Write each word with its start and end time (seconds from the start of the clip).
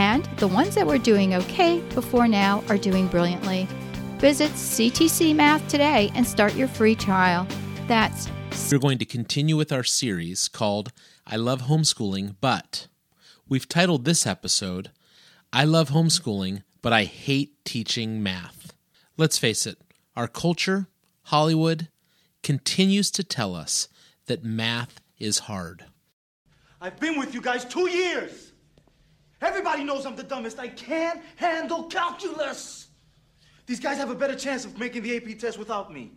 And 0.00 0.24
the 0.38 0.48
ones 0.48 0.76
that 0.76 0.86
were 0.86 0.96
doing 0.96 1.34
okay 1.34 1.80
before 1.94 2.26
now 2.26 2.64
are 2.70 2.78
doing 2.78 3.06
brilliantly. 3.06 3.68
Visit 4.16 4.50
CTC 4.52 5.36
Math 5.36 5.68
today 5.68 6.10
and 6.14 6.26
start 6.26 6.54
your 6.54 6.68
free 6.68 6.94
trial. 6.94 7.46
That's 7.86 8.26
We're 8.72 8.78
going 8.78 8.96
to 8.96 9.04
continue 9.04 9.58
with 9.58 9.70
our 9.72 9.84
series 9.84 10.48
called 10.48 10.90
I 11.26 11.36
Love 11.36 11.64
Homeschooling, 11.64 12.36
but 12.40 12.86
we've 13.46 13.68
titled 13.68 14.06
this 14.06 14.26
episode 14.26 14.90
I 15.52 15.64
Love 15.64 15.90
Homeschooling, 15.90 16.62
but 16.80 16.94
I 16.94 17.04
Hate 17.04 17.62
Teaching 17.66 18.22
Math. 18.22 18.72
Let's 19.18 19.36
face 19.36 19.66
it, 19.66 19.82
our 20.16 20.28
culture, 20.28 20.88
Hollywood, 21.24 21.88
continues 22.42 23.10
to 23.10 23.22
tell 23.22 23.54
us 23.54 23.88
that 24.28 24.44
math 24.44 25.02
is 25.18 25.40
hard. 25.40 25.84
I've 26.80 26.98
been 26.98 27.18
with 27.18 27.34
you 27.34 27.42
guys 27.42 27.66
two 27.66 27.90
years. 27.90 28.49
Everybody 29.40 29.84
knows 29.84 30.04
I'm 30.04 30.16
the 30.16 30.22
dumbest. 30.22 30.58
I 30.58 30.68
can't 30.68 31.20
handle 31.36 31.84
calculus. 31.84 32.88
These 33.66 33.80
guys 33.80 33.96
have 33.98 34.10
a 34.10 34.14
better 34.14 34.34
chance 34.34 34.64
of 34.64 34.78
making 34.78 35.02
the 35.02 35.16
AP 35.16 35.38
test 35.38 35.58
without 35.58 35.92
me. 35.92 36.12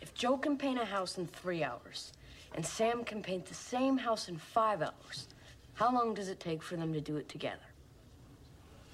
If 0.00 0.14
Joe 0.14 0.36
can 0.36 0.56
paint 0.56 0.78
a 0.80 0.84
house 0.84 1.18
in 1.18 1.26
three 1.26 1.64
hours, 1.64 2.12
and 2.54 2.64
Sam 2.64 3.04
can 3.04 3.22
paint 3.22 3.46
the 3.46 3.54
same 3.54 3.96
house 3.96 4.28
in 4.28 4.36
five 4.36 4.82
hours, 4.82 5.28
how 5.74 5.92
long 5.92 6.14
does 6.14 6.28
it 6.28 6.40
take 6.40 6.62
for 6.62 6.76
them 6.76 6.92
to 6.92 7.00
do 7.00 7.16
it 7.16 7.28
together? 7.28 7.58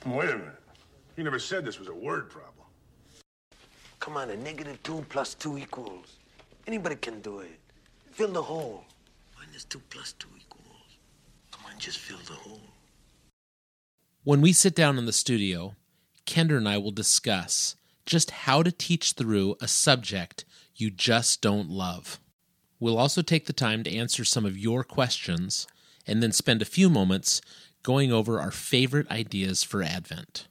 Wait 0.07 0.31
a 0.31 0.39
minute. 0.39 0.63
You 1.17 1.25
never 1.25 1.39
said 1.39 1.65
this 1.65 1.79
was 1.79 1.89
a 1.89 1.95
word 1.95 2.31
problem. 2.31 2.53
Come 3.99 4.17
on, 4.17 4.31
a 4.31 4.37
negative 4.37 4.83
two 4.83 5.05
plus 5.09 5.35
two 5.35 5.59
equals. 5.59 6.19
Anybody 6.67 6.97
can 6.97 7.21
do 7.21 7.41
it. 7.41 7.59
Fill 8.13 8.29
the 8.33 8.43
hole. 8.43 8.85
Two 9.71 9.81
plus 9.91 10.13
two 10.13 10.29
equals? 10.37 10.99
Come 11.51 11.65
on, 11.67 11.79
just 11.79 11.99
fill 11.99 12.19
the 12.27 12.35
hole. 12.35 12.61
When 14.27 14.41
we 14.41 14.53
sit 14.53 14.75
down 14.75 14.99
in 14.99 15.07
the 15.07 15.13
studio, 15.13 15.77
Kendra 16.27 16.57
and 16.57 16.69
I 16.69 16.79
will 16.79 16.91
discuss 16.91 17.77
just 18.05 18.33
how 18.33 18.61
to 18.65 18.73
teach 18.73 19.13
through 19.13 19.55
a 19.61 19.69
subject 19.69 20.45
you 20.75 20.91
just 20.91 21.41
don't 21.41 21.71
love. 21.71 22.19
We'll 22.81 22.99
also 22.99 23.23
take 23.23 23.47
the 23.47 23.53
time 23.53 23.85
to 23.85 23.97
answer 23.97 24.25
some 24.25 24.45
of 24.45 24.59
your 24.59 24.83
questions 24.83 25.69
and 26.09 26.25
then 26.25 26.33
spend 26.33 26.61
a 26.61 26.65
few 26.65 26.91
moments 26.91 27.41
going 27.85 28.11
over 28.11 28.41
our 28.41 28.51
favorite 28.51 29.09
ideas 29.13 29.63
for 29.63 29.81
Advent. 29.81 30.49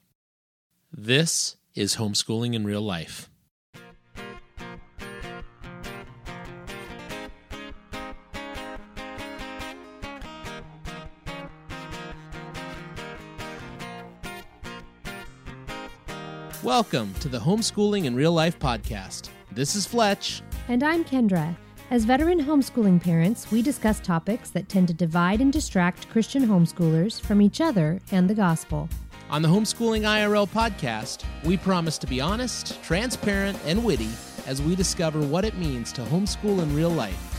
This 0.90 1.58
is 1.76 1.98
homeschooling 1.98 2.54
in 2.54 2.64
real 2.64 2.82
life. 2.82 3.30
Welcome 16.66 17.14
to 17.20 17.30
the 17.30 17.38
Homeschooling 17.38 18.06
in 18.06 18.16
Real 18.16 18.32
Life 18.32 18.58
podcast. 18.58 19.30
This 19.52 19.76
is 19.76 19.86
Fletch. 19.86 20.42
And 20.68 20.82
I'm 20.82 21.06
Kendra. 21.06 21.56
As 21.92 22.06
veteran 22.06 22.40
homeschooling 22.40 23.00
parents, 23.00 23.52
we 23.52 23.62
discuss 23.62 24.00
topics 24.00 24.50
that 24.50 24.68
tend 24.68 24.88
to 24.88 24.94
divide 24.96 25.42
and 25.42 25.54
distract 25.54 26.10
Christian 26.10 26.48
homeschoolers 26.48 27.22
from 27.22 27.40
each 27.40 27.62
other 27.62 28.00
and 28.12 28.28
the 28.28 28.34
gospel. 28.34 28.90
On 29.30 29.44
the 29.44 29.48
Homeschooling 29.48 30.06
IRL 30.06 30.50
podcast, 30.50 31.24
we 31.44 31.56
promise 31.56 32.00
to 32.00 32.08
be 32.08 32.20
honest, 32.20 32.82
transparent, 32.82 33.60
and 33.68 33.86
witty 33.86 34.10
as 34.48 34.60
we 34.60 34.76
discover 34.76 35.22
what 35.22 35.46
it 35.46 35.56
means 35.58 35.92
to 35.92 36.02
homeschool 36.02 36.64
in 36.64 36.76
real 36.76 36.90
life. 36.90 37.35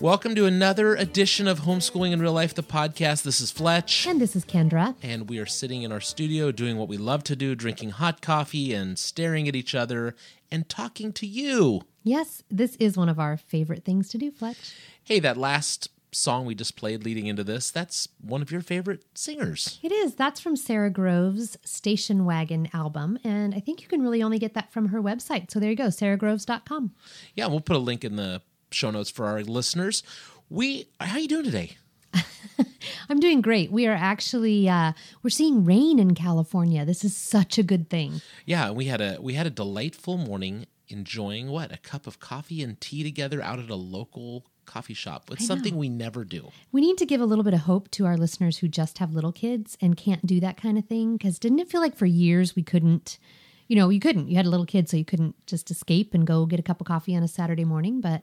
Welcome 0.00 0.34
to 0.36 0.46
another 0.46 0.94
edition 0.94 1.46
of 1.46 1.60
Homeschooling 1.60 2.12
in 2.12 2.22
Real 2.22 2.32
Life, 2.32 2.54
the 2.54 2.62
podcast. 2.62 3.22
This 3.22 3.38
is 3.38 3.50
Fletch. 3.50 4.06
And 4.06 4.18
this 4.18 4.34
is 4.34 4.46
Kendra. 4.46 4.94
and 5.02 5.28
we 5.28 5.38
are 5.38 5.44
sitting 5.46 5.82
in 5.82 5.92
our 5.92 6.00
studio 6.00 6.50
doing 6.50 6.78
what 6.78 6.88
we 6.88 6.96
love 6.96 7.22
to 7.24 7.36
do, 7.36 7.54
drinking 7.54 7.90
hot 7.90 8.22
coffee 8.22 8.72
and 8.72 8.98
staring 8.98 9.46
at 9.46 9.54
each 9.54 9.74
other 9.74 10.14
and 10.50 10.66
talking 10.70 11.12
to 11.12 11.26
you. 11.26 11.82
Yes, 12.02 12.42
this 12.50 12.76
is 12.76 12.96
one 12.96 13.10
of 13.10 13.20
our 13.20 13.36
favorite 13.36 13.84
things 13.84 14.08
to 14.08 14.18
do, 14.18 14.30
Fletch. 14.30 14.74
Hey, 15.04 15.20
that 15.20 15.36
last 15.36 15.90
song 16.12 16.46
we 16.46 16.54
just 16.54 16.76
played 16.76 17.04
leading 17.04 17.26
into 17.26 17.44
this, 17.44 17.70
that's 17.70 18.08
one 18.22 18.40
of 18.40 18.50
your 18.50 18.62
favorite 18.62 19.04
singers. 19.14 19.78
It 19.82 19.92
is. 19.92 20.14
That's 20.14 20.40
from 20.40 20.56
Sara 20.56 20.88
Groves' 20.88 21.58
Station 21.62 22.24
Wagon 22.24 22.70
album. 22.72 23.18
And 23.22 23.54
I 23.54 23.60
think 23.60 23.82
you 23.82 23.86
can 23.88 24.00
really 24.00 24.22
only 24.22 24.38
get 24.38 24.54
that 24.54 24.72
from 24.72 24.88
her 24.88 25.02
website. 25.02 25.50
So 25.50 25.60
there 25.60 25.68
you 25.70 25.76
go, 25.76 25.88
saragroves.com. 25.88 26.92
Yeah, 27.34 27.48
we'll 27.48 27.60
put 27.60 27.76
a 27.76 27.80
link 27.80 28.02
in 28.02 28.16
the 28.16 28.40
show 28.70 28.90
notes 28.90 29.10
for 29.10 29.26
our 29.26 29.42
listeners. 29.42 30.02
We 30.48 30.88
how 31.00 31.16
are 31.16 31.20
you 31.20 31.28
doing 31.28 31.44
today? 31.44 31.76
I'm 33.08 33.20
doing 33.20 33.40
great. 33.40 33.70
We 33.70 33.86
are 33.86 33.94
actually 33.94 34.68
uh, 34.68 34.92
we're 35.22 35.30
seeing 35.30 35.64
rain 35.64 35.98
in 35.98 36.14
California. 36.14 36.84
This 36.84 37.04
is 37.04 37.16
such 37.16 37.58
a 37.58 37.62
good 37.62 37.88
thing. 37.88 38.20
Yeah, 38.46 38.70
we 38.70 38.86
had 38.86 39.00
a 39.00 39.18
we 39.20 39.34
had 39.34 39.46
a 39.46 39.50
delightful 39.50 40.16
morning 40.16 40.66
enjoying 40.88 41.48
what? 41.48 41.72
A 41.72 41.78
cup 41.78 42.06
of 42.06 42.20
coffee 42.20 42.62
and 42.62 42.80
tea 42.80 43.02
together 43.02 43.42
out 43.42 43.58
at 43.58 43.70
a 43.70 43.76
local 43.76 44.44
coffee 44.66 44.94
shop. 44.94 45.30
It's 45.32 45.46
something 45.46 45.76
we 45.76 45.88
never 45.88 46.24
do. 46.24 46.50
We 46.70 46.80
need 46.80 46.96
to 46.98 47.06
give 47.06 47.20
a 47.20 47.24
little 47.24 47.44
bit 47.44 47.54
of 47.54 47.60
hope 47.60 47.90
to 47.92 48.06
our 48.06 48.16
listeners 48.16 48.58
who 48.58 48.68
just 48.68 48.98
have 48.98 49.12
little 49.12 49.32
kids 49.32 49.76
and 49.80 49.96
can't 49.96 50.24
do 50.24 50.38
that 50.40 50.56
kind 50.56 50.78
of 50.78 50.86
thing. 50.86 51.16
Because 51.16 51.38
didn't 51.38 51.58
it 51.58 51.68
feel 51.68 51.80
like 51.80 51.96
for 51.96 52.06
years 52.06 52.54
we 52.54 52.62
couldn't, 52.62 53.18
you 53.66 53.76
know, 53.76 53.88
you 53.88 53.98
couldn't. 54.00 54.28
You 54.28 54.36
had 54.36 54.46
a 54.46 54.50
little 54.50 54.66
kid, 54.66 54.88
so 54.88 54.96
you 54.96 55.04
couldn't 55.04 55.34
just 55.46 55.70
escape 55.70 56.14
and 56.14 56.26
go 56.26 56.46
get 56.46 56.60
a 56.60 56.62
cup 56.62 56.80
of 56.80 56.86
coffee 56.86 57.16
on 57.16 57.22
a 57.22 57.28
Saturday 57.28 57.64
morning. 57.64 58.00
But 58.00 58.22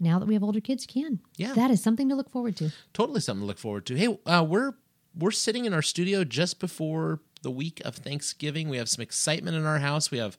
now 0.00 0.18
that 0.18 0.26
we 0.26 0.34
have 0.34 0.42
older 0.42 0.60
kids, 0.60 0.86
you 0.88 1.02
can. 1.02 1.20
Yeah. 1.36 1.52
That 1.52 1.70
is 1.70 1.82
something 1.82 2.08
to 2.08 2.14
look 2.14 2.30
forward 2.30 2.56
to. 2.56 2.70
totally 2.92 3.20
something 3.20 3.42
to 3.42 3.46
look 3.46 3.58
forward 3.58 3.86
to. 3.86 3.96
Hey, 3.96 4.18
uh, 4.26 4.44
we're 4.48 4.72
we're 5.16 5.30
sitting 5.30 5.64
in 5.64 5.74
our 5.74 5.82
studio 5.82 6.24
just 6.24 6.60
before 6.60 7.20
the 7.42 7.50
week 7.50 7.80
of 7.84 7.96
Thanksgiving. 7.96 8.68
We 8.68 8.76
have 8.76 8.88
some 8.88 9.02
excitement 9.02 9.56
in 9.56 9.64
our 9.66 9.78
house. 9.78 10.10
We 10.10 10.18
have 10.18 10.38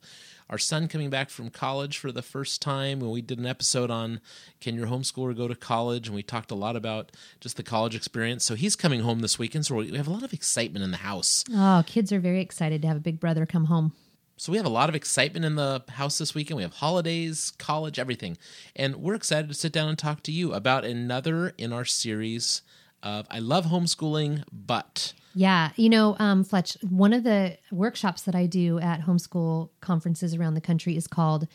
our 0.50 0.58
son 0.58 0.88
coming 0.88 1.10
back 1.10 1.30
from 1.30 1.50
college 1.50 1.98
for 1.98 2.12
the 2.12 2.22
first 2.22 2.62
time. 2.62 3.00
When 3.00 3.10
we 3.10 3.22
did 3.22 3.40
an 3.40 3.46
episode 3.46 3.90
on 3.90 4.20
can 4.60 4.76
your 4.76 4.88
homeschooler 4.88 5.36
go 5.36 5.48
to 5.48 5.56
college, 5.56 6.08
and 6.08 6.16
we 6.16 6.24
talked 6.24 6.52
a 6.52 6.56
lot 6.56 6.76
about 6.76 7.12
just 7.40 7.58
the 7.58 7.64
college 7.64 7.96
experience. 7.96 8.44
So 8.46 8.56
he's 8.56 8.76
coming 8.76 9.02
home 9.02 9.20
this 9.20 9.40
weekend. 9.40 9.66
So 9.66 9.76
we 9.76 9.96
have 9.96 10.08
a 10.08 10.12
lot 10.12 10.24
of 10.24 10.34
excitement 10.34 10.84
in 10.84 10.92
the 10.92 10.98
house. 10.98 11.44
Oh, 11.54 11.84
kids 11.86 12.12
are 12.12 12.20
very 12.20 12.42
excited 12.42 12.82
to 12.82 12.88
have 12.88 12.98
a 12.98 13.02
big 13.02 13.20
brother 13.20 13.46
come 13.46 13.66
home. 13.66 13.94
So 14.42 14.52
we 14.52 14.58
have 14.58 14.66
a 14.66 14.70
lot 14.70 14.90
of 14.90 14.96
excitement 14.96 15.46
in 15.46 15.54
the 15.54 15.84
house 15.88 16.18
this 16.18 16.34
weekend. 16.34 16.58
We 16.58 16.64
have 16.64 16.74
holidays, 16.74 17.54
college, 17.60 18.00
everything. 18.00 18.40
And 18.76 18.96
we're 18.96 19.14
excited 19.14 19.50
to 19.50 19.54
sit 19.54 19.72
down 19.72 19.88
and 19.88 20.00
talk 20.00 20.24
to 20.24 20.32
you 20.32 20.52
about 20.52 20.84
another 20.84 21.54
in 21.60 21.72
our 21.72 21.86
series 21.86 22.64
of 23.04 23.28
I 23.30 23.38
love 23.38 23.66
homeschooling, 23.66 24.44
but 24.52 25.14
Yeah, 25.36 25.70
you 25.76 25.90
know, 25.90 26.16
um, 26.18 26.44
Fletch, 26.44 26.76
one 26.82 27.14
of 27.14 27.24
the 27.24 27.60
workshops 27.72 28.24
that 28.24 28.34
I 28.34 28.48
do 28.48 28.80
at 28.80 29.02
homeschool 29.02 29.70
conferences 29.80 30.34
around 30.34 30.56
the 30.56 30.62
country 30.62 30.98
is 30.98 31.06
called 31.06 31.48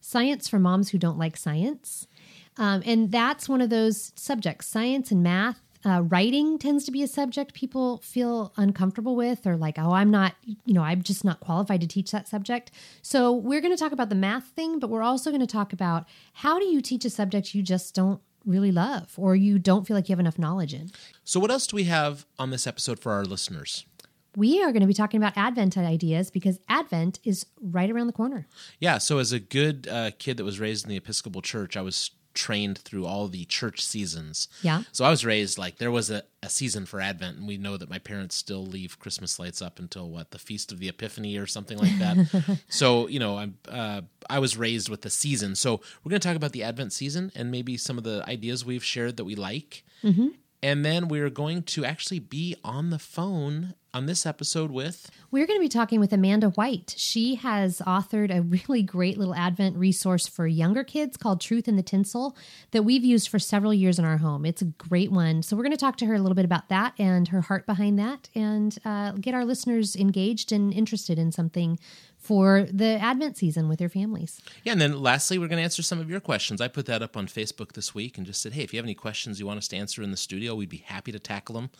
Science 0.00 0.48
for 0.48 0.58
Moms 0.58 0.88
Who 0.88 0.98
Don't 0.98 1.18
Like 1.18 1.36
Science. 1.36 2.06
Um, 2.56 2.82
and 2.86 3.12
that's 3.12 3.50
one 3.50 3.60
of 3.60 3.68
those 3.68 4.12
subjects 4.16 4.66
science 4.66 5.10
and 5.10 5.22
math. 5.22 5.60
Uh, 5.84 6.02
writing 6.02 6.58
tends 6.58 6.84
to 6.84 6.90
be 6.90 7.02
a 7.02 7.08
subject 7.08 7.54
people 7.54 7.98
feel 7.98 8.52
uncomfortable 8.56 9.16
with, 9.16 9.46
or 9.46 9.56
like, 9.56 9.78
oh, 9.78 9.92
I'm 9.92 10.10
not, 10.10 10.34
you 10.44 10.74
know, 10.74 10.82
I'm 10.82 11.02
just 11.02 11.24
not 11.24 11.40
qualified 11.40 11.80
to 11.80 11.86
teach 11.86 12.10
that 12.10 12.28
subject. 12.28 12.70
So, 13.02 13.32
we're 13.32 13.60
going 13.60 13.74
to 13.74 13.82
talk 13.82 13.92
about 13.92 14.08
the 14.10 14.14
math 14.14 14.48
thing, 14.48 14.78
but 14.78 14.90
we're 14.90 15.02
also 15.02 15.30
going 15.30 15.40
to 15.40 15.46
talk 15.46 15.72
about 15.72 16.06
how 16.34 16.58
do 16.58 16.66
you 16.66 16.80
teach 16.80 17.04
a 17.04 17.10
subject 17.10 17.54
you 17.54 17.62
just 17.62 17.94
don't 17.94 18.20
really 18.44 18.72
love 18.72 19.14
or 19.16 19.36
you 19.36 19.58
don't 19.58 19.86
feel 19.86 19.96
like 19.96 20.08
you 20.08 20.12
have 20.12 20.20
enough 20.20 20.38
knowledge 20.38 20.74
in. 20.74 20.90
So, 21.24 21.40
what 21.40 21.50
else 21.50 21.66
do 21.66 21.76
we 21.76 21.84
have 21.84 22.26
on 22.38 22.50
this 22.50 22.66
episode 22.66 22.98
for 22.98 23.12
our 23.12 23.24
listeners? 23.24 23.86
We 24.36 24.62
are 24.62 24.70
going 24.70 24.82
to 24.82 24.86
be 24.86 24.94
talking 24.94 25.18
about 25.20 25.32
Advent 25.36 25.76
ideas 25.76 26.30
because 26.30 26.60
Advent 26.68 27.18
is 27.24 27.46
right 27.60 27.90
around 27.90 28.06
the 28.06 28.12
corner. 28.12 28.46
Yeah, 28.78 28.98
so 28.98 29.18
as 29.18 29.32
a 29.32 29.40
good 29.40 29.88
uh, 29.90 30.12
kid 30.18 30.36
that 30.36 30.44
was 30.44 30.60
raised 30.60 30.84
in 30.84 30.90
the 30.90 30.96
Episcopal 30.96 31.42
Church, 31.42 31.76
I 31.76 31.82
was 31.82 32.12
trained 32.40 32.78
through 32.78 33.04
all 33.04 33.28
the 33.28 33.44
church 33.44 33.84
seasons. 33.84 34.48
Yeah. 34.62 34.84
So 34.92 35.04
I 35.04 35.10
was 35.10 35.26
raised 35.26 35.58
like 35.58 35.76
there 35.76 35.90
was 35.90 36.10
a, 36.10 36.22
a 36.42 36.48
season 36.48 36.86
for 36.86 37.00
Advent, 37.00 37.36
and 37.36 37.46
we 37.46 37.58
know 37.58 37.76
that 37.76 37.90
my 37.90 37.98
parents 37.98 38.34
still 38.34 38.64
leave 38.64 38.98
Christmas 38.98 39.38
lights 39.38 39.60
up 39.60 39.78
until 39.78 40.08
what 40.08 40.30
the 40.30 40.38
Feast 40.38 40.72
of 40.72 40.78
the 40.78 40.88
Epiphany 40.88 41.36
or 41.36 41.46
something 41.46 41.76
like 41.76 41.98
that. 41.98 42.62
so 42.68 43.08
you 43.08 43.18
know, 43.18 43.36
I'm 43.36 43.58
uh, 43.68 44.00
I 44.30 44.38
was 44.38 44.56
raised 44.56 44.88
with 44.88 45.02
the 45.02 45.10
season. 45.10 45.54
So 45.54 45.82
we're 46.02 46.10
going 46.10 46.20
to 46.20 46.26
talk 46.26 46.36
about 46.36 46.52
the 46.52 46.62
Advent 46.62 46.94
season 46.94 47.30
and 47.34 47.50
maybe 47.50 47.76
some 47.76 47.98
of 47.98 48.04
the 48.04 48.24
ideas 48.26 48.64
we've 48.64 48.84
shared 48.84 49.18
that 49.18 49.24
we 49.24 49.34
like. 49.34 49.84
And 50.62 50.84
then 50.84 51.08
we're 51.08 51.30
going 51.30 51.62
to 51.64 51.84
actually 51.84 52.18
be 52.20 52.56
on 52.64 52.90
the 52.90 52.98
phone 52.98 53.74
on 53.92 54.06
this 54.06 54.24
episode 54.24 54.70
with 54.70 55.10
We're 55.30 55.46
going 55.46 55.58
to 55.58 55.64
be 55.64 55.68
talking 55.68 56.00
with 56.00 56.12
Amanda 56.12 56.50
White. 56.50 56.94
She 56.96 57.36
has 57.36 57.78
authored 57.86 58.34
a 58.34 58.42
really 58.42 58.82
great 58.82 59.18
little 59.18 59.34
Advent 59.34 59.76
resource 59.76 60.26
for 60.26 60.46
younger 60.46 60.84
kids 60.84 61.16
called 61.16 61.40
Truth 61.40 61.68
in 61.68 61.76
the 61.76 61.82
Tinsel 61.82 62.36
that 62.70 62.82
we've 62.82 63.04
used 63.04 63.28
for 63.28 63.38
several 63.38 63.74
years 63.74 63.98
in 63.98 64.04
our 64.04 64.18
home. 64.18 64.46
It's 64.46 64.62
a 64.62 64.66
great 64.66 65.10
one. 65.10 65.42
So, 65.42 65.56
we're 65.56 65.62
going 65.62 65.72
to 65.72 65.78
talk 65.78 65.96
to 65.96 66.06
her 66.06 66.14
a 66.14 66.20
little 66.20 66.34
bit 66.34 66.44
about 66.44 66.68
that 66.68 66.94
and 66.98 67.28
her 67.28 67.40
heart 67.40 67.66
behind 67.66 67.98
that 67.98 68.28
and 68.34 68.78
uh, 68.84 69.12
get 69.12 69.34
our 69.34 69.44
listeners 69.44 69.96
engaged 69.96 70.52
and 70.52 70.72
interested 70.72 71.18
in 71.18 71.32
something 71.32 71.78
for 72.30 72.62
the 72.72 72.96
Advent 73.02 73.36
season 73.36 73.68
with 73.68 73.80
their 73.80 73.88
families. 73.88 74.40
Yeah, 74.62 74.70
and 74.70 74.80
then 74.80 75.02
lastly, 75.02 75.36
we're 75.36 75.48
going 75.48 75.56
to 75.56 75.64
answer 75.64 75.82
some 75.82 75.98
of 75.98 76.08
your 76.08 76.20
questions. 76.20 76.60
I 76.60 76.68
put 76.68 76.86
that 76.86 77.02
up 77.02 77.16
on 77.16 77.26
Facebook 77.26 77.72
this 77.72 77.92
week 77.92 78.18
and 78.18 78.24
just 78.24 78.40
said, 78.40 78.52
hey, 78.52 78.62
if 78.62 78.72
you 78.72 78.78
have 78.78 78.86
any 78.86 78.94
questions 78.94 79.40
you 79.40 79.46
want 79.46 79.58
us 79.58 79.66
to 79.66 79.76
answer 79.76 80.00
in 80.00 80.12
the 80.12 80.16
studio, 80.16 80.54
we'd 80.54 80.68
be 80.68 80.84
happy 80.86 81.10
to 81.10 81.18
tackle 81.18 81.56
them. 81.56 81.70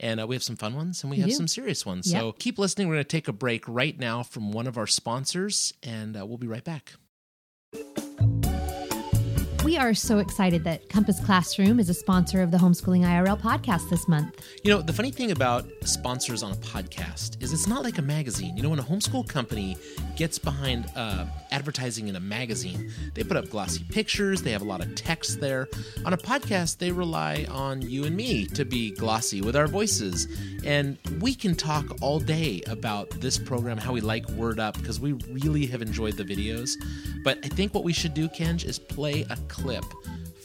And 0.00 0.18
uh, 0.18 0.26
we 0.26 0.34
have 0.34 0.42
some 0.42 0.56
fun 0.56 0.74
ones 0.74 1.02
and 1.02 1.10
we, 1.10 1.18
have 1.18 1.28
do. 1.28 1.34
some 1.34 1.46
serious 1.46 1.84
ones. 1.84 2.10
Yep. 2.10 2.22
So 2.22 2.32
keep 2.32 2.58
listening. 2.58 2.88
We're 2.88 2.94
going 2.94 3.04
to 3.04 3.08
take 3.08 3.28
a 3.28 3.34
break 3.34 3.68
right 3.68 3.98
now 3.98 4.22
from 4.22 4.50
one 4.50 4.66
of 4.66 4.78
our 4.78 4.86
sponsors, 4.86 5.74
and 5.82 6.16
uh, 6.16 6.24
we'll 6.24 6.38
be 6.38 6.46
right 6.46 6.64
back. 6.64 6.94
Are 9.78 9.94
so 9.94 10.18
excited 10.18 10.64
that 10.64 10.88
Compass 10.88 11.20
Classroom 11.20 11.78
is 11.78 11.88
a 11.88 11.94
sponsor 11.94 12.42
of 12.42 12.50
the 12.50 12.58
Homeschooling 12.58 13.02
IRL 13.02 13.40
podcast 13.40 13.88
this 13.88 14.08
month. 14.08 14.44
You 14.64 14.72
know, 14.72 14.82
the 14.82 14.92
funny 14.92 15.12
thing 15.12 15.30
about 15.30 15.66
sponsors 15.82 16.42
on 16.42 16.50
a 16.50 16.56
podcast 16.56 17.40
is 17.40 17.52
it's 17.52 17.68
not 17.68 17.84
like 17.84 17.96
a 17.98 18.02
magazine. 18.02 18.56
You 18.56 18.64
know, 18.64 18.70
when 18.70 18.80
a 18.80 18.82
homeschool 18.82 19.28
company 19.28 19.76
gets 20.16 20.36
behind 20.36 20.90
uh, 20.96 21.26
advertising 21.52 22.08
in 22.08 22.16
a 22.16 22.20
magazine, 22.20 22.90
they 23.14 23.22
put 23.22 23.36
up 23.36 23.50
glossy 23.50 23.84
pictures, 23.88 24.42
they 24.42 24.50
have 24.50 24.62
a 24.62 24.64
lot 24.64 24.84
of 24.84 24.96
text 24.96 25.40
there. 25.40 25.68
On 26.04 26.12
a 26.12 26.18
podcast, 26.18 26.78
they 26.78 26.90
rely 26.90 27.46
on 27.48 27.80
you 27.80 28.04
and 28.04 28.16
me 28.16 28.46
to 28.46 28.64
be 28.64 28.90
glossy 28.90 29.42
with 29.42 29.54
our 29.54 29.68
voices. 29.68 30.26
And 30.64 30.98
we 31.20 31.36
can 31.36 31.54
talk 31.54 31.84
all 32.02 32.18
day 32.18 32.62
about 32.66 33.10
this 33.10 33.38
program, 33.38 33.78
how 33.78 33.92
we 33.92 34.00
like 34.00 34.28
Word 34.30 34.58
Up, 34.58 34.76
because 34.76 34.98
we 34.98 35.12
really 35.30 35.66
have 35.66 35.82
enjoyed 35.82 36.14
the 36.14 36.24
videos. 36.24 36.72
But 37.22 37.38
I 37.44 37.48
think 37.48 37.74
what 37.74 37.84
we 37.84 37.92
should 37.92 38.12
do, 38.12 38.28
Kenj, 38.28 38.64
is 38.64 38.80
play 38.80 39.24
a 39.30 39.36
clip 39.46 39.67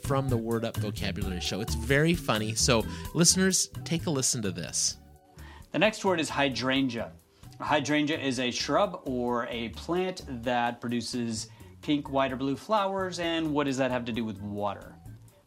from 0.04 0.30
the 0.30 0.38
Word 0.38 0.66
Up 0.66 0.76
Vocabulary 0.78 1.40
Show. 1.40 1.62
It's 1.62 1.76
very 1.76 2.14
funny. 2.14 2.56
So, 2.56 2.86
listeners, 3.14 3.70
take 3.86 4.06
a 4.06 4.10
listen 4.10 4.42
to 4.42 4.52
this. 4.52 4.98
The 5.72 5.80
next 5.80 6.06
word 6.06 6.20
is 6.20 6.30
hydrangea. 6.30 7.12
A 7.60 7.64
hydrangea 7.64 8.20
is 8.20 8.40
a 8.40 8.52
shrub 8.52 9.02
or 9.06 9.48
a 9.48 9.70
plant 9.70 10.24
that 10.44 10.82
produces 10.82 11.48
pink, 11.82 12.12
white, 12.12 12.32
or 12.32 12.36
blue 12.36 12.56
flowers, 12.56 13.20
and 13.20 13.54
what 13.54 13.66
does 13.66 13.78
that 13.78 13.92
have 13.92 14.06
to 14.06 14.12
do 14.12 14.24
with 14.26 14.40
water? 14.42 14.96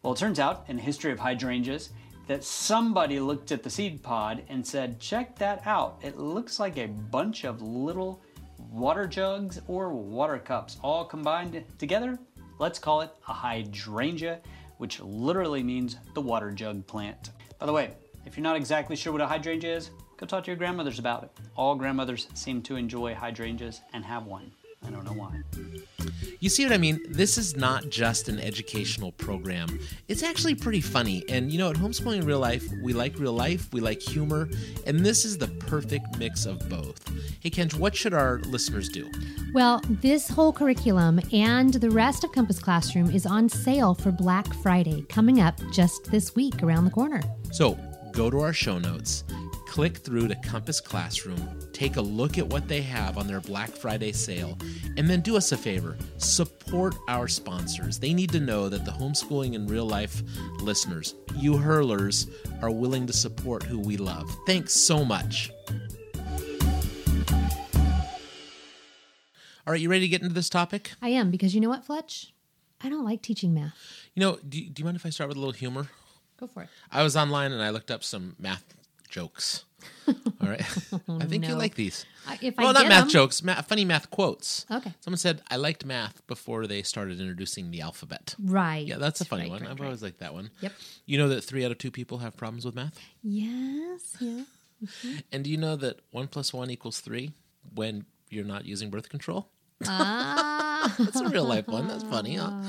Well, 0.03 0.13
it 0.13 0.19
turns 0.19 0.39
out 0.39 0.65
in 0.69 0.77
the 0.77 0.83
history 0.83 1.13
of 1.13 1.19
hydrangeas 1.19 1.91
that 2.27 2.43
somebody 2.43 3.21
looked 3.21 3.53
at 3.53 3.63
the 3.63 3.71
seed 3.71 4.03
pod 4.03 4.43
and 4.49 4.67
said, 4.67 4.99
check 4.99 5.39
that 5.39 5.63
out. 5.67 5.99
It 6.03 6.19
looks 6.19 6.59
like 6.59 6.77
a 6.77 6.87
bunch 6.87 7.45
of 7.45 7.63
little 7.63 8.23
water 8.71 9.07
jugs 9.07 9.61
or 9.69 9.93
water 9.93 10.39
cups 10.39 10.79
all 10.83 11.05
combined 11.05 11.63
together. 11.79 12.19
Let's 12.59 12.79
call 12.79 13.03
it 13.03 13.11
a 13.29 13.35
hydrangea, 13.35 14.41
which 14.79 15.01
literally 15.01 15.63
means 15.63 15.99
the 16.15 16.23
water 16.23 16.51
jug 16.51 16.87
plant. 16.87 17.31
By 17.59 17.67
the 17.67 17.73
way, 17.73 17.91
if 18.25 18.37
you're 18.37 18.45
not 18.45 18.57
exactly 18.57 18.97
sure 18.97 19.13
what 19.13 19.21
a 19.21 19.27
hydrangea 19.27 19.77
is, 19.77 19.91
go 20.17 20.25
talk 20.25 20.45
to 20.45 20.51
your 20.51 20.57
grandmothers 20.57 20.99
about 20.99 21.25
it. 21.25 21.31
All 21.55 21.75
grandmothers 21.75 22.29
seem 22.33 22.63
to 22.63 22.77
enjoy 22.77 23.15
hydrangeas 23.15 23.83
and 23.93 24.05
have 24.07 24.25
one. 24.25 24.51
I 24.85 24.91
don't 24.91 25.05
know 25.05 25.13
why. 25.13 25.43
You 26.41 26.49
see 26.49 26.65
what 26.65 26.73
I 26.73 26.79
mean? 26.79 27.01
This 27.09 27.39
is 27.39 27.57
not 27.57 27.89
just 27.89 28.29
an 28.29 28.39
educational 28.39 29.13
program. 29.13 29.81
It's 30.09 30.23
actually 30.23 30.55
pretty 30.55 30.81
funny. 30.81 31.25
And 31.29 31.51
you 31.51 31.59
know, 31.59 31.71
at 31.71 31.77
Homeschooling 31.77 32.19
in 32.19 32.27
Real 32.27 32.39
Life, 32.39 32.65
we 32.83 32.93
like 32.93 33.19
real 33.19 33.33
life, 33.33 33.73
we 33.73 33.81
like 33.81 34.01
humor, 34.01 34.49
and 34.87 35.01
this 35.01 35.25
is 35.25 35.39
the 35.39 35.49
perfect 35.49 36.19
mix 36.19 36.47
of 36.47 36.69
both. 36.69 37.01
Hey, 37.41 37.51
Kenj, 37.51 37.75
what 37.75 37.97
should 37.97 38.15
our 38.15 38.39
listeners 38.41 38.89
do? 38.89 39.11
Well, 39.55 39.81
this 39.89 40.29
whole 40.29 40.53
curriculum 40.53 41.21
and 41.33 41.75
the 41.75 41.91
rest 41.91 42.25
of 42.25 42.33
Compass 42.33 42.59
Classroom 42.59 43.11
is 43.11 43.27
on 43.27 43.49
sale 43.49 43.95
for 43.95 44.13
Black 44.13 44.53
Friday 44.63 45.03
coming 45.09 45.41
up 45.41 45.59
just 45.73 46.11
this 46.11 46.35
week 46.35 46.63
around 46.63 46.85
the 46.85 46.91
corner. 46.91 47.23
So 47.53 47.79
go 48.13 48.31
to 48.31 48.41
our 48.41 48.53
show 48.53 48.79
notes, 48.79 49.25
click 49.77 49.99
through 49.99 50.27
to 50.27 50.35
Compass 50.37 50.81
Classroom, 50.81 51.61
take 51.75 51.97
a 51.97 52.01
look 52.01 52.39
at 52.39 52.47
what 52.47 52.67
they 52.67 52.81
have 52.81 53.19
on 53.19 53.27
their 53.27 53.43
Black 53.43 53.69
Friday 53.69 54.11
sale, 54.11 54.57
and 54.97 55.07
then 55.07 55.21
do 55.21 55.37
us 55.37 55.53
a 55.53 55.57
favor 55.57 55.99
support 56.17 56.95
our 57.09 57.29
sponsors. 57.29 57.99
They 57.99 58.15
need 58.15 58.33
to 58.33 58.41
know 58.41 58.71
that 58.71 58.87
the 58.87 58.91
homeschooling 58.91 59.53
in 59.53 59.67
real 59.67 59.85
life 59.85 60.23
listeners, 60.63 61.15
you 61.35 61.59
hurlers, 61.59 62.27
are 62.63 62.71
willing 62.71 63.07
to 63.07 63.13
support 63.13 63.65
who 63.65 63.79
we 63.79 63.99
love. 63.99 64.35
Thanks 64.47 64.73
so 64.73 65.05
much. 65.05 65.51
All 69.67 69.73
right, 69.73 69.81
you 69.81 69.91
ready 69.91 70.07
to 70.07 70.09
get 70.09 70.23
into 70.23 70.33
this 70.33 70.49
topic? 70.49 70.93
I 71.03 71.11
am 71.11 71.31
because 71.31 71.55
you 71.55 71.61
know 71.61 71.69
what, 71.69 71.85
Fletch? 71.85 72.33
I 72.81 72.89
don't 72.89 73.05
like 73.05 73.21
teaching 73.21 73.53
math. 73.53 73.75
You 74.15 74.21
know, 74.21 74.39
do, 74.49 74.59
do 74.59 74.81
you 74.81 74.85
mind 74.87 74.97
if 74.97 75.05
I 75.05 75.11
start 75.11 75.29
with 75.29 75.37
a 75.37 75.41
little 75.41 75.53
humor? 75.53 75.91
Go 76.41 76.47
for 76.47 76.63
it. 76.63 76.71
I 76.91 77.03
was 77.03 77.15
online 77.15 77.53
and 77.53 77.63
I 77.63 77.69
looked 77.69 77.91
up 77.91 78.03
some 78.03 78.37
math 78.39 78.76
jokes. 79.11 79.65
All 80.09 80.49
right. 80.49 80.65
Oh, 81.09 81.19
I 81.21 81.27
think 81.27 81.47
you 81.47 81.55
like 81.55 81.75
these. 81.75 82.07
I- 82.27 82.39
if 82.43 82.59
I 82.59 82.65
well, 82.65 82.73
not 82.73 82.89
math 82.89 83.03
'em- 83.05 83.09
jokes, 83.09 83.43
ma- 83.43 83.61
funny 83.63 83.85
math 83.85 84.11
quotes. 84.11 84.67
Okay. 84.71 84.93
Someone 85.01 85.19
said, 85.19 85.43
I 85.51 85.57
liked 85.57 85.85
math 85.85 86.27
before 86.27 86.67
they 86.67 86.83
started 86.83 87.21
introducing 87.21 87.71
the 87.71 87.81
alphabet. 87.83 88.35
Right. 88.43 88.87
Yeah, 88.87 88.97
that's 88.99 89.21
a 89.21 89.25
funny 89.25 89.43
Right, 89.45 89.51
one. 89.51 89.63
right, 89.63 89.71
I've 89.71 89.81
right. 89.81 89.87
always 89.87 90.03
liked 90.03 90.19
that 90.21 90.35
one. 90.35 90.51
Yep. 90.61 90.73
You 91.07 91.19
know 91.19 91.29
that 91.29 91.43
three 91.43 91.65
out 91.65 91.71
of 91.71 91.79
two 91.79 91.91
people 91.91 92.19
have 92.19 92.37
problems 92.37 92.65
with 92.65 92.75
math? 92.75 92.99
Yes. 93.23 94.17
Yeah. 94.21 94.43
And 95.33 95.43
do 95.45 95.51
you 95.51 95.57
know 95.57 95.77
that 95.77 96.01
one 96.11 96.29
plus 96.29 96.53
one 96.53 96.71
equals 96.71 97.01
three 97.01 97.33
when 97.75 98.05
you're 98.29 98.45
not 98.45 98.65
using 98.67 98.91
birth 98.91 99.09
control? 99.09 99.49
Ah. 99.87 100.95
That's 100.99 101.21
a 101.21 101.29
real 101.29 101.45
life 101.45 101.67
one. 101.69 101.89
That's 101.89 102.05
funny. 102.05 102.37
Huh? 102.37 102.51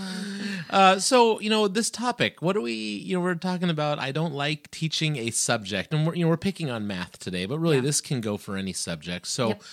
Uh, 0.69 0.99
so 0.99 1.39
you 1.39 1.49
know 1.49 1.69
this 1.69 1.89
topic. 1.89 2.41
What 2.41 2.51
do 2.51 2.61
we? 2.61 2.73
You 2.73 3.15
know, 3.15 3.21
we're 3.21 3.35
talking 3.35 3.69
about. 3.69 3.99
I 3.99 4.11
don't 4.11 4.33
like 4.33 4.69
teaching 4.69 5.15
a 5.15 5.31
subject, 5.31 5.93
and 5.93 6.05
we're 6.05 6.13
you 6.15 6.25
know 6.25 6.29
we're 6.29 6.35
picking 6.35 6.69
on 6.69 6.85
math 6.85 7.19
today, 7.19 7.45
but 7.45 7.57
really 7.59 7.79
this 7.79 8.01
can 8.01 8.19
go 8.19 8.35
for 8.35 8.57
any 8.57 8.73
subject. 8.73 9.27
So 9.27 9.47
Yep. 9.47 9.63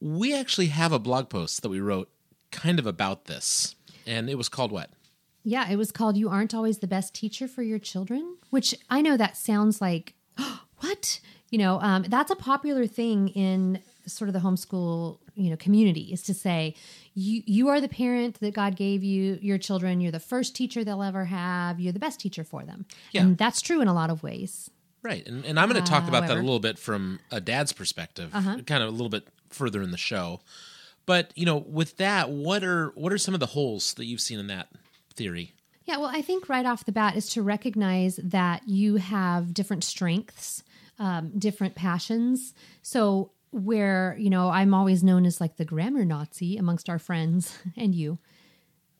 we 0.00 0.34
actually 0.34 0.68
have 0.68 0.92
a 0.92 0.98
blog 0.98 1.28
post 1.28 1.60
that 1.60 1.68
we 1.68 1.78
wrote 1.78 2.08
kind 2.52 2.78
of 2.78 2.86
about 2.86 3.26
this, 3.26 3.74
and 4.06 4.30
it 4.30 4.36
was 4.36 4.48
called 4.48 4.72
what? 4.72 4.88
Yeah, 5.44 5.68
it 5.70 5.76
was 5.76 5.92
called 5.92 6.16
You 6.16 6.30
Aren't 6.30 6.54
Always 6.54 6.78
the 6.78 6.86
Best 6.86 7.12
Teacher 7.14 7.46
for 7.46 7.62
Your 7.62 7.78
Children, 7.78 8.38
which 8.48 8.74
I 8.88 9.02
know 9.02 9.18
that 9.18 9.36
sounds 9.36 9.82
like, 9.82 10.14
what? 10.78 11.20
You 11.50 11.58
know, 11.58 11.78
um, 11.82 12.04
that's 12.08 12.30
a 12.30 12.36
popular 12.36 12.86
thing 12.86 13.28
in 13.28 13.80
sort 14.06 14.28
of 14.28 14.32
the 14.32 14.40
homeschool, 14.40 15.18
you 15.40 15.50
know, 15.50 15.56
community 15.56 16.10
is 16.12 16.22
to 16.24 16.34
say, 16.34 16.74
you, 17.14 17.42
you 17.46 17.68
are 17.68 17.80
the 17.80 17.88
parent 17.88 18.38
that 18.40 18.54
God 18.54 18.76
gave 18.76 19.02
you 19.02 19.38
your 19.40 19.58
children. 19.58 20.00
You're 20.00 20.12
the 20.12 20.20
first 20.20 20.54
teacher 20.54 20.84
they'll 20.84 21.02
ever 21.02 21.24
have. 21.24 21.80
You're 21.80 21.92
the 21.92 21.98
best 21.98 22.20
teacher 22.20 22.44
for 22.44 22.64
them. 22.64 22.86
Yeah. 23.12 23.22
And 23.22 23.38
that's 23.38 23.60
true 23.60 23.80
in 23.80 23.88
a 23.88 23.94
lot 23.94 24.10
of 24.10 24.22
ways. 24.22 24.70
Right, 25.02 25.26
and, 25.26 25.46
and 25.46 25.58
I'm 25.58 25.70
going 25.70 25.82
to 25.82 25.90
talk 25.90 26.06
about 26.08 26.26
that 26.28 26.36
a 26.36 26.40
little 26.40 26.60
bit 26.60 26.78
from 26.78 27.20
a 27.30 27.40
dad's 27.40 27.72
perspective, 27.72 28.34
Uh-huh. 28.34 28.58
kind 28.66 28.82
of 28.82 28.90
a 28.90 28.92
little 28.92 29.08
bit 29.08 29.26
further 29.48 29.80
in 29.80 29.92
the 29.92 29.96
show. 29.96 30.40
But 31.06 31.32
you 31.34 31.46
know, 31.46 31.56
with 31.56 31.96
that, 31.96 32.28
what 32.30 32.62
are 32.62 32.88
what 32.94 33.10
are 33.12 33.18
some 33.18 33.32
of 33.32 33.40
the 33.40 33.46
holes 33.46 33.94
that 33.94 34.04
you've 34.04 34.20
seen 34.20 34.38
in 34.38 34.46
that 34.48 34.68
theory? 35.14 35.54
Yeah, 35.86 35.96
well, 35.96 36.10
I 36.14 36.20
think 36.20 36.48
right 36.50 36.66
off 36.66 36.84
the 36.84 36.92
bat 36.92 37.16
is 37.16 37.30
to 37.30 37.42
recognize 37.42 38.16
that 38.22 38.68
you 38.68 38.96
have 38.96 39.54
different 39.54 39.82
strengths, 39.84 40.62
um, 40.98 41.32
different 41.36 41.74
passions. 41.74 42.52
So, 42.82 43.32
where, 43.50 44.16
you 44.18 44.30
know, 44.30 44.50
I'm 44.50 44.74
always 44.74 45.02
known 45.02 45.26
as 45.26 45.40
like 45.40 45.56
the 45.56 45.64
grammar 45.64 46.04
Nazi 46.04 46.56
amongst 46.56 46.88
our 46.88 46.98
friends 46.98 47.58
and 47.76 47.94
you. 47.94 48.18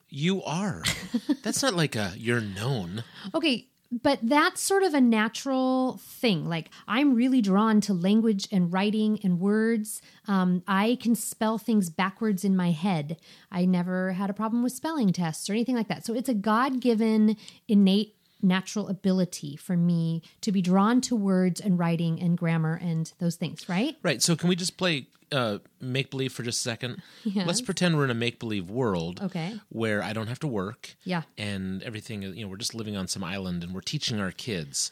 You 0.09 0.43
are. 0.43 0.83
That's 1.43 1.63
not 1.63 1.73
like 1.73 1.95
a 1.95 2.13
you're 2.17 2.41
known. 2.41 3.03
Okay, 3.33 3.69
but 3.91 4.19
that's 4.21 4.61
sort 4.61 4.83
of 4.83 4.93
a 4.93 5.01
natural 5.01 5.99
thing. 6.01 6.47
Like, 6.47 6.69
I'm 6.87 7.13
really 7.13 7.41
drawn 7.41 7.81
to 7.81 7.93
language 7.93 8.47
and 8.51 8.71
writing 8.71 9.19
and 9.21 9.39
words. 9.39 10.01
Um, 10.27 10.63
I 10.65 10.97
can 11.01 11.13
spell 11.13 11.57
things 11.57 11.89
backwards 11.89 12.45
in 12.45 12.55
my 12.55 12.71
head. 12.71 13.17
I 13.51 13.65
never 13.65 14.13
had 14.13 14.29
a 14.29 14.33
problem 14.33 14.63
with 14.63 14.71
spelling 14.71 15.11
tests 15.11 15.49
or 15.49 15.53
anything 15.53 15.75
like 15.75 15.89
that. 15.89 16.05
So, 16.05 16.13
it's 16.13 16.29
a 16.29 16.33
God 16.33 16.79
given, 16.79 17.35
innate, 17.67 18.15
natural 18.43 18.87
ability 18.87 19.55
for 19.55 19.75
me 19.77 20.21
to 20.41 20.51
be 20.51 20.61
drawn 20.61 21.01
to 21.01 21.15
words 21.15 21.59
and 21.61 21.77
writing 21.79 22.19
and 22.21 22.37
grammar 22.37 22.79
and 22.81 23.11
those 23.19 23.35
things, 23.35 23.67
right? 23.69 23.95
Right. 24.03 24.21
So 24.21 24.35
can 24.35 24.49
we 24.49 24.55
just 24.55 24.77
play 24.77 25.07
uh, 25.31 25.59
make 25.79 26.09
believe 26.11 26.33
for 26.33 26.43
just 26.43 26.59
a 26.59 26.61
second? 26.61 27.01
Yes. 27.23 27.47
Let's 27.47 27.61
pretend 27.61 27.95
we're 27.97 28.03
in 28.05 28.09
a 28.11 28.13
make 28.15 28.39
believe 28.39 28.69
world. 28.69 29.21
Okay. 29.21 29.59
Where 29.69 30.03
I 30.03 30.13
don't 30.13 30.27
have 30.27 30.39
to 30.39 30.47
work. 30.47 30.95
Yeah. 31.03 31.21
And 31.37 31.81
everything, 31.83 32.21
you 32.23 32.43
know, 32.43 32.47
we're 32.49 32.57
just 32.57 32.75
living 32.75 32.97
on 32.97 33.07
some 33.07 33.23
island 33.23 33.63
and 33.63 33.73
we're 33.73 33.81
teaching 33.81 34.19
our 34.19 34.31
kids. 34.31 34.91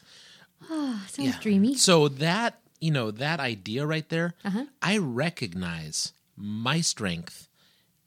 Oh, 0.70 1.04
sounds 1.08 1.38
dreamy. 1.38 1.74
So 1.76 2.08
that, 2.08 2.60
you 2.80 2.90
know, 2.90 3.10
that 3.10 3.40
idea 3.40 3.86
right 3.86 4.08
there, 4.08 4.34
Uh-huh. 4.44 4.64
I 4.80 4.96
recognize 4.98 6.12
my 6.36 6.80
strength 6.80 7.48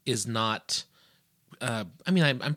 is 0.04 0.26
not, 0.26 0.84
uh, 1.60 1.84
I 2.06 2.10
mean, 2.10 2.24
I'm, 2.24 2.42
I'm 2.42 2.56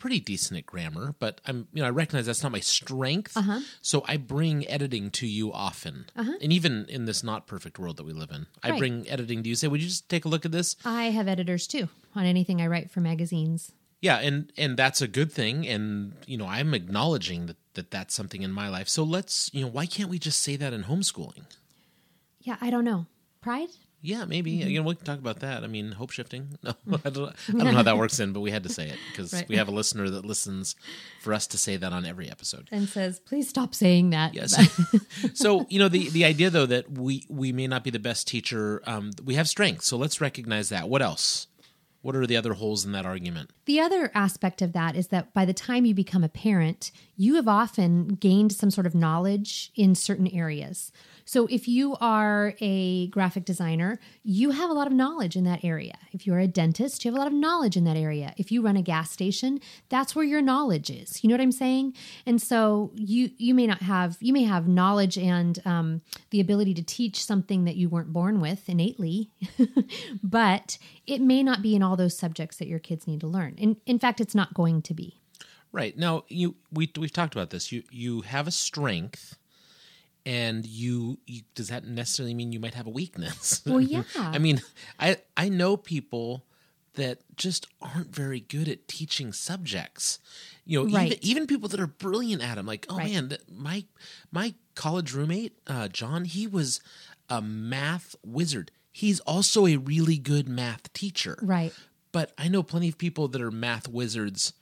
pretty 0.00 0.18
decent 0.18 0.58
at 0.58 0.66
grammar, 0.66 1.14
but 1.20 1.40
I'm, 1.46 1.68
you 1.72 1.82
know, 1.82 1.86
I 1.86 1.90
recognize 1.90 2.26
that's 2.26 2.42
not 2.42 2.50
my 2.50 2.58
strength. 2.60 3.36
Uh-huh. 3.36 3.60
So 3.80 4.02
I 4.08 4.16
bring 4.16 4.66
editing 4.68 5.10
to 5.12 5.26
you 5.28 5.52
often. 5.52 6.06
Uh-huh. 6.16 6.32
And 6.42 6.52
even 6.52 6.86
in 6.88 7.04
this 7.04 7.22
not 7.22 7.46
perfect 7.46 7.78
world 7.78 7.96
that 7.98 8.04
we 8.04 8.12
live 8.12 8.30
in, 8.32 8.46
I 8.64 8.70
Right. 8.70 8.78
bring 8.78 9.08
editing 9.08 9.44
to 9.44 9.48
you. 9.48 9.54
Say, 9.54 9.68
would 9.68 9.80
you 9.80 9.86
just 9.88 10.08
take 10.08 10.24
a 10.24 10.28
look 10.28 10.44
at 10.44 10.50
this? 10.50 10.74
I 10.84 11.04
have 11.04 11.28
editors 11.28 11.68
too 11.68 11.88
on 12.16 12.24
anything 12.26 12.60
I 12.60 12.66
write 12.66 12.90
for 12.90 13.00
magazines. 13.00 13.70
Yeah, 14.02 14.16
and 14.18 14.50
and 14.56 14.78
that's 14.78 15.02
a 15.02 15.06
good 15.08 15.30
thing, 15.30 15.68
and 15.68 16.14
you 16.26 16.38
know 16.38 16.46
I'm 16.46 16.72
acknowledging 16.72 17.44
that 17.46 17.58
that 17.74 17.90
that's 17.90 18.14
something 18.14 18.40
in 18.40 18.50
my 18.50 18.66
life. 18.70 18.88
So 18.88 19.04
let's 19.04 19.50
you 19.52 19.60
know 19.60 19.68
why 19.70 19.84
can't 19.84 20.08
we 20.08 20.18
just 20.18 20.40
say 20.40 20.56
that 20.56 20.72
in 20.72 20.84
homeschooling? 20.84 21.44
Yeah, 22.40 22.56
I 22.62 22.70
don't 22.70 22.84
know. 22.86 23.04
Pride? 23.42 23.68
Yeah, 24.02 24.24
maybe. 24.24 24.58
Mm-hmm. 24.58 24.68
You 24.70 24.80
know, 24.80 24.88
we 24.88 24.94
can 24.94 25.04
talk 25.04 25.18
about 25.18 25.40
that. 25.40 25.62
I 25.62 25.66
mean, 25.66 25.92
hope 25.92 26.10
shifting. 26.10 26.58
No, 26.62 26.74
I 27.04 27.10
don't, 27.10 27.28
I 27.48 27.52
don't 27.52 27.64
know 27.64 27.72
how 27.72 27.82
that 27.82 27.98
works 27.98 28.18
in, 28.20 28.32
but 28.32 28.40
we 28.40 28.50
had 28.50 28.62
to 28.62 28.68
say 28.68 28.88
it 28.88 28.98
because 29.10 29.32
Right. 29.32 29.48
we 29.48 29.56
have 29.56 29.68
a 29.68 29.72
listener 29.72 30.08
that 30.10 30.24
listens 30.24 30.74
for 31.20 31.32
us 31.34 31.46
to 31.48 31.58
say 31.58 31.76
that 31.76 31.92
on 31.92 32.04
every 32.06 32.30
episode. 32.30 32.68
And 32.72 32.88
says, 32.88 33.20
please 33.20 33.48
stop 33.48 33.74
saying 33.74 34.10
that. 34.10 34.34
Yes. 34.34 34.56
so 35.34 35.66
you 35.68 35.78
know 35.78 35.88
the 35.88 36.08
the 36.10 36.24
idea 36.24 36.48
though 36.50 36.66
that 36.66 36.90
we 36.90 37.24
we 37.28 37.52
may 37.52 37.66
not 37.66 37.84
be 37.84 37.90
the 37.90 37.98
best 37.98 38.26
teacher. 38.26 38.82
Um, 38.86 39.10
we 39.24 39.34
have 39.34 39.48
strengths, 39.48 39.86
so 39.86 39.96
let's 39.96 40.20
recognize 40.20 40.68
that. 40.70 40.88
What 40.88 41.02
else? 41.02 41.46
What 42.02 42.16
are 42.16 42.26
the 42.26 42.36
other 42.36 42.54
holes 42.54 42.86
in 42.86 42.92
that 42.92 43.04
argument? 43.04 43.50
The 43.66 43.78
other 43.80 44.10
aspect 44.14 44.62
of 44.62 44.72
that 44.72 44.96
is 44.96 45.08
that 45.08 45.34
by 45.34 45.44
the 45.44 45.52
time 45.52 45.84
you 45.84 45.94
become 45.94 46.24
a 46.24 46.30
parent, 46.30 46.90
you 47.16 47.34
have 47.34 47.46
often 47.46 48.08
gained 48.08 48.52
some 48.52 48.70
sort 48.70 48.86
of 48.86 48.94
knowledge 48.94 49.70
in 49.76 49.94
certain 49.94 50.26
areas. 50.28 50.92
So 51.30 51.46
if 51.46 51.68
you 51.68 51.94
are 52.00 52.54
a 52.60 53.06
graphic 53.06 53.44
designer, 53.44 54.00
you 54.24 54.50
have 54.50 54.68
a 54.68 54.72
lot 54.72 54.88
of 54.88 54.92
knowledge 54.92 55.36
in 55.36 55.44
that 55.44 55.64
area. 55.64 55.94
If 56.10 56.26
you're 56.26 56.40
a 56.40 56.48
dentist, 56.48 57.04
you 57.04 57.12
have 57.12 57.16
a 57.16 57.22
lot 57.22 57.28
of 57.28 57.32
knowledge 57.32 57.76
in 57.76 57.84
that 57.84 57.96
area. 57.96 58.34
If 58.36 58.50
you 58.50 58.62
run 58.62 58.76
a 58.76 58.82
gas 58.82 59.12
station, 59.12 59.60
that's 59.90 60.16
where 60.16 60.24
your 60.24 60.42
knowledge 60.42 60.90
is. 60.90 61.22
You 61.22 61.28
know 61.28 61.34
what 61.34 61.40
I'm 61.40 61.52
saying? 61.52 61.94
And 62.26 62.42
so 62.42 62.90
you 62.96 63.30
you 63.38 63.54
may 63.54 63.68
not 63.68 63.80
have 63.80 64.16
you 64.18 64.32
may 64.32 64.42
have 64.42 64.66
knowledge 64.66 65.16
and 65.16 65.56
um, 65.64 66.02
the 66.30 66.40
ability 66.40 66.74
to 66.74 66.82
teach 66.82 67.24
something 67.24 67.62
that 67.62 67.76
you 67.76 67.88
weren't 67.88 68.12
born 68.12 68.40
with 68.40 68.68
innately, 68.68 69.30
but 70.24 70.78
it 71.06 71.20
may 71.20 71.44
not 71.44 71.62
be 71.62 71.76
in 71.76 71.82
all 71.84 71.94
those 71.94 72.18
subjects 72.18 72.56
that 72.56 72.66
your 72.66 72.80
kids 72.80 73.06
need 73.06 73.20
to 73.20 73.28
learn. 73.28 73.54
In 73.56 73.76
in 73.86 74.00
fact, 74.00 74.20
it's 74.20 74.34
not 74.34 74.52
going 74.52 74.82
to 74.82 74.94
be. 74.94 75.20
Right 75.70 75.96
now, 75.96 76.24
you 76.26 76.56
we 76.72 76.90
we've 76.98 77.12
talked 77.12 77.36
about 77.36 77.50
this. 77.50 77.70
You 77.70 77.84
you 77.88 78.22
have 78.22 78.48
a 78.48 78.50
strength, 78.50 79.38
and 80.26 80.66
you, 80.66 81.18
you 81.26 81.42
does 81.54 81.68
that 81.68 81.84
necessarily 81.84 82.34
mean 82.34 82.52
you 82.52 82.60
might 82.60 82.74
have 82.74 82.86
a 82.86 82.90
weakness? 82.90 83.62
Well, 83.66 83.80
yeah. 83.80 84.02
I 84.16 84.38
mean, 84.38 84.60
I 84.98 85.18
I 85.36 85.48
know 85.48 85.76
people 85.76 86.44
that 86.94 87.20
just 87.36 87.66
aren't 87.80 88.14
very 88.14 88.40
good 88.40 88.68
at 88.68 88.88
teaching 88.88 89.32
subjects. 89.32 90.18
You 90.66 90.80
know, 90.84 90.90
Right. 90.92 91.12
even 91.12 91.18
even 91.24 91.46
people 91.46 91.68
that 91.68 91.80
are 91.80 91.86
brilliant 91.86 92.42
at 92.42 92.56
them. 92.56 92.66
Like, 92.66 92.86
oh 92.88 92.96
Right. 92.96 93.12
man, 93.12 93.36
my 93.50 93.84
my 94.30 94.54
college 94.74 95.12
roommate, 95.12 95.58
uh, 95.66 95.88
John, 95.88 96.24
he 96.24 96.46
was 96.46 96.80
a 97.28 97.40
math 97.40 98.16
wizard. 98.24 98.70
He's 98.92 99.20
also 99.20 99.66
a 99.66 99.76
really 99.76 100.18
good 100.18 100.48
math 100.48 100.92
teacher. 100.92 101.38
Right. 101.42 101.72
But 102.12 102.32
I 102.36 102.48
know 102.48 102.64
plenty 102.64 102.88
of 102.88 102.98
people 102.98 103.28
that 103.28 103.40
are 103.40 103.52
math 103.52 103.86
wizards 103.86 104.52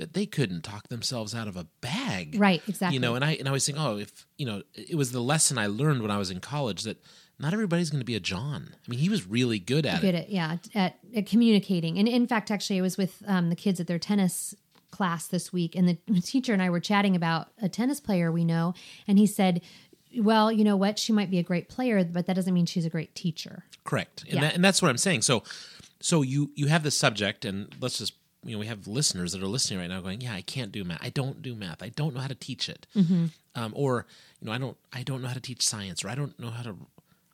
that 0.00 0.14
they 0.14 0.26
couldn't 0.26 0.62
talk 0.62 0.88
themselves 0.88 1.34
out 1.34 1.46
of 1.46 1.56
a 1.56 1.66
bag. 1.80 2.36
Right, 2.38 2.62
exactly. 2.66 2.94
You 2.94 3.00
know, 3.00 3.14
and 3.14 3.24
I 3.24 3.32
and 3.32 3.48
I 3.48 3.52
was 3.52 3.64
thinking, 3.64 3.82
oh, 3.82 3.98
if 3.98 4.26
you 4.38 4.46
know, 4.46 4.62
it 4.74 4.96
was 4.96 5.12
the 5.12 5.20
lesson 5.20 5.58
I 5.58 5.66
learned 5.68 6.02
when 6.02 6.10
I 6.10 6.18
was 6.18 6.30
in 6.30 6.40
college 6.40 6.82
that 6.84 7.02
not 7.38 7.52
everybody's 7.52 7.88
going 7.90 8.00
to 8.00 8.04
be 8.06 8.16
a 8.16 8.20
John. 8.20 8.74
I 8.74 8.90
mean, 8.90 8.98
he 9.00 9.08
was 9.08 9.26
really 9.26 9.58
good 9.58 9.86
at 9.86 10.00
good 10.00 10.14
it. 10.14 10.24
at 10.24 10.30
yeah 10.30 10.56
at, 10.74 10.98
at 11.14 11.26
communicating 11.26 11.98
and 11.98 12.06
in 12.08 12.26
fact 12.26 12.50
actually 12.50 12.78
i 12.78 12.82
was 12.82 12.96
with 12.98 13.22
um, 13.26 13.48
the 13.50 13.56
kids 13.56 13.80
at 13.80 13.86
their 13.86 13.98
tennis 13.98 14.54
class 14.90 15.26
this 15.28 15.52
week 15.52 15.74
and 15.76 15.88
the 15.88 16.20
teacher 16.20 16.52
and 16.52 16.60
i 16.62 16.68
were 16.68 16.80
chatting 16.80 17.14
about 17.16 17.48
a 17.62 17.68
tennis 17.68 18.00
player 18.00 18.30
we 18.32 18.44
know 18.44 18.74
and 19.08 19.18
he 19.18 19.26
said 19.26 19.60
well 20.18 20.50
you 20.52 20.64
know 20.64 20.76
what 20.76 20.98
she 20.98 21.12
might 21.12 21.30
be 21.30 21.38
a 21.38 21.42
great 21.42 21.68
player 21.68 22.04
but 22.04 22.26
that 22.26 22.34
doesn't 22.34 22.52
mean 22.52 22.66
she's 22.66 22.84
a 22.84 22.90
great 22.90 23.14
teacher 23.14 23.64
Correct, 23.84 24.24
and 24.24 24.34
Yeah. 24.34 24.40
that, 24.42 24.54
and 24.54 24.62
that's 24.64 24.82
what 24.82 24.90
I'm 24.90 24.98
saying. 24.98 25.22
So, 25.22 25.42
so 26.00 26.20
you 26.20 26.50
you 26.54 26.66
have 26.66 26.82
the 26.82 26.90
subject, 26.90 27.46
and 27.46 27.74
let's 27.80 27.96
just 27.98 28.12
you 28.44 28.52
know 28.52 28.58
we 28.58 28.66
have 28.66 28.86
listeners 28.86 29.32
that 29.32 29.42
are 29.42 29.46
listening 29.46 29.80
right 29.80 29.88
now 29.88 30.00
going, 30.00 30.20
yeah, 30.20 30.34
I 30.34 30.42
can't 30.42 30.72
do 30.72 30.82
math. 30.84 31.00
I 31.02 31.10
don't 31.10 31.42
do 31.42 31.54
math. 31.54 31.82
I 31.82 31.90
don't 31.90 32.14
know 32.14 32.20
how 32.20 32.28
to 32.28 32.34
teach 32.34 32.68
it. 32.68 32.86
Um, 33.54 33.72
or 33.74 34.06
you 34.40 34.46
know, 34.46 34.52
I 34.52 34.58
don't 34.58 34.76
I 34.92 35.02
don't 35.02 35.22
know 35.22 35.28
how 35.28 35.34
to 35.34 35.40
teach 35.40 35.62
science, 35.66 36.04
or 36.04 36.08
I 36.08 36.14
don't 36.14 36.38
know 36.38 36.50
how 36.50 36.62
to. 36.62 36.76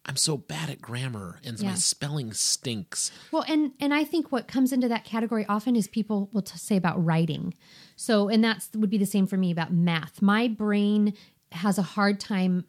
I'm 0.09 0.17
so 0.17 0.37
bad 0.37 0.71
at 0.71 0.81
grammar, 0.81 1.41
and 1.45 1.61
my 1.61 1.75
spelling 1.75 2.33
stinks. 2.33 3.11
Well, 3.33 3.45
and 3.49 3.73
and 3.81 3.93
I 3.93 4.05
think 4.05 4.31
what 4.31 4.47
comes 4.49 4.73
into 4.73 4.89
that 4.89 5.05
category 5.05 5.45
often 5.49 5.75
is 5.77 5.89
people 5.89 6.29
will 6.33 6.43
t- 6.43 6.57
say 6.59 6.77
about 6.77 7.05
writing. 7.05 7.55
So, 7.97 8.29
and 8.29 8.43
that's 8.43 8.71
would 8.75 8.91
be 8.91 8.99
the 8.99 9.07
same 9.07 9.27
for 9.27 9.37
me 9.37 9.51
about 9.51 9.73
math. 9.73 10.23
My 10.23 10.49
brain 10.49 11.15
has 11.53 11.79
a 11.79 11.83
hard 11.83 12.21
time 12.21 12.65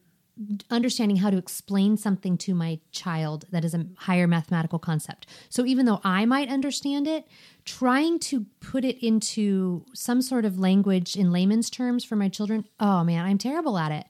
understanding 0.70 1.18
how 1.18 1.30
to 1.30 1.38
explain 1.38 1.98
something 1.98 2.38
to 2.38 2.54
my 2.54 2.80
child 2.92 3.46
that 3.52 3.66
is 3.66 3.74
a 3.74 3.86
higher 3.98 4.28
mathematical 4.28 4.80
concept. 4.80 5.28
So 5.50 5.66
even 5.66 5.86
though 5.86 6.02
I 6.04 6.26
might 6.26 6.50
understand 6.50 7.08
it, 7.08 7.28
trying 7.66 8.20
to 8.20 8.46
put 8.60 8.86
it 8.86 9.04
into 9.06 9.86
some 9.94 10.22
sort 10.22 10.46
of 10.46 10.60
language 10.60 11.16
in 11.16 11.32
layman's 11.32 11.70
terms 11.70 12.04
for 12.04 12.16
my 12.16 12.30
children, 12.30 12.66
oh 12.80 13.04
man, 13.04 13.26
I'm 13.26 13.38
terrible 13.38 13.78
at 13.78 13.92
it. 13.92 14.06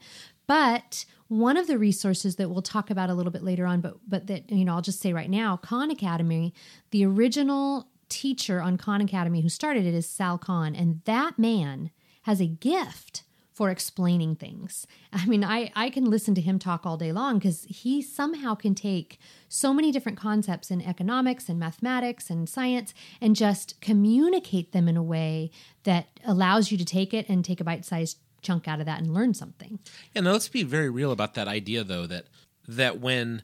But 0.48 1.06
one 1.28 1.58
of 1.58 1.68
the 1.68 1.78
resources 1.78 2.38
that 2.38 2.50
we'll 2.50 2.62
talk 2.62 2.90
about 2.90 3.10
a 3.10 3.14
little 3.14 3.32
bit 3.32 3.44
later 3.44 3.66
on, 3.66 3.82
but 3.82 3.98
but 4.08 4.28
that 4.28 4.50
you 4.50 4.66
know, 4.66 4.76
I'll 4.76 4.82
just 4.82 5.02
say 5.02 5.14
right 5.14 5.30
now, 5.30 5.58
Khan 5.58 5.92
Academy, 5.92 6.54
the 6.92 7.06
original 7.06 7.90
teacher 8.10 8.62
on 8.62 8.78
Khan 8.78 9.02
Academy 9.02 9.42
who 9.42 9.50
started 9.50 9.86
it 9.86 9.94
is 9.94 10.08
Sal 10.08 10.38
Khan, 10.38 10.76
and 10.76 11.02
that 11.06 11.38
man 11.38 11.92
has 12.24 12.42
a 12.42 12.48
gift 12.48 13.24
for 13.58 13.72
explaining 13.72 14.36
things. 14.36 14.86
I 15.12 15.26
mean, 15.26 15.44
I, 15.44 15.72
I 15.76 15.90
can 15.90 16.06
listen 16.06 16.36
to 16.36 16.42
him 16.42 16.60
talk 16.60 16.86
all 16.86 16.96
day 16.96 17.12
long 17.12 17.40
because 17.40 17.66
he 17.68 18.04
somehow 18.04 18.54
can 18.54 18.76
take 18.76 19.18
so 19.50 19.74
many 19.74 19.92
different 19.92 20.20
concepts 20.20 20.70
in 20.70 20.80
economics 20.80 21.50
and 21.50 21.60
mathematics 21.60 22.30
and 22.30 22.48
science 22.48 22.94
and 23.20 23.36
just 23.36 23.82
communicate 23.82 24.74
them 24.74 24.88
in 24.88 24.96
a 24.96 25.02
way 25.02 25.50
that 25.86 26.06
allows 26.24 26.72
you 26.72 26.78
to 26.78 26.86
take 26.86 27.16
it 27.16 27.28
and 27.28 27.44
take 27.44 27.60
a 27.60 27.64
bite 27.64 27.84
sized 27.84 28.20
chunk 28.44 28.68
out 28.68 28.80
of 28.80 28.86
that 28.86 29.00
and 29.00 29.12
learn 29.12 29.34
something. 29.34 29.80
Yeah, 30.14 30.22
now 30.22 30.34
let's 30.34 30.50
be 30.50 30.62
very 30.62 30.92
real 30.92 31.12
about 31.12 31.34
that 31.34 31.48
idea 31.48 31.84
though 31.84 32.06
that 32.06 32.26
that 32.68 33.00
when 33.00 33.42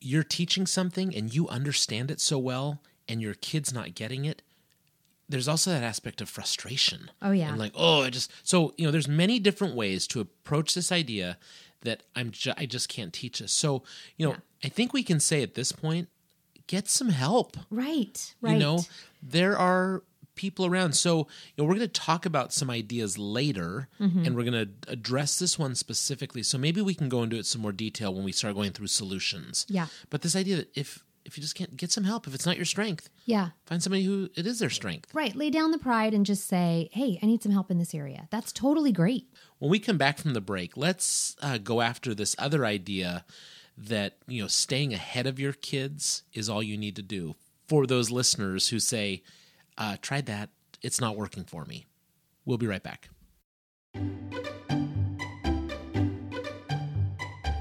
you're 0.00 0.22
teaching 0.22 0.68
something 0.68 1.12
and 1.12 1.34
you 1.34 1.48
understand 1.48 2.12
it 2.12 2.20
so 2.20 2.38
well 2.38 2.80
and 3.08 3.20
your 3.20 3.34
kid's 3.34 3.74
not 3.74 3.96
getting 3.96 4.24
it, 4.24 4.40
there's 5.28 5.48
also 5.48 5.70
that 5.70 5.82
aspect 5.82 6.20
of 6.20 6.28
frustration. 6.28 7.10
Oh, 7.20 7.32
yeah. 7.32 7.50
And 7.50 7.58
like, 7.58 7.72
oh, 7.74 8.02
I 8.02 8.10
just 8.10 8.30
so, 8.42 8.72
you 8.78 8.84
know, 8.86 8.90
there's 8.90 9.08
many 9.08 9.38
different 9.38 9.74
ways 9.74 10.06
to 10.08 10.20
approach 10.20 10.74
this 10.74 10.90
idea 10.90 11.36
that 11.82 12.02
I'm 12.16 12.30
ju- 12.30 12.54
I 12.56 12.66
just 12.66 12.88
can't 12.88 13.12
teach 13.12 13.40
us. 13.42 13.52
So, 13.52 13.82
you 14.16 14.26
know, 14.26 14.36
I 14.64 14.68
think 14.68 14.92
we 14.92 15.02
can 15.02 15.20
say 15.20 15.42
at 15.42 15.54
this 15.54 15.70
point 15.72 16.08
get 16.66 16.88
some 16.88 17.08
help. 17.10 17.56
Right, 17.70 18.34
right. 18.40 18.52
You 18.54 18.58
know, 18.58 18.80
there 19.22 19.56
are 19.56 20.02
people 20.34 20.66
around. 20.66 20.92
So, 20.94 21.18
you 21.18 21.24
know, 21.58 21.64
we're 21.64 21.74
going 21.74 21.88
to 21.88 22.00
talk 22.00 22.24
about 22.26 22.52
some 22.52 22.70
ideas 22.70 23.18
later 23.18 23.88
Mhm. 24.00 24.24
and 24.26 24.36
we're 24.36 24.44
going 24.44 24.66
to 24.66 24.90
address 24.92 25.38
this 25.38 25.58
one 25.58 25.74
specifically. 25.74 26.42
So 26.44 26.58
maybe 26.58 26.80
we 26.80 26.94
can 26.94 27.08
go 27.08 27.22
into 27.24 27.36
it 27.36 27.46
some 27.46 27.60
more 27.60 27.72
detail 27.72 28.14
when 28.14 28.22
we 28.24 28.30
start 28.32 28.54
going 28.54 28.70
through 28.72 28.86
solutions. 28.86 29.66
Yeah. 29.68 29.86
But 30.10 30.22
this 30.22 30.36
idea 30.36 30.56
that 30.56 30.70
if 30.74 31.04
if 31.28 31.36
you 31.36 31.42
just 31.42 31.54
can't 31.54 31.76
get 31.76 31.92
some 31.92 32.02
help, 32.04 32.26
if 32.26 32.34
it's 32.34 32.46
not 32.46 32.56
your 32.56 32.64
strength, 32.64 33.10
Yeah. 33.26 33.50
find 33.66 33.80
somebody 33.82 34.02
who 34.02 34.28
it 34.34 34.46
is 34.46 34.58
their 34.58 34.70
strength. 34.70 35.14
Right. 35.14 35.36
Lay 35.36 35.50
down 35.50 35.70
the 35.70 35.78
pride 35.78 36.14
and 36.14 36.26
just 36.26 36.48
say, 36.48 36.88
hey, 36.92 37.18
I 37.22 37.26
need 37.26 37.42
some 37.42 37.52
help 37.52 37.70
in 37.70 37.78
this 37.78 37.94
area. 37.94 38.26
That's 38.30 38.50
totally 38.52 38.90
great. 38.90 39.28
When 39.58 39.70
we 39.70 39.78
come 39.78 39.98
back 39.98 40.18
from 40.18 40.32
the 40.32 40.40
break, 40.40 40.76
let's 40.76 41.36
uh, 41.42 41.58
go 41.58 41.80
after 41.82 42.14
this 42.14 42.34
other 42.38 42.64
idea 42.66 43.24
that 43.76 44.16
you 44.26 44.42
know 44.42 44.48
staying 44.48 44.92
ahead 44.92 45.26
of 45.28 45.38
your 45.38 45.52
kids 45.52 46.24
is 46.32 46.48
all 46.48 46.62
you 46.64 46.76
need 46.76 46.96
to 46.96 47.02
do. 47.02 47.36
For 47.68 47.86
those 47.86 48.10
listeners 48.10 48.70
who 48.70 48.80
say, 48.80 49.22
uh, 49.76 49.98
"Tried 50.02 50.26
that, 50.26 50.50
it's 50.82 51.00
not 51.00 51.16
working 51.16 51.44
for 51.44 51.64
me. 51.64 51.86
We'll 52.44 52.58
be 52.58 52.66
right 52.66 52.82
back. 52.82 53.08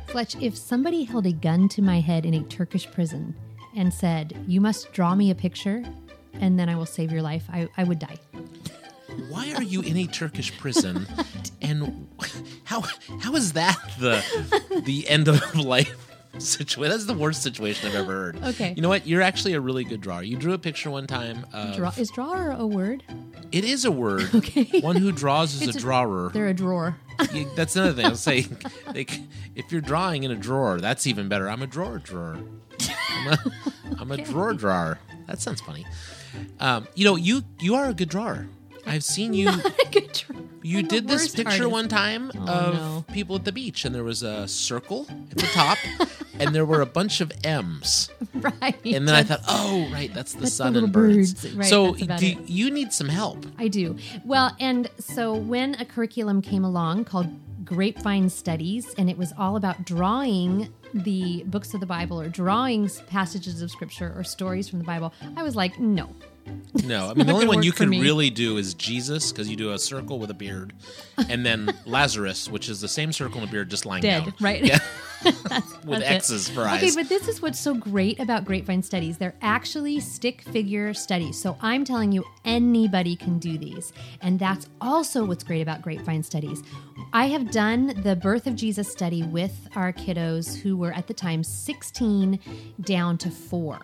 Fletch, 0.08 0.36
if 0.42 0.58
somebody 0.58 1.04
held 1.04 1.26
a 1.28 1.32
gun 1.34 1.68
to 1.70 1.82
my 1.82 2.00
head 2.00 2.26
in 2.26 2.34
a 2.34 2.44
Turkish 2.44 2.90
prison 2.90 3.36
and 3.78 3.94
said, 3.94 4.38
You 4.48 4.60
must 4.60 4.92
draw 4.92 5.16
me 5.16 5.32
a 5.32 5.36
picture 5.36 5.84
and 6.34 6.60
then 6.60 6.68
I 6.70 6.76
will 6.76 6.86
save 6.86 7.12
your 7.12 7.22
life, 7.22 7.46
I, 7.52 7.68
I 7.78 7.84
would 7.84 8.00
die. 8.00 8.18
Why 9.30 9.54
are 9.54 9.64
you 9.64 9.82
in 9.82 9.98
a 9.98 10.06
Turkish 10.08 10.56
prison? 10.58 11.08
and 11.62 12.08
how 12.66 12.82
how 13.22 13.36
is 13.36 13.54
that 13.54 13.78
the 14.00 14.82
the 14.86 15.08
end 15.08 15.28
of 15.28 15.56
life 15.56 16.12
situation? 16.38 16.92
That's 16.92 17.06
the 17.06 17.16
worst 17.16 17.42
situation 17.42 17.90
I've 17.90 17.96
ever 17.96 18.12
heard. 18.12 18.44
Okay. 18.44 18.74
You 18.76 18.82
know 18.84 18.90
what? 18.90 19.08
You're 19.08 19.24
actually 19.24 19.54
a 19.54 19.62
really 19.62 19.84
good 19.84 20.02
drawer. 20.02 20.22
You 20.22 20.38
drew 20.38 20.54
a 20.54 20.60
picture 20.60 20.92
one 20.92 21.08
time. 21.08 21.46
Of, 21.54 21.76
Draw, 21.78 21.94
is 21.98 22.12
drawer 22.12 22.52
a 22.52 22.68
word? 22.68 23.04
It 23.52 23.64
is 23.64 23.86
a 23.86 23.92
word. 23.92 24.30
Okay. 24.36 24.82
One 24.82 24.98
who 24.98 25.12
draws 25.12 25.60
is 25.60 25.74
a 25.76 25.78
a- 25.78 25.82
drawer. 25.82 26.30
They're 26.32 26.48
a 26.50 26.54
drawer. 26.54 26.98
You- 27.34 27.50
that's 27.56 27.76
another 27.76 27.94
thing. 27.94 28.06
I 28.06 28.10
was 28.10 28.20
saying, 28.20 28.56
like, 28.94 29.20
if 29.56 29.72
you're 29.72 29.82
drawing 29.82 30.24
in 30.24 30.32
a 30.32 30.36
drawer, 30.36 30.80
that's 30.80 31.08
even 31.08 31.28
better. 31.28 31.50
I'm 31.50 31.64
a 31.64 31.68
drawer 31.68 31.98
drawer. 31.98 32.38
I'm 33.10 33.28
a, 33.28 33.38
I'm 34.00 34.12
a 34.12 34.18
drawer 34.18 34.54
drawer. 34.54 35.00
That 35.28 35.40
sounds 35.42 35.62
funny. 35.62 35.86
Um, 36.60 36.88
you 36.96 37.06
know, 37.06 37.16
you 37.16 37.44
you 37.60 37.76
are 37.76 37.86
a 37.90 37.94
good 37.94 38.10
drawer. 38.10 38.48
I've 38.86 39.04
seen 39.04 39.34
you. 39.34 39.52
Good 39.92 40.14
drawer. 40.14 40.42
You 40.64 40.80
I'm 40.80 40.88
did 40.88 41.10
this 41.10 41.36
picture 41.36 41.50
artist. 41.64 41.72
one 41.72 41.88
time 41.90 42.32
Oh, 42.38 42.46
of 42.48 42.74
no. 42.74 43.06
people 43.14 43.36
at 43.36 43.44
the 43.44 43.52
beach, 43.52 43.84
and 43.84 43.94
there 43.94 44.04
was 44.06 44.24
a 44.24 44.48
circle 44.48 45.06
at 45.30 45.38
the 45.38 45.48
top, 45.48 45.78
and 46.40 46.56
there 46.56 46.66
were 46.66 46.80
a 46.80 46.86
bunch 46.86 47.20
of 47.20 47.34
M's. 47.44 48.10
Right. 48.34 48.78
And 48.86 49.06
then 49.06 49.14
I 49.16 49.24
thought, 49.24 49.42
oh, 49.50 49.90
right, 49.92 50.14
that's 50.14 50.34
the 50.36 50.42
that's 50.42 50.54
sun 50.54 50.74
little 50.74 50.86
and 50.86 50.94
birds. 50.94 51.34
birds. 51.34 51.54
Right, 51.56 51.68
so 51.68 51.92
that's 51.92 52.04
about 52.04 52.20
do, 52.22 52.28
it. 52.28 52.50
you 52.50 52.72
need 52.72 52.94
some 52.94 53.10
help. 53.10 53.46
I 53.60 53.68
do. 53.68 53.98
Well, 54.24 54.56
and 54.58 54.90
so 55.00 55.34
when 55.36 55.76
a 55.76 55.84
curriculum 55.86 56.42
came 56.42 56.64
along 56.64 57.06
called 57.06 57.28
Grapevine 57.68 58.30
Studies, 58.30 58.94
and 58.98 59.10
it 59.10 59.18
was 59.18 59.34
all 59.38 59.58
about 59.58 59.86
drawing 59.86 60.74
the 60.94 61.44
books 61.48 61.74
of 61.74 61.82
the 61.82 61.86
Bible 61.86 62.20
or 62.20 62.30
drawing 62.30 62.90
passages 63.08 63.62
of 63.62 63.70
scripture 63.70 64.14
or 64.16 64.24
stories 64.24 64.70
from 64.70 64.80
the 64.80 64.86
Bible, 64.86 65.14
I 65.36 65.44
was 65.44 65.56
like, 65.56 65.78
no. 65.80 66.10
No, 66.86 67.10
I 67.10 67.14
mean 67.14 67.28
the 67.28 67.34
only 67.34 67.46
one 67.46 67.62
you 67.62 67.74
can 67.74 67.90
really 67.90 68.30
do 68.30 68.56
is 68.56 68.74
Jesus 68.74 69.34
because 69.34 69.50
you 69.50 69.58
do 69.58 69.74
a 69.74 69.80
circle 69.80 70.18
with 70.18 70.32
a 70.32 70.34
beard, 70.34 70.72
and 71.30 71.46
then 71.46 71.78
Lazarus, 71.86 72.50
which 72.50 72.70
is 72.70 72.80
the 72.80 72.88
same 72.88 73.12
circle 73.12 73.42
and 73.42 73.50
a 73.50 73.52
beard 73.52 73.70
just 73.70 73.86
lying 73.86 74.02
Dead, 74.02 74.24
down, 74.24 74.34
right? 74.40 74.64
Yeah, 74.64 74.80
with 75.86 76.00
That's 76.00 76.30
it. 76.30 76.54
For 76.54 76.62
eyes. 76.62 76.84
Okay, 76.84 76.92
but 76.96 77.10
this 77.10 77.28
is 77.28 77.42
what's 77.42 77.60
so 77.60 77.74
great 77.74 78.20
about 78.20 78.46
Grapevine 78.46 78.84
Studies. 78.84 79.18
They're 79.18 79.36
actually 79.42 80.00
stick 80.00 80.42
figure 80.42 80.94
studies. 80.94 81.42
So 81.42 81.58
I'm 81.62 81.84
telling 81.84 82.12
you, 82.12 82.24
anybody 82.46 83.16
can 83.16 83.40
do 83.40 83.58
these. 83.58 83.94
And 84.22 84.40
that's 84.40 84.68
also 84.82 85.26
what's 85.26 85.44
great 85.44 85.62
about 85.62 85.82
Grapevine 85.82 86.24
Studies. 86.24 86.62
I 87.14 87.28
have 87.28 87.52
done 87.52 88.02
the 88.04 88.16
birth 88.16 88.48
of 88.48 88.56
Jesus 88.56 88.92
study 88.92 89.24
with 89.24 89.68
our 89.76 89.94
kiddos 89.94 90.56
who 90.56 90.78
were 90.78 90.92
at 90.92 91.08
the 91.08 91.14
time 91.14 91.44
16 91.44 92.40
down 92.82 93.18
to 93.20 93.32
four. 93.32 93.80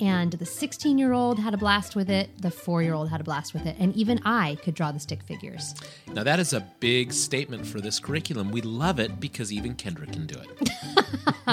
And 0.00 0.32
the 0.32 0.46
16 0.46 0.98
year 0.98 1.12
old 1.12 1.38
had 1.38 1.54
a 1.54 1.56
blast 1.56 1.96
with 1.96 2.10
it, 2.10 2.30
the 2.40 2.50
four 2.50 2.82
year 2.82 2.94
old 2.94 3.08
had 3.10 3.20
a 3.20 3.24
blast 3.24 3.52
with 3.52 3.66
it, 3.66 3.76
and 3.78 3.94
even 3.96 4.20
I 4.24 4.56
could 4.62 4.74
draw 4.74 4.92
the 4.92 5.00
stick 5.00 5.22
figures. 5.22 5.74
now 6.12 6.22
that 6.22 6.38
is 6.38 6.52
a 6.52 6.60
big 6.80 7.12
statement 7.12 7.66
for 7.66 7.80
this 7.80 7.98
curriculum. 7.98 8.50
We 8.50 8.60
love 8.60 9.00
it 9.00 9.18
because 9.18 9.52
even 9.52 9.74
Kendra 9.74 10.10
can 10.12 10.26
do 10.26 10.38
it. 10.38 10.67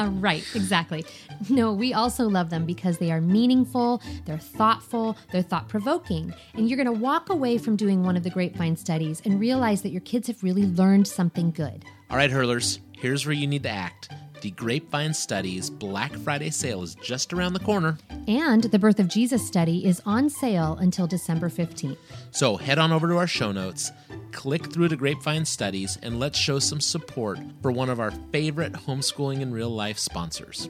Right, 0.04 0.44
exactly. 0.54 1.06
No, 1.50 1.72
we 1.72 1.94
also 1.94 2.28
love 2.28 2.50
them 2.50 2.66
because 2.66 2.98
they 2.98 3.12
are 3.12 3.22
meaningful, 3.22 4.02
they're 4.26 4.38
thoughtful, 4.38 5.16
they're 5.32 5.42
thought 5.42 5.70
provoking. 5.70 6.34
And 6.54 6.68
you're 6.70 6.76
going 6.76 6.86
to 6.86 6.92
walk 6.92 7.30
away 7.30 7.58
from 7.58 7.78
doing 7.78 8.04
one 8.04 8.18
of 8.18 8.24
the 8.24 8.30
grapevine 8.30 8.76
studies 8.76 9.22
and 9.24 9.40
realize 9.40 9.84
that 9.84 9.90
your 9.90 10.02
kids 10.02 10.28
have 10.28 10.44
really 10.44 10.66
learned 10.66 11.08
something 11.08 11.52
good. 11.52 11.86
All 12.10 12.18
right, 12.18 12.30
hurlers, 12.30 12.80
here's 12.92 13.26
where 13.26 13.34
you 13.34 13.48
need 13.48 13.64
to 13.64 13.70
act. 13.70 14.10
The 14.46 14.52
Grapevine 14.52 15.16
Studies 15.16 15.72
Black 15.72 16.14
Friday 16.18 16.52
sale 16.52 16.84
is 16.84 16.94
just 16.94 17.34
around 17.34 17.54
the 17.54 17.60
corner. 17.60 17.98
And 18.28 18.66
the 18.66 18.78
Birth 18.78 19.00
of 19.00 19.08
Jesus 19.08 19.44
study 19.44 19.84
is 19.84 20.04
on 20.06 20.30
sale 20.30 20.78
until 20.80 21.08
December 21.08 21.50
15th. 21.50 21.98
So 22.30 22.56
head 22.56 22.78
on 22.78 22.92
over 22.92 23.08
to 23.08 23.18
our 23.18 23.26
show 23.26 23.52
notes, 23.52 23.92
click 24.34 24.72
through 24.72 24.90
to 24.90 24.96
Grapevine 24.96 25.46
Studies, 25.46 25.98
and 26.04 26.20
let's 26.20 26.38
show 26.38 26.60
some 26.60 26.80
support 26.80 27.40
for 27.64 27.72
one 27.72 27.90
of 27.90 28.00
our 28.00 28.12
favorite 28.32 28.74
homeschooling 28.74 29.42
in 29.42 29.52
real 29.52 29.72
life 29.72 29.98
sponsors. 29.98 30.70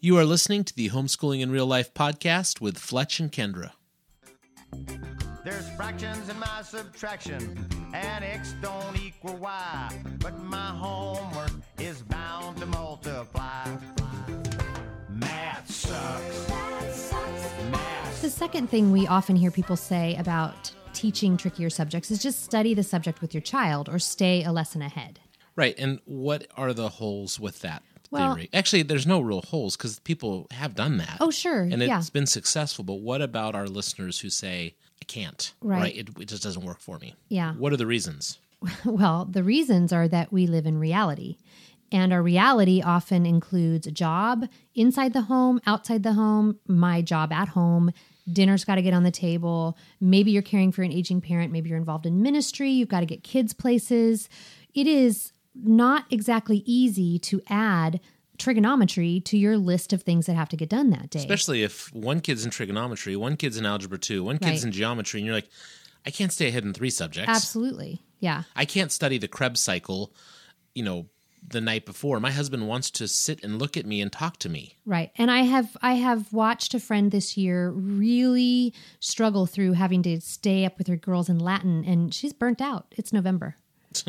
You 0.00 0.16
are 0.18 0.24
listening 0.24 0.62
to 0.62 0.76
the 0.76 0.90
Homeschooling 0.90 1.40
in 1.40 1.50
Real 1.50 1.66
Life 1.66 1.94
podcast 1.94 2.60
with 2.60 2.78
Fletch 2.78 3.18
and 3.18 3.32
Kendra. 3.32 3.72
There's 5.44 5.68
fractions 5.70 6.28
in 6.28 6.38
my 6.38 6.62
subtraction, 6.62 7.66
and 7.94 8.24
x 8.24 8.54
don't 8.62 8.98
equal 9.00 9.36
y. 9.36 9.98
But 10.18 10.38
my 10.42 10.56
homework 10.70 11.52
is 11.78 12.02
bound 12.02 12.58
to 12.58 12.66
multiply. 12.66 13.66
Math 15.08 15.70
sucks. 15.70 17.12
Math. 17.70 18.22
The 18.22 18.30
second 18.30 18.68
thing 18.68 18.92
we 18.92 19.06
often 19.06 19.36
hear 19.36 19.50
people 19.50 19.76
say 19.76 20.16
about 20.16 20.72
teaching 20.92 21.36
trickier 21.36 21.70
subjects 21.70 22.10
is 22.10 22.22
just 22.22 22.42
study 22.44 22.74
the 22.74 22.82
subject 22.82 23.20
with 23.20 23.32
your 23.34 23.40
child 23.40 23.88
or 23.88 23.98
stay 23.98 24.44
a 24.44 24.52
lesson 24.52 24.82
ahead. 24.82 25.20
Right, 25.56 25.74
and 25.78 26.00
what 26.04 26.46
are 26.56 26.72
the 26.72 26.88
holes 26.88 27.38
with 27.40 27.60
that 27.60 27.82
Well- 28.10 28.34
theory? 28.34 28.48
Actually, 28.52 28.82
there's 28.82 29.06
no 29.06 29.20
real 29.20 29.42
holes 29.42 29.76
because 29.76 29.98
people 30.00 30.46
have 30.52 30.74
done 30.74 30.96
that. 30.98 31.18
Oh, 31.20 31.30
sure, 31.30 31.62
and 31.62 31.82
it's 31.82 31.88
yeah. 31.88 32.02
been 32.12 32.26
successful. 32.26 32.84
But 32.84 33.00
what 33.00 33.20
about 33.20 33.54
our 33.54 33.66
listeners 33.66 34.20
who 34.20 34.30
say, 34.30 34.74
"I 35.02 35.04
can't"? 35.06 35.52
Right. 35.60 35.96
It, 35.96 36.08
it 36.18 36.28
just 36.28 36.42
doesn't 36.42 36.64
work 36.64 36.80
for 36.80 36.98
me. 36.98 37.14
Yeah. 37.28 37.54
What 37.54 37.72
are 37.72 37.76
the 37.76 37.86
reasons? 37.86 38.38
Well, 38.84 39.24
the 39.24 39.42
reasons 39.42 39.90
are 39.92 40.06
that 40.08 40.32
we 40.32 40.46
live 40.46 40.66
in 40.66 40.78
reality. 40.78 41.38
And 41.92 42.12
our 42.12 42.22
reality 42.22 42.82
often 42.82 43.26
includes 43.26 43.86
a 43.86 43.90
job 43.90 44.46
inside 44.74 45.12
the 45.12 45.22
home, 45.22 45.60
outside 45.66 46.02
the 46.02 46.12
home, 46.12 46.58
my 46.68 47.02
job 47.02 47.32
at 47.32 47.48
home, 47.48 47.90
dinner's 48.32 48.64
got 48.64 48.76
to 48.76 48.82
get 48.82 48.94
on 48.94 49.02
the 49.02 49.10
table. 49.10 49.76
Maybe 50.00 50.30
you're 50.30 50.42
caring 50.42 50.72
for 50.72 50.82
an 50.82 50.92
aging 50.92 51.20
parent, 51.20 51.52
maybe 51.52 51.68
you're 51.68 51.78
involved 51.78 52.06
in 52.06 52.22
ministry, 52.22 52.70
you've 52.70 52.88
got 52.88 53.00
to 53.00 53.06
get 53.06 53.24
kids 53.24 53.52
places. 53.52 54.28
It 54.74 54.86
is 54.86 55.32
not 55.54 56.04
exactly 56.10 56.62
easy 56.64 57.18
to 57.20 57.42
add 57.48 58.00
trigonometry 58.40 59.20
to 59.20 59.38
your 59.38 59.56
list 59.56 59.92
of 59.92 60.02
things 60.02 60.26
that 60.26 60.34
have 60.34 60.48
to 60.48 60.56
get 60.56 60.68
done 60.68 60.90
that 60.90 61.10
day. 61.10 61.20
Especially 61.20 61.62
if 61.62 61.94
one 61.94 62.20
kid's 62.20 62.44
in 62.44 62.50
trigonometry, 62.50 63.14
one 63.14 63.36
kid's 63.36 63.56
in 63.56 63.64
algebra 63.66 63.98
two, 63.98 64.24
one 64.24 64.38
kid's 64.38 64.62
Right. 64.62 64.64
in 64.64 64.72
geometry, 64.72 65.20
and 65.20 65.26
you're 65.26 65.34
like, 65.36 65.48
I 66.04 66.10
can't 66.10 66.32
stay 66.32 66.48
ahead 66.48 66.64
in 66.64 66.72
three 66.72 66.90
subjects. 66.90 67.28
Absolutely. 67.30 68.02
Yeah. 68.18 68.42
I 68.56 68.64
can't 68.64 68.90
study 68.90 69.18
the 69.18 69.28
Krebs 69.28 69.60
cycle, 69.60 70.12
you 70.74 70.82
know, 70.82 71.06
the 71.46 71.60
night 71.60 71.86
before. 71.86 72.20
My 72.20 72.30
husband 72.30 72.68
wants 72.68 72.90
to 72.92 73.08
sit 73.08 73.42
and 73.42 73.58
look 73.58 73.76
at 73.76 73.86
me 73.86 74.00
and 74.02 74.12
talk 74.12 74.36
to 74.38 74.48
me. 74.50 74.76
Right. 74.84 75.10
And 75.16 75.30
I 75.30 75.42
have 75.42 75.76
I 75.80 75.94
have 75.94 76.32
watched 76.32 76.74
a 76.74 76.80
friend 76.80 77.10
this 77.10 77.36
year 77.36 77.70
really 77.70 78.74
struggle 78.98 79.46
through 79.46 79.72
having 79.72 80.02
to 80.02 80.20
stay 80.20 80.64
up 80.66 80.76
with 80.76 80.86
her 80.86 80.96
girls 80.96 81.28
in 81.30 81.38
Latin 81.38 81.84
and 81.86 82.12
she's 82.14 82.32
burnt 82.34 82.60
out. 82.60 82.94
It's 82.96 83.12
November. 83.12 83.56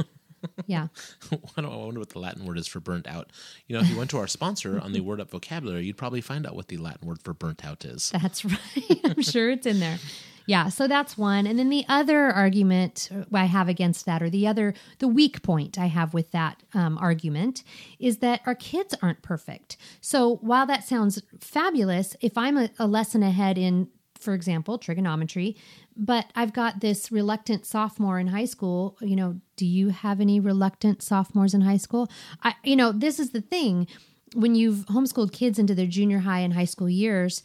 yeah. 0.66 0.88
I 1.58 1.62
don't 1.62 1.72
I 1.72 1.76
wonder 1.76 2.00
what 2.00 2.10
the 2.10 2.20
Latin 2.20 2.46
word 2.46 2.58
is 2.58 2.68
for 2.68 2.80
burnt 2.80 3.08
out. 3.08 3.32
You 3.68 3.76
know, 3.76 3.82
if 3.82 3.90
you 3.90 3.98
went 3.98 4.10
to 4.12 4.18
our 4.18 4.28
sponsor 4.28 4.80
on 4.80 4.94
the 4.94 5.00
Word 5.02 5.20
Up 5.22 5.30
vocabulary, 5.32 5.86
you'd 5.86 5.98
probably 5.98 6.22
find 6.22 6.46
out 6.46 6.56
what 6.56 6.68
the 6.68 6.78
Latin 6.78 7.08
word 7.08 7.22
for 7.22 7.34
burnt 7.34 7.66
out 7.66 7.86
is. 7.86 8.12
That's 8.12 8.46
right. 8.46 9.02
I'm 9.04 9.22
sure 9.22 9.50
it's 9.50 9.66
in 9.66 9.80
there. 9.80 10.00
Yeah, 10.46 10.70
so 10.70 10.88
that's 10.88 11.18
one. 11.18 11.46
And 11.46 11.58
then 11.60 11.70
the 11.70 11.86
other 11.88 12.32
argument 12.32 13.10
I 13.32 13.46
have 13.46 13.70
against 13.70 14.06
that, 14.06 14.24
or 14.24 14.30
the 14.30 14.48
other, 14.48 14.74
the 15.00 15.08
weak 15.08 15.44
point 15.44 15.78
I 15.78 15.86
have 15.86 16.14
with 16.14 16.32
that 16.32 16.62
um, 16.74 16.98
argument, 16.98 17.64
is 18.00 18.18
that 18.18 18.42
our 18.46 18.56
kids 18.56 18.96
aren't 19.02 19.22
perfect. 19.22 19.78
So 20.02 20.38
while 20.38 20.66
that 20.66 20.84
sounds 20.84 21.22
fabulous, 21.40 22.16
if 22.22 22.38
I'm 22.38 22.58
a, 22.58 22.70
a 22.80 22.88
lesson 22.88 23.24
ahead 23.24 23.58
in, 23.58 23.90
for 24.20 24.34
example, 24.34 24.78
trigonometry, 24.78 25.56
but 25.96 26.28
I've 26.36 26.54
got 26.54 26.80
this 26.80 27.12
reluctant 27.12 27.66
sophomore 27.66 28.20
in 28.20 28.28
high 28.28 28.46
school, 28.46 28.98
you 29.02 29.16
know, 29.16 29.40
do 29.56 29.66
you 29.66 29.90
have 29.90 30.20
any 30.20 30.40
reluctant 30.40 31.02
sophomores 31.02 31.54
in 31.54 31.62
high 31.62 31.78
school? 31.78 32.10
I, 32.44 32.56
you 32.64 32.76
know, 32.76 32.92
this 32.92 33.20
is 33.20 33.32
the 33.32 33.42
thing. 33.42 33.88
When 34.34 34.56
you've 34.56 34.86
homeschooled 34.88 35.34
kids 35.34 35.60
into 35.60 35.76
their 35.76 35.88
junior 35.88 36.20
high 36.20 36.40
and 36.40 36.54
high 36.54 36.66
school 36.66 36.90
years, 36.90 37.44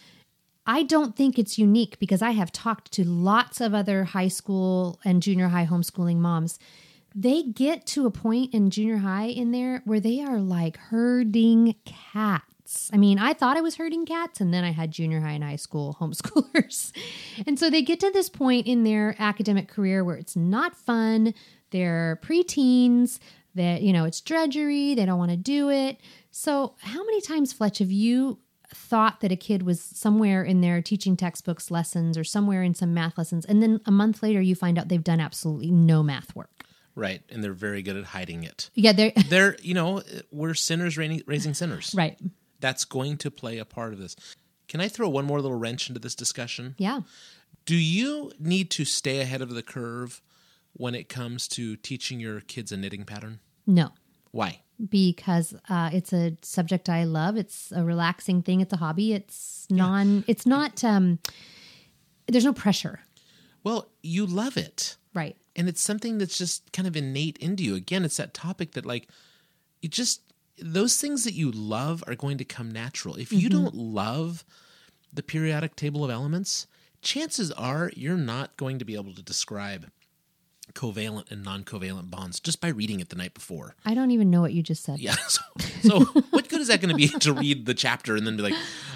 I 0.66 0.82
don't 0.82 1.16
think 1.16 1.38
it's 1.38 1.58
unique 1.58 1.98
because 1.98 2.22
I 2.22 2.30
have 2.32 2.50
talked 2.50 2.92
to 2.92 3.04
lots 3.04 3.60
of 3.60 3.74
other 3.74 4.04
high 4.04 4.28
school 4.28 5.00
and 5.04 5.22
junior 5.22 5.48
high 5.48 5.66
homeschooling 5.66 6.16
moms. 6.16 6.58
They 7.14 7.42
get 7.42 7.86
to 7.86 8.06
a 8.06 8.10
point 8.10 8.52
in 8.52 8.70
junior 8.70 8.98
high 8.98 9.26
in 9.26 9.52
there 9.52 9.82
where 9.84 10.00
they 10.00 10.20
are 10.20 10.40
like 10.40 10.76
herding 10.76 11.76
cats. 11.84 12.44
I 12.92 12.96
mean, 12.96 13.18
I 13.18 13.32
thought 13.32 13.56
I 13.56 13.60
was 13.60 13.76
herding 13.76 14.06
cats, 14.06 14.40
and 14.40 14.52
then 14.52 14.64
I 14.64 14.70
had 14.72 14.90
junior 14.90 15.20
high 15.20 15.32
and 15.32 15.44
high 15.44 15.56
school 15.56 15.96
homeschoolers. 16.00 16.92
And 17.46 17.58
so 17.58 17.70
they 17.70 17.82
get 17.82 18.00
to 18.00 18.10
this 18.10 18.28
point 18.28 18.66
in 18.66 18.84
their 18.84 19.14
academic 19.18 19.68
career 19.68 20.04
where 20.04 20.16
it's 20.16 20.36
not 20.36 20.76
fun. 20.76 21.34
They're 21.70 22.18
preteens, 22.22 23.18
that, 23.54 23.82
you 23.82 23.92
know, 23.92 24.04
it's 24.04 24.20
drudgery, 24.20 24.94
they 24.94 25.06
don't 25.06 25.18
want 25.18 25.30
to 25.30 25.36
do 25.36 25.70
it. 25.70 25.98
So, 26.30 26.74
how 26.80 27.02
many 27.04 27.20
times, 27.22 27.52
Fletch, 27.52 27.78
have 27.78 27.90
you 27.90 28.38
thought 28.74 29.20
that 29.20 29.32
a 29.32 29.36
kid 29.36 29.62
was 29.62 29.80
somewhere 29.80 30.42
in 30.44 30.60
their 30.60 30.82
teaching 30.82 31.16
textbooks 31.16 31.70
lessons 31.70 32.18
or 32.18 32.24
somewhere 32.24 32.62
in 32.62 32.74
some 32.74 32.92
math 32.92 33.16
lessons 33.16 33.44
and 33.46 33.62
then 33.62 33.80
a 33.86 33.92
month 33.92 34.24
later 34.24 34.40
you 34.40 34.56
find 34.56 34.76
out 34.76 34.88
they've 34.88 35.04
done 35.04 35.20
absolutely 35.20 35.70
no 35.70 36.02
math 36.02 36.34
work 36.34 36.50
Right. 36.96 37.20
And 37.28 37.44
they're 37.44 37.52
very 37.52 37.82
good 37.82 37.96
at 37.96 38.04
hiding 38.04 38.42
it. 38.42 38.70
yeah 38.74 38.92
they're 38.92 39.12
They're, 39.28 39.56
you 39.62 39.74
know, 39.74 40.02
we're 40.32 40.54
sinners 40.54 40.96
raising, 40.98 41.22
raising 41.26 41.54
sinners. 41.54 41.94
right 41.96 42.18
That's 42.66 42.84
going 42.84 43.16
to 43.18 43.30
play 43.30 43.58
a 43.58 43.64
part 43.64 43.92
of 43.92 44.00
this. 44.00 44.16
Can 44.66 44.80
I 44.80 44.88
throw 44.88 45.08
one 45.08 45.24
more 45.24 45.40
little 45.40 45.56
wrench 45.56 45.88
into 45.88 46.00
this 46.00 46.16
discussion? 46.16 46.74
yeah 46.78 47.02
Do 47.64 47.76
you 47.76 48.32
need 48.40 48.70
to 48.72 48.84
stay 48.84 49.20
ahead 49.20 49.40
of 49.40 49.50
the 49.50 49.62
curve 49.62 50.20
when 50.72 50.94
it 50.96 51.08
comes 51.08 51.46
to 51.48 51.76
teaching 51.76 52.18
your 52.18 52.40
kids 52.40 52.72
a 52.72 52.76
knitting 52.76 53.04
pattern? 53.04 53.38
no 53.66 53.90
Why? 54.32 54.62
because 54.90 55.54
uh, 55.68 55.90
it's 55.92 56.12
a 56.12 56.36
subject 56.42 56.88
I 56.88 57.04
love. 57.04 57.36
It's 57.36 57.72
a 57.72 57.82
relaxing 57.82 58.42
thing. 58.42 58.60
It's 58.60 58.72
a 58.74 58.76
hobby. 58.76 59.14
It's 59.14 59.66
non. 59.70 60.22
It's 60.26 60.44
not. 60.44 60.84
Um, 60.84 61.18
there's 62.26 62.44
no 62.44 62.52
pressure. 62.52 63.00
Well, 63.64 63.88
you 64.02 64.26
love 64.26 64.56
it. 64.58 64.96
Right. 65.14 65.36
And 65.54 65.68
it's 65.68 65.80
something 65.80 66.18
that's 66.18 66.36
just 66.36 66.72
kind 66.72 66.86
of 66.86 66.94
innate 66.96 67.38
into 67.38 67.62
you. 67.64 67.74
Again, 67.74 68.04
it's 68.04 68.18
that 68.18 68.34
topic 68.34 68.72
that, 68.72 68.84
like, 68.84 69.08
you 69.80 69.88
just, 69.88 70.20
those 70.58 70.96
things 71.00 71.24
that 71.24 71.34
you 71.34 71.50
love 71.50 72.02
are 72.06 72.14
going 72.14 72.38
to 72.38 72.44
come 72.44 72.70
natural. 72.70 73.16
If 73.16 73.32
you 73.32 73.48
Mhm. 73.48 73.52
don't 73.52 73.74
love 73.74 74.44
the 75.12 75.22
periodic 75.22 75.76
table 75.76 76.04
of 76.04 76.10
elements, 76.10 76.66
chances 77.02 77.50
are 77.52 77.90
you're 77.94 78.16
not 78.16 78.56
going 78.56 78.78
to 78.78 78.84
be 78.84 78.94
able 78.94 79.14
to 79.14 79.22
describe 79.22 79.90
covalent 80.74 81.30
and 81.30 81.42
non 81.44 81.62
covalent 81.64 82.10
bonds 82.10 82.40
just 82.40 82.60
by 82.60 82.68
reading 82.68 83.00
it 83.00 83.08
the 83.08 83.16
night 83.16 83.32
before. 83.34 83.76
I 83.84 83.94
don't 83.94 84.10
even 84.10 84.30
know 84.30 84.40
what 84.40 84.52
you 84.52 84.62
just 84.62 84.82
said. 84.82 84.98
Yeah. 84.98 85.14
So, 85.28 86.04
so 86.04 86.04
what 86.30 86.48
good 86.48 86.60
is 86.60 86.68
that 86.68 86.80
going 86.80 86.90
to 86.90 86.96
be 86.96 87.08
to 87.20 87.32
read 87.32 87.66
the 87.66 87.74
chapter 87.74 88.16
and 88.16 88.26
then 88.26 88.36
be 88.36 88.42
like, 88.42 88.54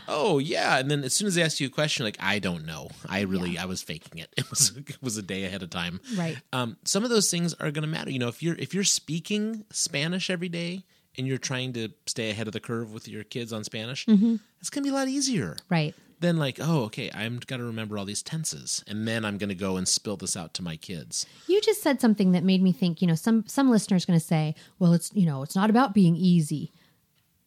oh 0.08 0.38
yeah, 0.38 0.78
and 0.78 0.90
then 0.90 1.04
as 1.04 1.14
soon 1.14 1.28
as 1.28 1.34
they 1.36 1.42
ask 1.42 1.60
you 1.60 1.66
a 1.68 1.70
question, 1.70 2.04
like 2.04 2.16
I 2.18 2.38
don't 2.38 2.66
know, 2.66 2.88
I 3.08 3.20
really 3.20 3.56
I 3.58 3.66
was 3.66 3.82
faking 3.82 4.18
it. 4.18 4.32
It 4.36 4.50
was 4.50 4.76
it 4.76 4.96
was 5.02 5.16
a 5.16 5.22
day 5.22 5.44
ahead 5.44 5.62
of 5.62 5.70
time. 5.70 6.00
Right. 6.16 6.38
Um, 6.52 6.76
some 6.84 7.04
of 7.04 7.10
those 7.10 7.30
things 7.30 7.54
are 7.54 7.70
going 7.70 7.82
to 7.82 7.88
matter. 7.88 8.10
You 8.10 8.18
know, 8.18 8.28
if 8.28 8.42
you're 8.42 8.56
if 8.56 8.74
you're 8.74 8.82
speaking 8.84 9.64
Spanish 9.70 10.30
every 10.30 10.48
day 10.48 10.84
and 11.20 11.28
you're 11.28 11.38
trying 11.38 11.72
to 11.74 11.90
stay 12.06 12.30
ahead 12.30 12.48
of 12.48 12.52
the 12.52 12.58
curve 12.60 12.92
with 12.92 13.06
your 13.06 13.22
kids 13.22 13.52
on 13.52 13.62
Spanish, 13.62 14.04
Mhm. 14.06 14.40
it's 14.58 14.70
going 14.70 14.82
to 14.82 14.88
be 14.90 14.92
a 14.92 14.98
lot 14.98 15.06
easier. 15.08 15.56
Right. 15.68 15.94
Then 16.18 16.36
like, 16.36 16.58
oh, 16.60 16.82
okay, 16.84 17.10
I'm 17.14 17.38
got 17.46 17.58
to 17.58 17.64
remember 17.64 17.96
all 17.96 18.04
these 18.04 18.22
tenses, 18.22 18.82
and 18.86 19.06
then 19.08 19.24
I'm 19.24 19.38
going 19.38 19.48
to 19.48 19.54
go 19.54 19.76
and 19.76 19.86
spill 19.88 20.16
this 20.16 20.36
out 20.36 20.52
to 20.54 20.62
my 20.62 20.76
kids. 20.76 21.24
You 21.46 21.60
just 21.62 21.82
said 21.82 22.00
something 22.00 22.32
that 22.32 22.44
made 22.44 22.62
me 22.62 22.72
think. 22.72 23.00
You 23.00 23.08
know, 23.08 23.14
some 23.14 23.44
some 23.46 23.70
listeners 23.70 24.04
going 24.04 24.18
to 24.18 24.24
say, 24.24 24.54
"Well, 24.78 24.92
it's 24.92 25.10
you 25.14 25.24
know, 25.24 25.42
it's 25.42 25.54
not 25.56 25.70
about 25.70 25.94
being 25.94 26.16
easy." 26.16 26.72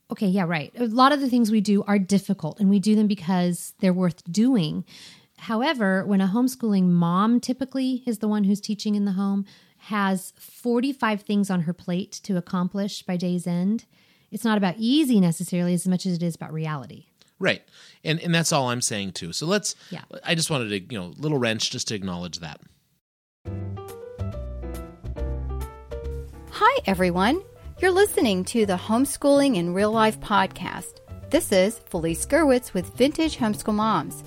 Okay, 0.09 0.27
yeah, 0.27 0.43
right. 0.43 0.71
A 0.77 0.85
lot 0.87 1.11
of 1.11 1.21
the 1.21 1.29
things 1.29 1.51
we 1.51 1.61
do 1.61 1.83
are 1.83 1.99
difficult, 1.99 2.59
and 2.59 2.69
we 2.69 2.79
do 2.79 2.95
them 2.95 3.07
because 3.07 3.73
they're 3.79 3.93
worth 3.93 4.23
doing. 4.31 4.85
However, 5.37 6.05
when 6.05 6.21
a 6.21 6.27
homeschooling 6.27 6.85
mom 6.89 7.39
typically 7.39 8.01
is 8.05 8.19
the 8.19 8.27
one 8.27 8.43
who's 8.45 8.61
teaching 8.61 8.95
in 8.95 9.05
the 9.05 9.11
home, 9.13 9.45
has 9.87 10.31
45 10.37 11.21
things 11.21 11.49
on 11.49 11.61
her 11.61 11.73
plate 11.73 12.13
to 12.23 12.37
accomplish 12.37 13.03
by 13.03 13.17
day's 13.17 13.45
end, 13.45 13.85
it's 14.31 14.45
not 14.45 14.57
about 14.57 14.75
easy 14.77 15.19
necessarily 15.19 15.73
as 15.73 15.87
much 15.87 16.05
as 16.05 16.13
it 16.15 16.23
is 16.23 16.35
about 16.35 16.53
reality. 16.53 17.07
Right. 17.39 17.61
And 18.03 18.19
and 18.21 18.33
that's 18.33 18.53
all 18.53 18.69
I'm 18.69 18.81
saying 18.81 19.11
too. 19.11 19.33
So 19.33 19.45
let's 19.45 19.75
Yeah. 19.89 20.03
I 20.23 20.35
just 20.35 20.49
wanted 20.49 20.69
to, 20.69 20.93
you 20.93 20.99
know, 20.99 21.13
little 21.17 21.37
wrench 21.37 21.69
just 21.71 21.89
to 21.89 21.95
acknowledge 21.95 22.39
that. 22.39 22.61
Hi, 26.51 26.81
everyone. 26.85 27.41
You're 27.81 27.91
listening 27.91 28.45
to 28.45 28.65
the 28.65 28.77
Homeschooling 28.77 29.57
in 29.57 29.73
Real 29.73 29.91
Life 29.91 30.21
podcast. 30.21 30.99
This 31.29 31.51
is 31.51 31.79
Felice 31.79 32.25
Gerwitz 32.25 32.73
with 32.73 32.95
Vintage 32.95 33.37
Homeschool 33.37 33.73
Moms. 33.73 34.23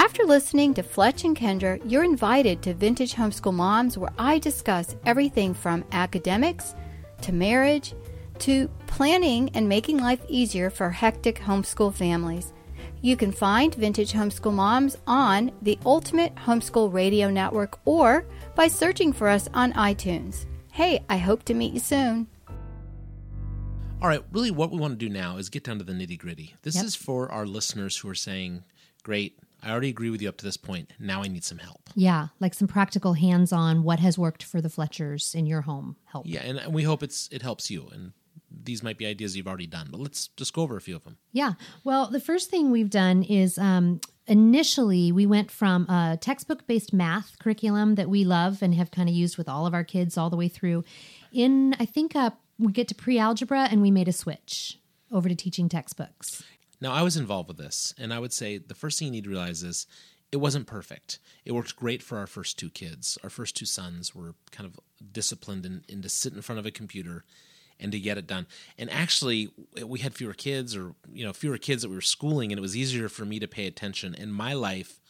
After 0.00 0.24
listening 0.24 0.72
to 0.74 0.82
Fletch 0.82 1.24
and 1.24 1.36
Kendra, 1.36 1.78
you're 1.84 2.04
invited 2.04 2.62
to 2.62 2.72
Vintage 2.72 3.12
Homeschool 3.12 3.52
Moms, 3.52 3.98
where 3.98 4.10
I 4.18 4.38
discuss 4.38 4.96
everything 5.04 5.52
from 5.52 5.84
academics 5.92 6.74
to 7.20 7.34
marriage 7.34 7.92
to 8.38 8.68
planning 8.86 9.50
and 9.52 9.68
making 9.68 9.98
life 9.98 10.22
easier 10.26 10.70
for 10.70 10.88
hectic 10.88 11.36
homeschool 11.36 11.92
families. 11.92 12.54
You 13.02 13.14
can 13.14 13.30
find 13.30 13.74
Vintage 13.74 14.14
Homeschool 14.14 14.54
Moms 14.54 14.96
on 15.06 15.52
the 15.60 15.78
Ultimate 15.84 16.34
Homeschool 16.34 16.90
Radio 16.90 17.28
Network 17.28 17.78
or 17.84 18.24
by 18.54 18.68
searching 18.68 19.12
for 19.12 19.28
us 19.28 19.50
on 19.52 19.74
iTunes. 19.74 20.46
Hey, 20.72 21.04
I 21.10 21.18
hope 21.18 21.42
to 21.44 21.52
meet 21.52 21.74
you 21.74 21.80
soon. 21.80 22.26
All 24.00 24.08
right, 24.08 24.24
really 24.32 24.50
what 24.50 24.70
we 24.70 24.78
want 24.78 24.98
to 24.98 25.06
do 25.06 25.12
now 25.12 25.36
is 25.36 25.50
get 25.50 25.64
down 25.64 25.76
to 25.76 25.84
the 25.84 25.92
nitty-gritty. 25.92 26.54
This 26.62 26.76
Yep. 26.76 26.84
is 26.86 26.96
for 26.96 27.30
our 27.30 27.44
listeners 27.44 27.98
who 27.98 28.08
are 28.08 28.14
saying, 28.14 28.64
"Great, 29.02 29.38
I 29.62 29.70
already 29.70 29.88
agree 29.88 30.10
with 30.10 30.22
you 30.22 30.28
up 30.28 30.36
to 30.38 30.44
this 30.44 30.56
point. 30.56 30.92
Now 30.98 31.22
I 31.22 31.28
need 31.28 31.44
some 31.44 31.58
help." 31.58 31.90
Yeah, 31.94 32.28
like 32.40 32.54
some 32.54 32.68
practical 32.68 33.14
hands-on 33.14 33.82
what 33.82 34.00
has 34.00 34.18
worked 34.18 34.42
for 34.42 34.60
the 34.60 34.70
Fletchers 34.70 35.34
in 35.34 35.46
your 35.46 35.62
home 35.62 35.96
help. 36.04 36.26
Yeah, 36.26 36.42
and, 36.42 36.72
we 36.72 36.82
hope 36.82 37.02
it's 37.02 37.28
it 37.30 37.42
helps 37.42 37.70
you 37.70 37.88
and 37.92 38.12
these 38.64 38.82
might 38.82 38.98
be 38.98 39.06
ideas 39.06 39.36
you've 39.36 39.46
already 39.46 39.66
done, 39.66 39.88
but 39.90 40.00
let's 40.00 40.28
just 40.28 40.52
go 40.52 40.62
over 40.62 40.76
a 40.76 40.80
few 40.80 40.96
of 40.96 41.04
them. 41.04 41.16
Yeah. 41.32 41.52
Well, 41.84 42.06
the 42.06 42.20
first 42.20 42.50
thing 42.50 42.70
we've 42.70 42.90
done 42.90 43.22
is 43.22 43.58
um, 43.58 44.00
initially 44.26 45.12
we 45.12 45.26
went 45.26 45.50
from 45.50 45.88
a 45.88 46.18
textbook 46.20 46.66
based 46.66 46.92
math 46.92 47.38
curriculum 47.38 47.94
that 47.94 48.08
we 48.08 48.24
love 48.24 48.62
and 48.62 48.74
have 48.74 48.90
kind 48.90 49.08
of 49.08 49.14
used 49.14 49.38
with 49.38 49.48
all 49.48 49.66
of 49.66 49.74
our 49.74 49.84
kids 49.84 50.18
all 50.18 50.30
the 50.30 50.36
way 50.36 50.48
through. 50.48 50.84
In, 51.32 51.74
I 51.78 51.84
think, 51.84 52.16
uh, 52.16 52.30
we 52.58 52.72
get 52.72 52.88
to 52.88 52.94
pre 52.94 53.18
algebra 53.18 53.68
and 53.70 53.80
we 53.80 53.90
made 53.90 54.08
a 54.08 54.12
switch 54.12 54.78
over 55.10 55.28
to 55.28 55.34
teaching 55.34 55.68
textbooks. 55.68 56.42
Now, 56.80 56.92
I 56.92 57.02
was 57.02 57.16
involved 57.16 57.48
with 57.48 57.58
this, 57.58 57.94
and 57.98 58.12
I 58.12 58.18
would 58.18 58.32
say 58.32 58.58
the 58.58 58.74
first 58.74 58.98
thing 58.98 59.06
you 59.06 59.12
need 59.12 59.24
to 59.24 59.30
realize 59.30 59.62
is 59.62 59.86
it 60.32 60.38
wasn't 60.38 60.66
perfect. 60.66 61.18
It 61.44 61.52
worked 61.52 61.76
great 61.76 62.02
for 62.02 62.18
our 62.18 62.26
first 62.26 62.58
two 62.58 62.70
kids. 62.70 63.18
Our 63.22 63.30
first 63.30 63.56
two 63.56 63.66
sons 63.66 64.14
were 64.14 64.34
kind 64.52 64.66
of 64.66 64.78
disciplined 65.12 65.66
in, 65.66 65.84
in 65.88 66.02
to 66.02 66.08
sit 66.08 66.32
in 66.32 66.40
front 66.42 66.58
of 66.58 66.66
a 66.66 66.70
computer 66.70 67.24
and 67.78 67.90
to 67.92 67.98
get 67.98 68.16
it 68.18 68.26
done. 68.26 68.46
And 68.78 68.90
actually, 68.90 69.50
we 69.84 69.98
had 70.00 70.14
fewer 70.14 70.34
kids, 70.34 70.76
or 70.76 70.94
you 71.12 71.24
know, 71.24 71.32
fewer 71.32 71.58
kids 71.58 71.82
that 71.82 71.88
we 71.88 71.94
were 71.96 72.00
schooling, 72.00 72.52
and 72.52 72.58
it 72.58 72.62
was 72.62 72.76
easier 72.76 73.08
for 73.08 73.24
me 73.24 73.38
to 73.40 73.48
pay 73.48 73.66
attention. 73.66 74.14
And 74.14 74.32
my 74.34 74.52
life 74.52 75.00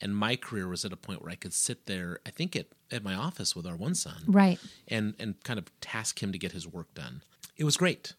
and 0.00 0.14
my 0.14 0.36
career 0.36 0.68
was 0.68 0.84
at 0.84 0.92
a 0.92 0.96
point 0.96 1.22
where 1.22 1.30
I 1.30 1.36
could 1.36 1.54
sit 1.54 1.86
there. 1.86 2.18
I 2.26 2.30
think 2.30 2.54
at 2.54 2.66
at 2.92 3.02
my 3.02 3.14
office 3.14 3.56
with 3.56 3.66
our 3.66 3.76
one 3.76 3.94
son, 3.94 4.22
Right. 4.26 4.58
and 4.88 5.14
and 5.18 5.42
kind 5.42 5.58
of 5.58 5.70
task 5.80 6.22
him 6.22 6.32
to 6.32 6.38
get 6.38 6.52
his 6.52 6.66
work 6.68 6.92
done. 6.94 7.22
It 7.56 7.64
was 7.64 7.76
great. 7.76 8.12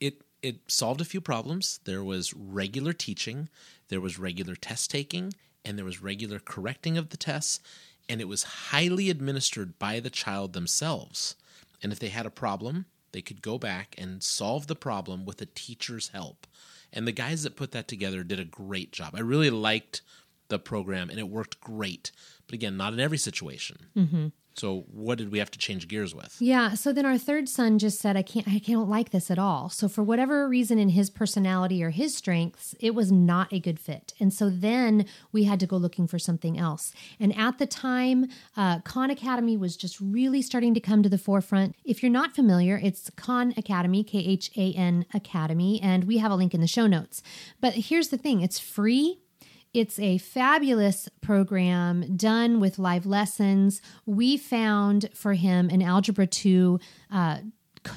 It 0.00 0.20
it 0.44 0.56
solved 0.68 1.00
a 1.00 1.06
few 1.06 1.22
problems. 1.22 1.80
There 1.84 2.04
was 2.04 2.34
regular 2.34 2.92
teaching, 2.92 3.48
there 3.88 4.00
was 4.00 4.18
regular 4.18 4.54
test 4.54 4.90
taking, 4.90 5.32
and 5.64 5.78
there 5.78 5.86
was 5.86 6.02
regular 6.02 6.38
correcting 6.38 6.98
of 6.98 7.08
the 7.08 7.16
tests, 7.16 7.60
and 8.10 8.20
it 8.20 8.28
was 8.28 8.42
highly 8.42 9.08
administered 9.08 9.78
by 9.78 10.00
the 10.00 10.10
child 10.10 10.52
themselves. 10.52 11.34
And 11.82 11.92
if 11.92 11.98
they 11.98 12.10
had 12.10 12.26
a 12.26 12.30
problem, 12.30 12.84
they 13.12 13.22
could 13.22 13.40
go 13.40 13.56
back 13.56 13.94
and 13.96 14.22
solve 14.22 14.66
the 14.66 14.76
problem 14.76 15.24
with 15.24 15.40
a 15.40 15.46
teacher's 15.46 16.08
help. 16.08 16.46
And 16.92 17.08
the 17.08 17.12
guys 17.12 17.42
that 17.42 17.56
put 17.56 17.72
that 17.72 17.88
together 17.88 18.22
did 18.22 18.38
a 18.38 18.44
great 18.44 18.92
job. 18.92 19.14
I 19.14 19.20
really 19.20 19.50
liked 19.50 20.02
the 20.48 20.58
program 20.58 21.08
and 21.08 21.18
it 21.18 21.28
worked 21.28 21.60
great. 21.60 22.12
But 22.46 22.54
again, 22.54 22.76
not 22.76 22.92
in 22.92 23.00
every 23.00 23.18
situation. 23.18 23.76
Mhm. 23.96 24.32
So 24.56 24.84
what 24.92 25.18
did 25.18 25.32
we 25.32 25.40
have 25.40 25.50
to 25.50 25.58
change 25.58 25.88
gears 25.88 26.14
with? 26.14 26.36
Yeah. 26.38 26.74
So 26.74 26.92
then 26.92 27.04
our 27.04 27.18
third 27.18 27.48
son 27.48 27.76
just 27.80 27.98
said, 27.98 28.16
I 28.16 28.22
can't, 28.22 28.46
I 28.46 28.58
don't 28.58 28.88
like 28.88 29.10
this 29.10 29.28
at 29.28 29.36
all. 29.36 29.68
So 29.68 29.88
for 29.88 30.04
whatever 30.04 30.48
reason 30.48 30.78
in 30.78 30.90
his 30.90 31.10
personality 31.10 31.82
or 31.82 31.90
his 31.90 32.14
strengths, 32.16 32.72
it 32.78 32.94
was 32.94 33.10
not 33.10 33.52
a 33.52 33.58
good 33.58 33.80
fit. 33.80 34.14
And 34.20 34.32
so 34.32 34.48
then 34.50 35.06
we 35.32 35.42
had 35.42 35.58
to 35.58 35.66
go 35.66 35.76
looking 35.76 36.06
for 36.06 36.20
something 36.20 36.56
else. 36.56 36.92
And 37.18 37.36
at 37.36 37.58
the 37.58 37.66
time, 37.66 38.28
uh, 38.56 38.78
Khan 38.82 39.10
Academy 39.10 39.56
was 39.56 39.76
just 39.76 40.00
really 40.00 40.40
starting 40.40 40.72
to 40.74 40.80
come 40.80 41.02
to 41.02 41.08
the 41.08 41.18
forefront. 41.18 41.74
If 41.84 42.00
you're 42.00 42.12
not 42.12 42.36
familiar, 42.36 42.78
it's 42.80 43.10
Khan 43.16 43.54
Academy, 43.56 44.04
K 44.04 44.18
H 44.18 44.52
A 44.56 44.72
N 44.74 45.04
Academy, 45.12 45.80
and 45.82 46.04
we 46.04 46.18
have 46.18 46.30
a 46.30 46.36
link 46.36 46.54
in 46.54 46.60
the 46.60 46.68
show 46.68 46.86
notes. 46.86 47.24
But 47.60 47.74
here's 47.74 48.08
the 48.08 48.18
thing 48.18 48.40
it's 48.40 48.60
free. 48.60 49.18
It's 49.74 49.98
a 49.98 50.18
fabulous 50.18 51.08
program 51.20 52.16
done 52.16 52.60
with 52.60 52.78
live 52.78 53.06
lessons. 53.06 53.82
We 54.06 54.36
found 54.36 55.10
for 55.12 55.32
him 55.32 55.68
an 55.68 55.82
Algebra 55.82 56.28
2 56.28 56.78
uh, 57.10 57.38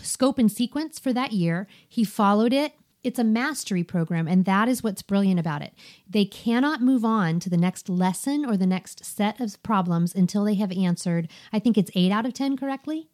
scope 0.02 0.40
and 0.40 0.52
sequence 0.52 0.98
for 0.98 1.14
that 1.14 1.34
year. 1.34 1.68
He 1.88 2.04
followed 2.04 2.52
it. 2.52 2.74
It's 3.04 3.20
a 3.20 3.24
mastery 3.24 3.84
program, 3.84 4.28
and 4.28 4.44
that 4.46 4.68
is 4.68 4.82
what's 4.82 5.04
brilliant 5.04 5.40
about 5.40 5.62
it. 5.62 5.74
They 6.10 6.26
cannot 6.26 6.82
move 6.82 7.06
on 7.06 7.40
to 7.42 7.50
the 7.50 7.56
next 7.56 7.90
lesson 7.90 8.44
or 8.44 8.58
the 8.58 8.66
next 8.66 9.06
set 9.06 9.40
of 9.40 9.62
problems 9.62 10.16
until 10.16 10.44
they 10.46 10.56
have 10.56 10.72
answered, 10.72 11.30
I 11.54 11.60
think 11.60 11.78
it's 11.78 11.92
eight 11.94 12.12
out 12.12 12.26
of 12.26 12.34
10 12.34 12.58
correctly. 12.58 13.08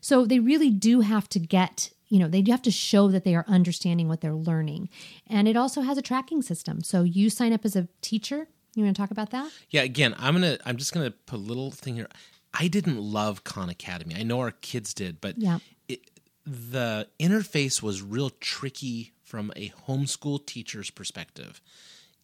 So 0.00 0.24
they 0.24 0.38
really 0.38 0.70
do 0.70 1.00
have 1.00 1.28
to 1.30 1.40
get, 1.40 1.90
you 2.08 2.18
know, 2.18 2.28
they 2.28 2.42
have 2.48 2.62
to 2.62 2.70
show 2.70 3.08
that 3.08 3.24
they 3.24 3.34
are 3.34 3.44
understanding 3.48 4.08
what 4.08 4.20
they're 4.20 4.34
learning. 4.34 4.88
And 5.26 5.48
it 5.48 5.56
also 5.56 5.80
has 5.80 5.98
a 5.98 6.02
tracking 6.02 6.42
system. 6.42 6.82
So 6.82 7.02
you 7.02 7.30
sign 7.30 7.52
up 7.52 7.64
as 7.64 7.76
a 7.76 7.88
teacher. 8.02 8.48
You 8.74 8.84
want 8.84 8.96
to 8.96 9.00
talk 9.02 9.10
about 9.10 9.30
that? 9.30 9.50
Yeah, 9.70 9.82
again, 9.82 10.14
I'm 10.18 10.34
gonna 10.34 10.58
I'm 10.64 10.76
just 10.76 10.92
gonna 10.92 11.10
put 11.12 11.36
a 11.36 11.42
little 11.42 11.70
thing 11.70 11.94
here. 11.94 12.08
I 12.52 12.68
didn't 12.68 12.98
love 13.00 13.44
Khan 13.44 13.68
Academy. 13.68 14.14
I 14.16 14.22
know 14.22 14.40
our 14.40 14.50
kids 14.50 14.94
did, 14.94 15.20
but 15.20 15.38
Yeah. 15.38 15.58
it, 15.88 16.10
the 16.46 17.08
interface 17.18 17.82
was 17.82 18.02
real 18.02 18.30
tricky 18.30 19.12
from 19.22 19.52
a 19.56 19.70
homeschool 19.88 20.44
teacher's 20.46 20.90
perspective. 20.90 21.60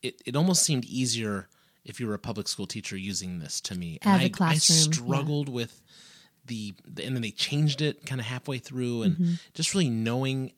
It 0.03 0.21
it 0.27 0.37
almost 0.37 0.62
seemed 0.62 0.85
easier 0.85 1.49
if 1.85 1.99
you 2.01 2.07
were 2.07 2.14
a 2.14 2.19
public 2.19 2.49
school 2.49 2.66
teacher 2.66 2.97
using 2.97 3.38
this 3.38 3.61
to 3.62 3.75
me. 3.75 3.99
As 4.03 4.21
and 4.21 4.23
a 4.25 4.31
classroom, 4.31 4.77
I 4.77 4.85
yeah. 4.87 4.93
struggled 4.93 5.49
with 5.49 5.81
the, 6.51 6.75
the 6.87 7.05
and 7.07 7.15
then 7.15 7.23
they 7.23 7.31
changed 7.31 7.81
it 7.81 8.05
kind 8.05 8.21
of 8.21 8.27
halfway 8.27 8.59
through 8.59 9.03
and 9.05 9.17
Mhm. 9.17 9.41
just 9.55 9.73
really 9.73 9.89
knowing 9.89 10.53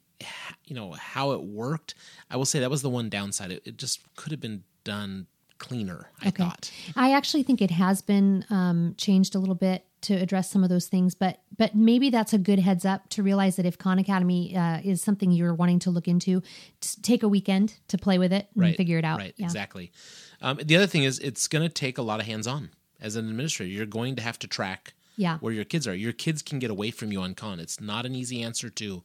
you 0.67 0.75
know 0.75 0.93
how 0.93 1.33
it 1.33 1.43
worked. 1.43 1.95
I 2.31 2.37
will 2.37 2.45
say 2.47 2.61
that 2.61 2.71
was 2.71 2.83
the 2.83 2.91
one 2.91 3.09
downside. 3.09 3.51
It, 3.53 3.63
it 3.65 3.77
just 3.77 4.01
could 4.17 4.31
have 4.33 4.41
been 4.41 4.63
done 4.85 5.27
cleaner. 5.59 6.11
I 6.21 6.29
Okay. 6.29 6.43
thought. 6.45 6.71
I 6.97 7.13
actually 7.13 7.43
think 7.45 7.61
it 7.63 7.71
has 7.71 8.03
been 8.03 8.45
um, 8.51 8.95
changed 8.99 9.35
a 9.35 9.39
little 9.39 9.55
bit 9.55 9.85
to 10.03 10.15
address 10.15 10.51
some 10.51 10.63
of 10.65 10.69
those 10.71 10.87
things, 10.89 11.15
but 11.15 11.41
but 11.57 11.75
maybe 11.77 12.11
that's 12.11 12.33
a 12.33 12.39
good 12.39 12.59
heads 12.59 12.85
up 12.85 13.09
to 13.11 13.23
realize 13.23 13.55
that 13.57 13.67
if 13.67 13.79
Khan 13.79 13.99
Academy 13.99 14.57
uh, 14.57 14.81
is 14.83 15.01
something 15.03 15.31
you're 15.31 15.55
wanting 15.55 15.79
to 15.81 15.91
look 15.91 16.09
into, 16.09 16.41
t- 16.81 17.01
take 17.03 17.23
a 17.23 17.29
weekend 17.29 17.75
to 17.89 17.99
play 17.99 18.19
with 18.19 18.33
it 18.33 18.47
and 18.57 18.75
figure 18.77 18.99
it 18.99 19.05
out. 19.05 19.19
Right, 19.21 19.35
Yeah. 19.37 19.47
exactly. 19.47 19.93
Um, 20.41 20.59
the 20.63 20.77
other 20.77 20.89
thing 20.89 21.05
is, 21.05 21.19
it's 21.21 21.47
going 21.49 21.63
to 21.63 21.69
take 21.69 21.99
a 21.99 22.03
lot 22.03 22.19
of 22.21 22.27
hands 22.27 22.47
on 22.49 22.71
as 23.01 23.15
an 23.17 23.29
administrator. 23.29 23.71
You're 23.73 23.87
going 23.87 24.17
to 24.17 24.23
have 24.23 24.39
to 24.41 24.49
track 24.49 24.95
Yeah. 25.17 25.39
where 25.39 25.53
your 25.53 25.65
kids 25.65 25.87
are. 25.87 25.95
Your 25.95 26.13
kids 26.13 26.43
can 26.43 26.59
get 26.59 26.71
away 26.71 26.91
from 26.91 27.13
you 27.13 27.21
on 27.21 27.35
Khan. 27.35 27.61
It's 27.61 27.81
not 27.81 28.07
an 28.07 28.15
easy 28.15 28.43
answer 28.43 28.71
to. 28.71 29.03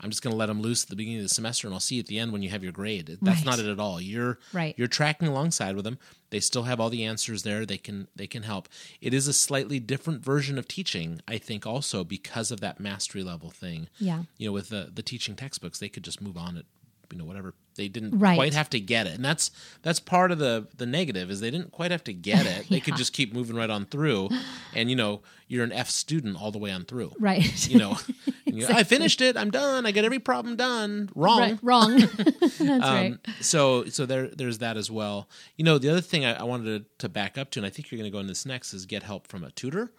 I'm 0.00 0.10
just 0.10 0.22
going 0.22 0.30
to 0.30 0.36
let 0.36 0.46
them 0.46 0.60
loose 0.62 0.84
at 0.84 0.90
the 0.90 0.94
beginning 0.96 1.18
of 1.18 1.24
the 1.24 1.28
semester, 1.28 1.66
and 1.66 1.74
I'll 1.74 1.80
see 1.80 1.96
you 1.96 2.00
at 2.00 2.06
the 2.06 2.20
end 2.20 2.30
when 2.32 2.42
you 2.44 2.50
have 2.50 2.62
your 2.62 2.70
grade. 2.70 3.18
That's 3.20 3.38
Right. 3.38 3.44
not 3.46 3.58
it 3.58 3.66
at 3.66 3.80
all. 3.80 4.00
You're 4.00 4.38
Right. 4.52 4.72
You're 4.78 4.86
tracking 4.86 5.26
alongside 5.26 5.74
with 5.74 5.84
them. 5.84 5.98
They 6.30 6.38
still 6.38 6.62
have 6.64 6.78
all 6.78 6.88
the 6.88 7.02
answers 7.04 7.42
there. 7.42 7.66
They 7.66 7.78
can 7.78 8.06
they 8.14 8.28
can 8.28 8.44
help. 8.44 8.68
It 9.00 9.12
is 9.12 9.26
a 9.26 9.32
slightly 9.32 9.80
different 9.80 10.22
version 10.24 10.56
of 10.56 10.68
teaching, 10.68 11.20
I 11.26 11.38
think, 11.38 11.66
also 11.66 12.04
because 12.04 12.52
of 12.52 12.60
that 12.60 12.78
mastery 12.78 13.24
level 13.24 13.50
thing 13.50 13.88
Yeah. 13.98 14.22
you 14.36 14.46
know, 14.46 14.52
with 14.52 14.68
the 14.68 14.92
the 14.94 15.02
teaching 15.02 15.34
textbooks, 15.34 15.80
they 15.80 15.88
could 15.88 16.04
just 16.04 16.20
move 16.20 16.36
on 16.36 16.56
it, 16.56 16.66
you 17.12 17.18
know, 17.18 17.24
whatever. 17.24 17.54
They 17.76 17.86
didn't 17.86 18.18
Right. 18.18 18.34
quite 18.34 18.54
have 18.54 18.68
to 18.70 18.80
get 18.80 19.06
it, 19.06 19.14
and 19.14 19.24
that's 19.24 19.52
that's 19.82 20.00
part 20.00 20.32
of 20.32 20.38
the 20.40 20.66
the 20.76 20.84
negative 20.86 21.30
is 21.30 21.38
they 21.40 21.50
didn't 21.50 21.70
quite 21.70 21.92
have 21.92 22.02
to 22.04 22.12
get 22.12 22.44
it. 22.44 22.66
They 22.70 22.80
could 22.80 22.96
just 22.96 23.12
keep 23.12 23.32
moving 23.32 23.54
right 23.54 23.70
on 23.70 23.86
through, 23.86 24.30
and 24.74 24.90
you 24.90 24.96
know, 24.96 25.22
you're 25.46 25.62
an 25.62 25.70
F 25.72 25.88
student 25.88 26.36
all 26.40 26.50
the 26.50 26.58
way 26.58 26.72
on 26.72 26.84
through, 26.86 27.12
Right. 27.20 27.68
You 27.68 27.78
know, 27.78 27.96
go, 28.50 28.66
I 28.68 28.82
finished 28.82 29.20
it. 29.20 29.36
I'm 29.36 29.50
done. 29.52 29.86
I 29.86 29.92
got 29.92 30.04
every 30.04 30.18
problem 30.18 30.56
done. 30.56 31.08
Wrong. 31.14 31.38
Right, 31.40 31.58
wrong. 31.62 31.98
That's 32.58 32.60
right. 32.60 33.14
So 33.40 33.84
so 33.84 34.06
there 34.06 34.26
there's 34.28 34.58
that 34.58 34.76
as 34.76 34.90
well. 34.90 35.28
You 35.56 35.64
know, 35.64 35.78
the 35.78 35.88
other 35.88 36.00
thing 36.00 36.24
I, 36.24 36.34
I 36.34 36.42
wanted 36.42 36.64
to, 36.98 37.06
to 37.06 37.08
back 37.08 37.38
up 37.38 37.50
to, 37.52 37.60
and 37.60 37.66
I 37.66 37.70
think 37.70 37.92
you're 37.92 37.98
going 37.98 38.10
to 38.10 38.14
go 38.14 38.18
into 38.18 38.32
this 38.32 38.44
next, 38.44 38.74
is 38.74 38.86
get 38.86 39.04
help 39.04 39.28
from 39.28 39.44
a 39.44 39.52
tutor. 39.52 39.92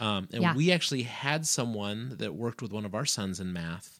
Um, 0.00 0.28
and 0.32 0.42
Yeah. 0.42 0.54
we 0.54 0.72
actually 0.72 1.02
had 1.02 1.46
someone 1.46 2.16
that 2.18 2.34
worked 2.34 2.60
with 2.62 2.72
one 2.72 2.84
of 2.84 2.94
our 2.94 3.04
sons 3.06 3.40
in 3.40 3.52
math 3.52 3.95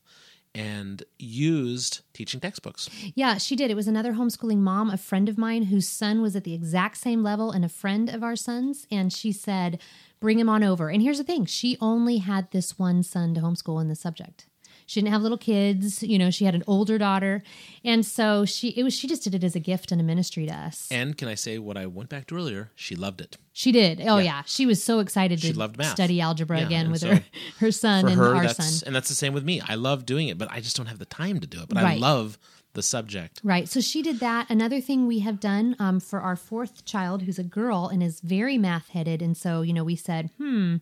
and 0.56 1.02
used 1.18 2.00
teaching 2.14 2.40
textbooks. 2.40 2.88
Yeah, 3.14 3.36
she 3.36 3.54
did. 3.54 3.70
It 3.70 3.76
was 3.76 3.86
another 3.86 4.14
homeschooling 4.14 4.58
mom, 4.58 4.88
a 4.88 4.96
friend 4.96 5.28
of 5.28 5.36
mine 5.36 5.64
whose 5.64 5.88
son 5.88 6.22
was 6.22 6.34
at 6.34 6.44
the 6.44 6.54
exact 6.54 6.96
same 6.96 7.22
level 7.22 7.50
and 7.50 7.64
a 7.64 7.68
friend 7.68 8.08
of 8.08 8.22
our 8.22 8.36
son's. 8.36 8.86
And 8.90 9.12
she 9.12 9.32
said, 9.32 9.78
bring 10.18 10.38
him 10.38 10.48
on 10.48 10.64
over. 10.64 10.88
And 10.88 11.02
here's 11.02 11.18
the 11.18 11.24
thing 11.24 11.44
she 11.44 11.76
only 11.80 12.18
had 12.18 12.50
this 12.50 12.78
one 12.78 13.02
son 13.02 13.34
to 13.34 13.40
homeschool 13.42 13.80
in 13.80 13.88
the 13.88 13.94
subject. 13.94 14.46
She 14.86 15.00
didn't 15.00 15.12
have 15.12 15.22
little 15.22 15.36
kids, 15.38 16.02
you 16.02 16.16
know, 16.18 16.30
she 16.30 16.44
had 16.44 16.54
an 16.54 16.62
older 16.66 16.96
daughter. 16.96 17.42
And 17.84 18.06
so 18.06 18.44
she 18.44 18.68
it 18.70 18.82
was 18.84 18.94
she 18.94 19.08
just 19.08 19.24
did 19.24 19.34
it 19.34 19.42
as 19.44 19.56
a 19.56 19.60
gift 19.60 19.90
and 19.92 20.00
a 20.00 20.04
ministry 20.04 20.46
to 20.46 20.52
us. 20.54 20.88
And 20.90 21.18
can 21.18 21.26
I 21.28 21.34
say 21.34 21.58
what 21.58 21.76
I 21.76 21.86
went 21.86 22.08
back 22.08 22.26
to 22.28 22.36
earlier? 22.36 22.70
She 22.76 22.94
loved 22.94 23.20
it. 23.20 23.36
She 23.52 23.72
did. 23.72 24.00
Oh 24.00 24.18
Yeah. 24.18 24.22
yeah. 24.24 24.42
She 24.46 24.64
was 24.64 24.82
so 24.82 25.00
excited 25.00 25.40
She 25.40 25.52
to 25.52 25.58
loved 25.58 25.76
math. 25.76 25.92
study 25.92 26.20
algebra 26.20 26.60
Yeah, 26.60 26.66
again 26.66 26.90
with 26.90 27.00
so 27.00 27.14
her 27.16 27.24
her 27.58 27.72
son 27.72 28.04
For 28.04 28.08
and 28.10 28.16
her, 28.18 28.36
our 28.36 28.42
that's 28.46 28.64
son. 28.80 28.86
and 28.86 28.94
that's 28.94 29.08
the 29.08 29.14
same 29.16 29.32
with 29.34 29.44
me. 29.44 29.60
I 29.60 29.74
love 29.74 30.06
doing 30.06 30.28
it, 30.28 30.38
but 30.38 30.48
I 30.52 30.60
just 30.60 30.76
don't 30.76 30.86
have 30.86 30.98
the 31.00 31.04
time 31.04 31.40
to 31.40 31.46
do 31.46 31.60
it. 31.62 31.68
But 31.68 31.78
I 31.78 31.96
love 31.96 32.38
the 32.74 32.82
subject. 32.82 33.40
Right. 33.42 33.68
So 33.68 33.80
she 33.80 34.02
did 34.02 34.20
that. 34.20 34.50
Another 34.50 34.80
thing 34.82 35.06
we 35.06 35.20
have 35.20 35.40
done 35.40 35.74
um, 35.78 35.98
for 35.98 36.20
our 36.20 36.36
fourth 36.36 36.84
child, 36.84 37.22
who's 37.22 37.38
a 37.38 37.42
girl 37.42 37.88
and 37.88 38.02
is 38.02 38.20
very 38.20 38.58
math 38.58 38.90
headed. 38.90 39.22
And 39.22 39.34
so, 39.34 39.62
you 39.62 39.72
know, 39.72 39.82
we 39.82 39.96
said, 39.96 40.28
hmm, 40.36 40.76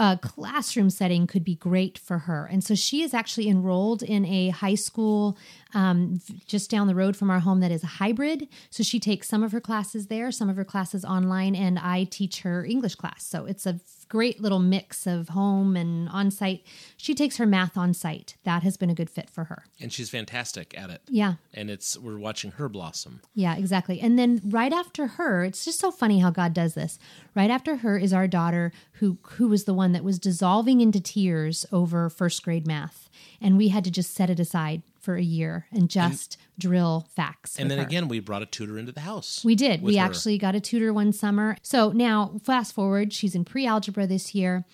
a 0.00 0.18
classroom 0.22 0.88
setting 0.88 1.26
could 1.26 1.44
be 1.44 1.54
great 1.54 1.98
for 1.98 2.20
her. 2.20 2.48
And 2.50 2.64
so 2.64 2.74
she 2.74 3.02
is 3.02 3.12
actually 3.12 3.50
enrolled 3.50 4.02
in 4.02 4.24
a 4.24 4.48
high 4.48 4.74
school 4.74 5.36
um, 5.74 6.22
just 6.46 6.70
down 6.70 6.86
the 6.86 6.94
road 6.94 7.18
from 7.18 7.30
our 7.30 7.40
home 7.40 7.60
that 7.60 7.70
is 7.70 7.84
a 7.84 7.86
hybrid. 7.86 8.48
So 8.70 8.82
she 8.82 8.98
takes 8.98 9.28
some 9.28 9.42
of 9.42 9.52
her 9.52 9.60
classes 9.60 10.06
there, 10.06 10.32
some 10.32 10.48
of 10.48 10.56
her 10.56 10.64
classes 10.64 11.04
online, 11.04 11.54
and 11.54 11.78
I 11.78 12.04
teach 12.04 12.40
her 12.40 12.64
English 12.64 12.94
class. 12.94 13.26
So 13.26 13.44
it's 13.44 13.66
a 13.66 13.78
great 14.10 14.42
little 14.42 14.58
mix 14.58 15.06
of 15.06 15.30
home 15.30 15.76
and 15.76 16.08
on 16.10 16.30
site. 16.30 16.66
She 16.96 17.14
takes 17.14 17.38
her 17.38 17.46
math 17.46 17.78
on 17.78 17.94
site. 17.94 18.36
That 18.44 18.62
has 18.64 18.76
been 18.76 18.90
a 18.90 18.94
good 18.94 19.08
fit 19.08 19.30
for 19.30 19.44
her. 19.44 19.64
And 19.80 19.90
she's 19.90 20.10
fantastic 20.10 20.76
at 20.76 20.90
it. 20.90 21.00
Yeah. 21.08 21.34
And 21.54 21.70
it's 21.70 21.96
we're 21.96 22.18
watching 22.18 22.50
her 22.52 22.68
blossom. 22.68 23.20
Yeah, 23.34 23.56
exactly. 23.56 24.00
And 24.00 24.18
then 24.18 24.42
right 24.44 24.72
after 24.72 25.06
her, 25.06 25.44
it's 25.44 25.64
just 25.64 25.78
so 25.78 25.90
funny 25.90 26.18
how 26.18 26.30
God 26.30 26.52
does 26.52 26.74
this. 26.74 26.98
Right 27.34 27.50
after 27.50 27.76
her 27.76 27.96
is 27.96 28.12
our 28.12 28.26
daughter 28.26 28.72
who 28.94 29.18
who 29.22 29.48
was 29.48 29.64
the 29.64 29.74
one 29.74 29.92
that 29.92 30.04
was 30.04 30.18
dissolving 30.18 30.80
into 30.80 31.00
tears 31.00 31.64
over 31.72 32.10
first 32.10 32.42
grade 32.42 32.66
math. 32.66 33.08
And 33.40 33.56
we 33.56 33.68
had 33.68 33.84
to 33.84 33.90
just 33.90 34.12
set 34.12 34.28
it 34.28 34.40
aside 34.40 34.82
for 35.00 35.16
a 35.16 35.22
year 35.22 35.66
and 35.72 35.88
just 35.88 36.36
drill 36.58 37.08
facts. 37.14 37.58
And 37.58 37.70
then 37.70 37.78
her. 37.78 37.84
again, 37.84 38.08
we 38.08 38.20
brought 38.20 38.42
a 38.42 38.46
tutor 38.46 38.78
into 38.78 38.92
the 38.92 39.00
house. 39.00 39.44
We 39.44 39.54
did. 39.54 39.82
We 39.82 39.96
her. 39.96 40.04
actually 40.04 40.38
got 40.38 40.54
a 40.54 40.60
tutor 40.60 40.92
one 40.92 41.12
summer. 41.12 41.56
So 41.62 41.92
now, 41.92 42.38
fast 42.42 42.74
forward, 42.74 43.12
she's 43.12 43.34
in 43.34 43.44
pre 43.44 43.66
algebra 43.66 44.06
this 44.06 44.34
year. 44.34 44.64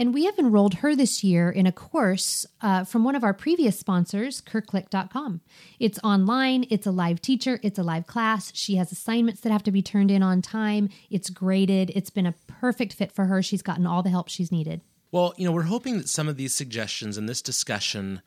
And 0.00 0.14
we 0.14 0.24
have 0.24 0.38
enrolled 0.38 0.76
her 0.76 0.96
this 0.96 1.22
year 1.22 1.50
in 1.50 1.66
a 1.66 1.72
course 1.72 2.46
uh, 2.62 2.84
from 2.84 3.04
one 3.04 3.14
of 3.14 3.22
our 3.22 3.34
previous 3.34 3.78
sponsors, 3.78 4.40
CurrClick.com. 4.40 5.42
It's 5.78 5.98
online, 6.02 6.64
it's 6.70 6.86
a 6.86 6.90
live 6.90 7.20
teacher, 7.20 7.60
it's 7.62 7.78
a 7.78 7.82
live 7.82 8.06
class. 8.06 8.50
She 8.54 8.76
has 8.76 8.90
assignments 8.90 9.42
that 9.42 9.52
have 9.52 9.62
to 9.64 9.70
be 9.70 9.82
turned 9.82 10.10
in 10.10 10.22
on 10.22 10.40
time. 10.40 10.88
It's 11.10 11.28
graded. 11.28 11.92
It's 11.94 12.08
been 12.08 12.24
a 12.24 12.34
perfect 12.46 12.94
fit 12.94 13.12
for 13.12 13.26
her. 13.26 13.42
She's 13.42 13.60
gotten 13.60 13.86
all 13.86 14.02
the 14.02 14.08
help 14.08 14.30
she's 14.30 14.50
needed. 14.50 14.80
Well, 15.12 15.34
you 15.36 15.44
know, 15.44 15.52
we're 15.52 15.64
hoping 15.64 15.98
that 15.98 16.08
some 16.08 16.28
of 16.28 16.38
these 16.38 16.54
suggestions 16.54 17.18
and 17.18 17.28
this 17.28 17.42
discussion 17.42 18.22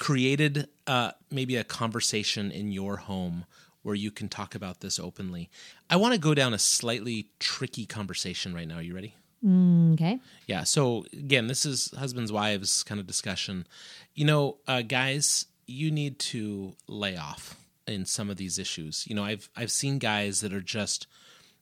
created 0.00 0.66
uh, 0.86 1.12
maybe 1.30 1.56
a 1.56 1.62
conversation 1.62 2.50
in 2.50 2.72
your 2.72 2.96
home 2.96 3.44
where 3.82 3.94
you 3.94 4.10
can 4.10 4.28
talk 4.28 4.54
about 4.54 4.80
this 4.80 4.98
openly. 4.98 5.50
I 5.88 5.96
want 5.96 6.14
to 6.14 6.18
go 6.18 6.34
down 6.34 6.52
a 6.52 6.58
slightly 6.58 7.28
tricky 7.38 7.86
conversation 7.86 8.54
right 8.54 8.66
now. 8.66 8.76
Are 8.76 8.82
you 8.82 8.94
ready? 8.94 9.14
Mm, 9.44 9.94
okay. 9.94 10.18
Yeah. 10.46 10.64
So 10.64 11.04
again, 11.12 11.46
this 11.46 11.64
is 11.64 11.92
husbands 11.96 12.32
wives 12.32 12.82
kind 12.82 13.00
of 13.00 13.06
discussion. 13.06 13.66
You 14.14 14.24
know, 14.24 14.56
uh, 14.66 14.82
guys, 14.82 15.46
you 15.66 15.90
need 15.90 16.18
to 16.18 16.74
lay 16.88 17.16
off 17.16 17.56
in 17.86 18.06
some 18.06 18.30
of 18.30 18.38
these 18.38 18.58
issues. 18.58 19.06
You 19.06 19.14
know, 19.14 19.24
I've 19.24 19.48
I've 19.54 19.70
seen 19.70 19.98
guys 19.98 20.40
that 20.40 20.52
are 20.52 20.60
just 20.60 21.06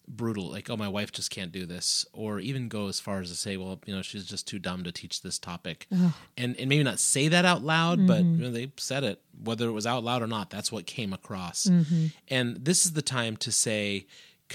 brutal, 0.09 0.51
like, 0.51 0.69
oh, 0.71 0.77
my 0.77 0.89
wife 0.89 1.13
just 1.13 1.31
can't 1.31 1.53
do 1.53 1.67
this, 1.67 2.07
or 2.13 2.41
even 2.41 2.69
go 2.69 2.89
as 2.89 2.99
far 2.99 3.21
as 3.21 3.31
to 3.31 3.37
say, 3.37 3.57
well, 3.57 3.79
you 3.87 3.95
know, 3.95 4.03
she's 4.03 4.25
just 4.25 4.49
too 4.49 4.59
dumb 4.59 4.83
to 4.85 4.91
teach 4.93 5.23
this 5.23 5.39
topic, 5.39 5.87
Ugh. 5.93 6.13
and 6.37 6.57
and 6.57 6.69
maybe 6.69 6.83
not 6.83 6.99
say 6.99 7.29
that 7.29 7.45
out 7.45 7.63
loud, 7.63 8.07
but 8.07 8.23
Mhm. 8.25 8.37
you 8.39 8.43
know, 8.45 8.51
they 8.51 8.73
said 8.79 9.05
it, 9.05 9.23
whether 9.43 9.69
it 9.69 9.73
was 9.73 9.87
out 9.87 10.03
loud 10.05 10.23
or 10.23 10.27
not. 10.27 10.51
That's 10.51 10.73
what 10.73 10.87
came 10.87 11.13
across, 11.13 11.67
Mhm. 11.67 12.13
and 12.29 12.65
this 12.65 12.85
is 12.87 12.93
the 12.93 13.03
time 13.03 13.37
to 13.39 13.53
say, 13.53 14.07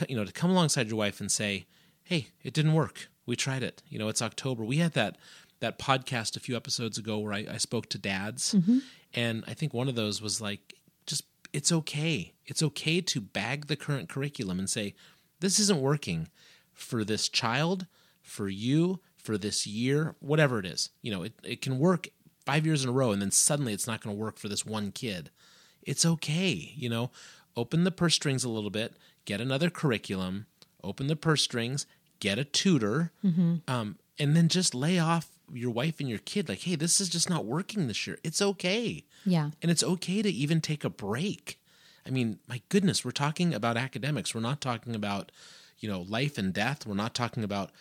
you 0.09 0.15
know, 0.15 0.25
to 0.25 0.31
come 0.31 0.49
alongside 0.49 0.87
your 0.87 0.97
wife 0.97 1.19
and 1.21 1.31
say, 1.31 1.65
hey, 2.03 2.27
it 2.43 2.53
didn't 2.53 2.73
work. 2.73 3.09
We 3.25 3.35
tried 3.35 3.63
it. 3.63 3.81
You 3.89 3.99
know, 3.99 4.09
it's 4.09 4.21
October. 4.21 4.63
We 4.65 4.77
had 4.77 4.93
that 4.93 5.17
that 5.59 5.79
podcast 5.79 6.35
a 6.35 6.41
few 6.41 6.57
episodes 6.57 6.97
ago 6.97 7.19
where 7.19 7.31
I, 7.31 7.45
I 7.51 7.57
spoke 7.57 7.87
to 7.89 7.97
dads, 7.97 8.53
Mhm. 8.53 8.81
and 9.13 9.43
I 9.47 9.53
think 9.53 9.73
one 9.73 9.87
of 9.87 9.95
those 9.95 10.21
was 10.21 10.41
like, 10.41 10.73
just 11.05 11.23
it's 11.53 11.71
okay. 11.71 12.33
It's 12.47 12.61
okay 12.63 12.99
to 12.99 13.21
bag 13.21 13.67
the 13.67 13.77
current 13.77 14.09
curriculum 14.09 14.59
and 14.59 14.69
say, 14.69 14.93
this 15.43 15.59
isn't 15.59 15.81
working 15.81 16.29
for 16.71 17.03
this 17.03 17.29
child, 17.29 17.85
for 18.21 18.49
you, 18.49 18.99
for 19.17 19.37
this 19.37 19.67
year, 19.67 20.15
whatever 20.19 20.57
it 20.59 20.65
is. 20.65 20.89
You 21.01 21.11
know, 21.11 21.23
it, 21.23 21.33
it 21.43 21.61
can 21.61 21.77
work 21.79 22.07
five 22.45 22.65
years 22.65 22.83
in 22.83 22.89
a 22.89 22.93
row 22.93 23.11
and 23.11 23.21
then 23.21 23.31
suddenly 23.31 23.73
it's 23.73 23.87
not 23.87 24.01
going 24.01 24.15
to 24.15 24.19
work 24.21 24.37
for 24.37 24.49
this 24.49 24.65
one 24.65 24.91
kid. 24.91 25.29
It's 25.83 26.05
okay. 26.05 26.73
You 26.75 26.89
know, 26.89 27.11
open 27.55 27.83
the 27.83 27.91
purse 27.91 28.15
strings 28.15 28.43
a 28.43 28.49
little 28.49 28.69
bit, 28.69 28.95
get 29.25 29.39
another 29.41 29.69
curriculum, 29.69 30.45
open 30.83 31.07
the 31.07 31.15
purse 31.15 31.43
strings, 31.43 31.85
get 32.19 32.39
a 32.39 32.43
tutor, 32.43 33.11
Mhm. 33.23 33.61
um, 33.69 33.97
and 34.19 34.35
then 34.35 34.47
just 34.47 34.73
lay 34.75 34.97
off 34.99 35.29
your 35.53 35.71
wife 35.71 35.99
and 35.99 36.09
your 36.09 36.19
kid. 36.19 36.47
Like, 36.49 36.61
hey, 36.61 36.75
this 36.75 36.99
is 37.01 37.09
just 37.09 37.29
not 37.29 37.45
working 37.45 37.87
this 37.87 38.07
year. 38.07 38.17
It's 38.23 38.41
okay. 38.41 39.03
Yeah. 39.25 39.51
And 39.61 39.69
it's 39.71 39.83
okay 39.83 40.21
to 40.21 40.29
even 40.29 40.61
take 40.61 40.83
a 40.83 40.89
break. 40.89 41.59
I 42.05 42.09
mean, 42.09 42.39
my 42.47 42.61
goodness, 42.69 43.05
we're 43.05 43.11
talking 43.11 43.53
about 43.53 43.77
academics. 43.77 44.35
We're 44.35 44.41
not 44.41 44.61
talking 44.61 44.95
about, 44.95 45.31
you 45.79 45.89
know, 45.89 46.01
life 46.01 46.37
and 46.37 46.53
death. 46.53 46.85
We're 46.85 46.95
not 46.95 47.13
talking 47.13 47.43
about, 47.43 47.71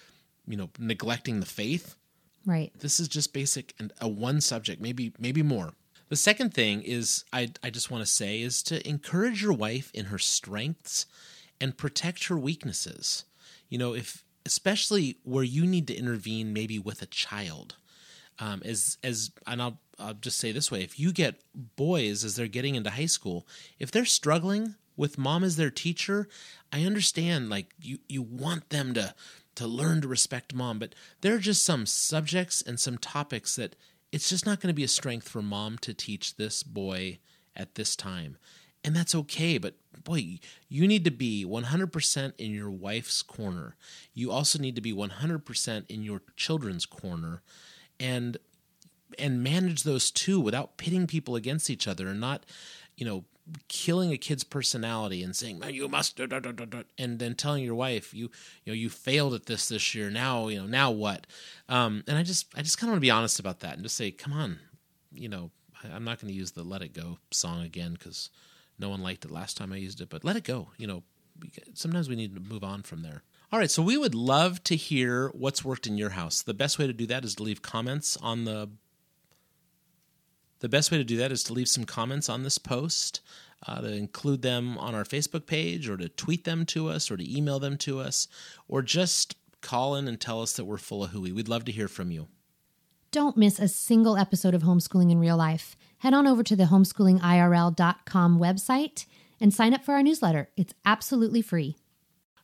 you 0.46 0.56
know, 0.56 0.70
neglecting 0.78 1.40
the 1.40 1.46
faith. 1.46 1.96
Right. 2.44 2.72
This 2.78 3.00
is 3.00 3.08
just 3.08 3.32
basic 3.32 3.74
and 3.78 3.92
a 4.00 4.08
one 4.08 4.40
subject, 4.40 4.80
maybe 4.80 5.12
maybe 5.18 5.42
more. 5.42 5.74
The 6.08 6.16
second 6.16 6.52
thing 6.54 6.82
is 6.82 7.24
I 7.32 7.50
I 7.62 7.70
just 7.70 7.90
want 7.90 8.04
to 8.04 8.10
say 8.10 8.40
is 8.40 8.62
to 8.64 8.86
encourage 8.88 9.42
your 9.42 9.52
wife 9.52 9.90
in 9.94 10.06
her 10.06 10.18
strengths 10.18 11.06
and 11.60 11.76
protect 11.78 12.26
her 12.26 12.36
weaknesses. 12.36 13.24
You 13.68 13.78
know, 13.78 13.94
if 13.94 14.24
especially 14.44 15.18
where 15.22 15.44
you 15.44 15.66
need 15.66 15.86
to 15.86 15.94
intervene 15.94 16.52
maybe 16.52 16.78
with 16.78 17.02
a 17.02 17.06
child. 17.06 17.76
Um, 18.38 18.62
as 18.64 18.98
as 19.04 19.30
and 19.46 19.62
I'll 19.62 19.78
I'll 20.02 20.14
just 20.14 20.38
say 20.38 20.52
this 20.52 20.70
way: 20.70 20.82
if 20.82 20.98
you 20.98 21.12
get 21.12 21.40
boys 21.76 22.24
as 22.24 22.36
they're 22.36 22.46
getting 22.46 22.74
into 22.74 22.90
high 22.90 23.06
school, 23.06 23.46
if 23.78 23.90
they're 23.90 24.04
struggling 24.04 24.74
with 24.96 25.18
mom 25.18 25.44
as 25.44 25.56
their 25.56 25.70
teacher, 25.70 26.28
I 26.72 26.84
understand. 26.84 27.48
Like 27.48 27.74
you, 27.80 27.98
you 28.08 28.22
want 28.22 28.70
them 28.70 28.94
to 28.94 29.14
to 29.54 29.66
learn 29.66 30.00
to 30.00 30.08
respect 30.08 30.54
mom, 30.54 30.78
but 30.78 30.94
there 31.20 31.34
are 31.34 31.38
just 31.38 31.64
some 31.64 31.84
subjects 31.84 32.62
and 32.62 32.80
some 32.80 32.96
topics 32.96 33.56
that 33.56 33.76
it's 34.10 34.28
just 34.30 34.46
not 34.46 34.60
going 34.60 34.68
to 34.68 34.74
be 34.74 34.84
a 34.84 34.88
strength 34.88 35.28
for 35.28 35.42
mom 35.42 35.78
to 35.78 35.92
teach 35.92 36.36
this 36.36 36.62
boy 36.62 37.18
at 37.54 37.74
this 37.74 37.94
time. 37.94 38.38
And 38.84 38.96
that's 38.96 39.14
okay, 39.14 39.58
but 39.58 39.74
boy, 40.04 40.40
you 40.68 40.88
need 40.88 41.04
to 41.04 41.10
be 41.10 41.44
100% 41.46 42.32
in 42.38 42.50
your 42.50 42.70
wife's 42.70 43.22
corner. 43.22 43.76
You 44.12 44.32
also 44.32 44.58
need 44.58 44.74
to 44.74 44.80
be 44.80 44.92
100% 44.92 45.84
in 45.88 46.02
your 46.02 46.22
children's 46.36 46.86
corner 46.86 47.42
and 48.00 48.36
and 49.18 49.42
manage 49.42 49.82
those 49.82 50.10
two 50.10 50.40
without 50.40 50.76
pitting 50.76 51.06
people 51.06 51.36
against 51.36 51.70
each 51.70 51.86
other 51.88 52.08
and 52.08 52.20
not, 52.20 52.44
you 52.96 53.06
know, 53.06 53.24
killing 53.68 54.12
a 54.12 54.16
kid's 54.16 54.44
personality 54.44 55.22
and 55.22 55.34
saying 55.34 55.60
you 55.68 55.88
must 55.88 56.16
da, 56.16 56.26
da, 56.26 56.38
da, 56.38 56.82
and 56.96 57.18
then 57.18 57.34
telling 57.34 57.64
your 57.64 57.74
wife 57.74 58.14
you 58.14 58.30
you 58.64 58.72
know 58.72 58.72
you 58.72 58.88
failed 58.88 59.34
at 59.34 59.46
this 59.46 59.68
this 59.68 59.96
year. 59.96 60.10
Now 60.10 60.46
you 60.46 60.60
know 60.60 60.66
now 60.66 60.92
what? 60.92 61.26
Um, 61.68 62.04
and 62.06 62.16
i 62.16 62.22
just 62.22 62.46
i 62.54 62.62
just 62.62 62.78
kind 62.78 62.88
of 62.88 62.92
want 62.92 62.98
to 62.98 63.06
be 63.06 63.10
honest 63.10 63.40
about 63.40 63.58
that 63.60 63.74
and 63.74 63.82
just 63.82 63.96
say 63.96 64.12
come 64.12 64.32
on 64.32 64.60
you 65.12 65.28
know 65.28 65.50
i'm 65.92 66.04
not 66.04 66.20
going 66.20 66.32
to 66.32 66.38
use 66.38 66.52
the 66.52 66.62
let 66.62 66.82
it 66.82 66.94
go 66.94 67.18
song 67.32 67.62
again 67.64 67.94
because 67.94 68.30
no 68.78 68.88
one 68.88 69.02
liked 69.02 69.24
it 69.24 69.30
last 69.32 69.56
time 69.56 69.72
i 69.72 69.76
used 69.76 70.00
it 70.00 70.08
but 70.08 70.24
let 70.24 70.36
it 70.36 70.44
go 70.44 70.68
you 70.78 70.86
know 70.86 71.02
sometimes 71.74 72.08
we 72.08 72.16
need 72.16 72.34
to 72.34 72.40
move 72.40 72.64
on 72.64 72.82
from 72.82 73.02
there. 73.02 73.22
All 73.50 73.58
right, 73.58 73.70
so 73.70 73.82
we 73.82 73.98
would 73.98 74.14
love 74.14 74.64
to 74.64 74.76
hear 74.76 75.28
what's 75.34 75.64
worked 75.64 75.86
in 75.86 75.98
your 75.98 76.10
house. 76.10 76.42
The 76.42 76.54
best 76.54 76.78
way 76.78 76.86
to 76.86 76.92
do 76.92 77.06
that 77.06 77.24
is 77.24 77.34
to 77.36 77.42
leave 77.42 77.60
comments 77.60 78.16
on 78.16 78.44
the 78.44 78.70
the 80.62 80.68
best 80.68 80.92
way 80.92 80.98
to 80.98 81.04
do 81.04 81.16
that 81.16 81.32
is 81.32 81.42
to 81.44 81.52
leave 81.52 81.68
some 81.68 81.84
comments 81.84 82.28
on 82.28 82.44
this 82.44 82.56
post, 82.56 83.20
uh, 83.66 83.80
to 83.80 83.92
include 83.92 84.42
them 84.42 84.78
on 84.78 84.94
our 84.94 85.02
Facebook 85.02 85.44
page, 85.44 85.88
or 85.88 85.96
to 85.96 86.08
tweet 86.08 86.44
them 86.44 86.64
to 86.66 86.88
us, 86.88 87.10
or 87.10 87.16
to 87.16 87.36
email 87.36 87.58
them 87.58 87.76
to 87.78 87.98
us, 87.98 88.28
or 88.68 88.80
just 88.80 89.34
call 89.60 89.96
in 89.96 90.06
and 90.06 90.20
tell 90.20 90.40
us 90.40 90.52
that 90.54 90.64
we're 90.64 90.78
full 90.78 91.02
of 91.02 91.10
hooey. 91.10 91.32
We'd 91.32 91.48
love 91.48 91.64
to 91.64 91.72
hear 91.72 91.88
from 91.88 92.12
you. 92.12 92.28
Don't 93.10 93.36
miss 93.36 93.58
a 93.58 93.66
single 93.66 94.16
episode 94.16 94.54
of 94.54 94.62
Homeschooling 94.62 95.10
in 95.10 95.18
Real 95.18 95.36
Life. 95.36 95.76
Head 95.98 96.14
on 96.14 96.28
over 96.28 96.44
to 96.44 96.54
the 96.54 96.64
homeschoolingirl.com 96.64 98.38
website 98.38 99.06
and 99.40 99.52
sign 99.52 99.74
up 99.74 99.84
for 99.84 99.94
our 99.94 100.02
newsletter. 100.02 100.48
It's 100.56 100.74
absolutely 100.84 101.42
free. 101.42 101.76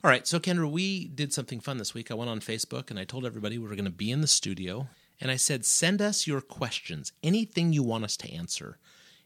All 0.02 0.10
right, 0.10 0.26
so 0.26 0.40
Kendra, 0.40 0.68
we 0.68 1.06
did 1.06 1.32
something 1.32 1.60
fun 1.60 1.78
this 1.78 1.94
week. 1.94 2.10
I 2.10 2.14
went 2.14 2.30
on 2.30 2.40
Facebook 2.40 2.90
and 2.90 2.98
I 2.98 3.04
told 3.04 3.24
everybody 3.24 3.58
we 3.58 3.68
were 3.68 3.76
going 3.76 3.84
to 3.84 3.90
be 3.90 4.10
in 4.10 4.22
the 4.22 4.26
studio 4.26 4.88
and 5.20 5.30
I 5.30 5.36
said, 5.36 5.64
send 5.64 6.00
us 6.00 6.26
your 6.26 6.40
questions, 6.40 7.12
anything 7.22 7.72
you 7.72 7.82
want 7.82 8.04
us 8.04 8.16
to 8.18 8.32
answer. 8.32 8.78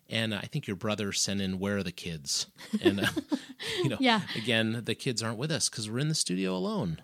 And 0.08 0.34
I 0.34 0.42
think 0.42 0.66
your 0.66 0.76
brother 0.76 1.12
sent 1.12 1.40
in, 1.40 1.58
where 1.58 1.78
are 1.78 1.82
the 1.82 1.92
kids? 1.92 2.46
And, 2.82 3.00
uh, 3.00 3.08
you 3.82 3.88
know, 3.88 3.96
Yeah. 4.00 4.22
again, 4.36 4.82
the 4.84 4.94
kids 4.94 5.22
aren't 5.22 5.38
with 5.38 5.50
us 5.50 5.68
because 5.68 5.90
we're 5.90 5.98
in 6.00 6.08
the 6.08 6.14
studio 6.14 6.54
alone. 6.54 7.00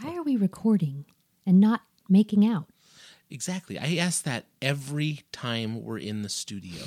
Why 0.00 0.14
are 0.16 0.22
we 0.22 0.36
recording 0.36 1.04
and 1.46 1.60
not 1.60 1.82
making 2.08 2.46
out? 2.46 2.66
Exactly. 3.30 3.78
I 3.78 3.96
ask 3.96 4.24
that 4.24 4.46
every 4.60 5.22
time 5.32 5.82
we're 5.82 5.98
in 5.98 6.22
the 6.22 6.28
studio. 6.28 6.82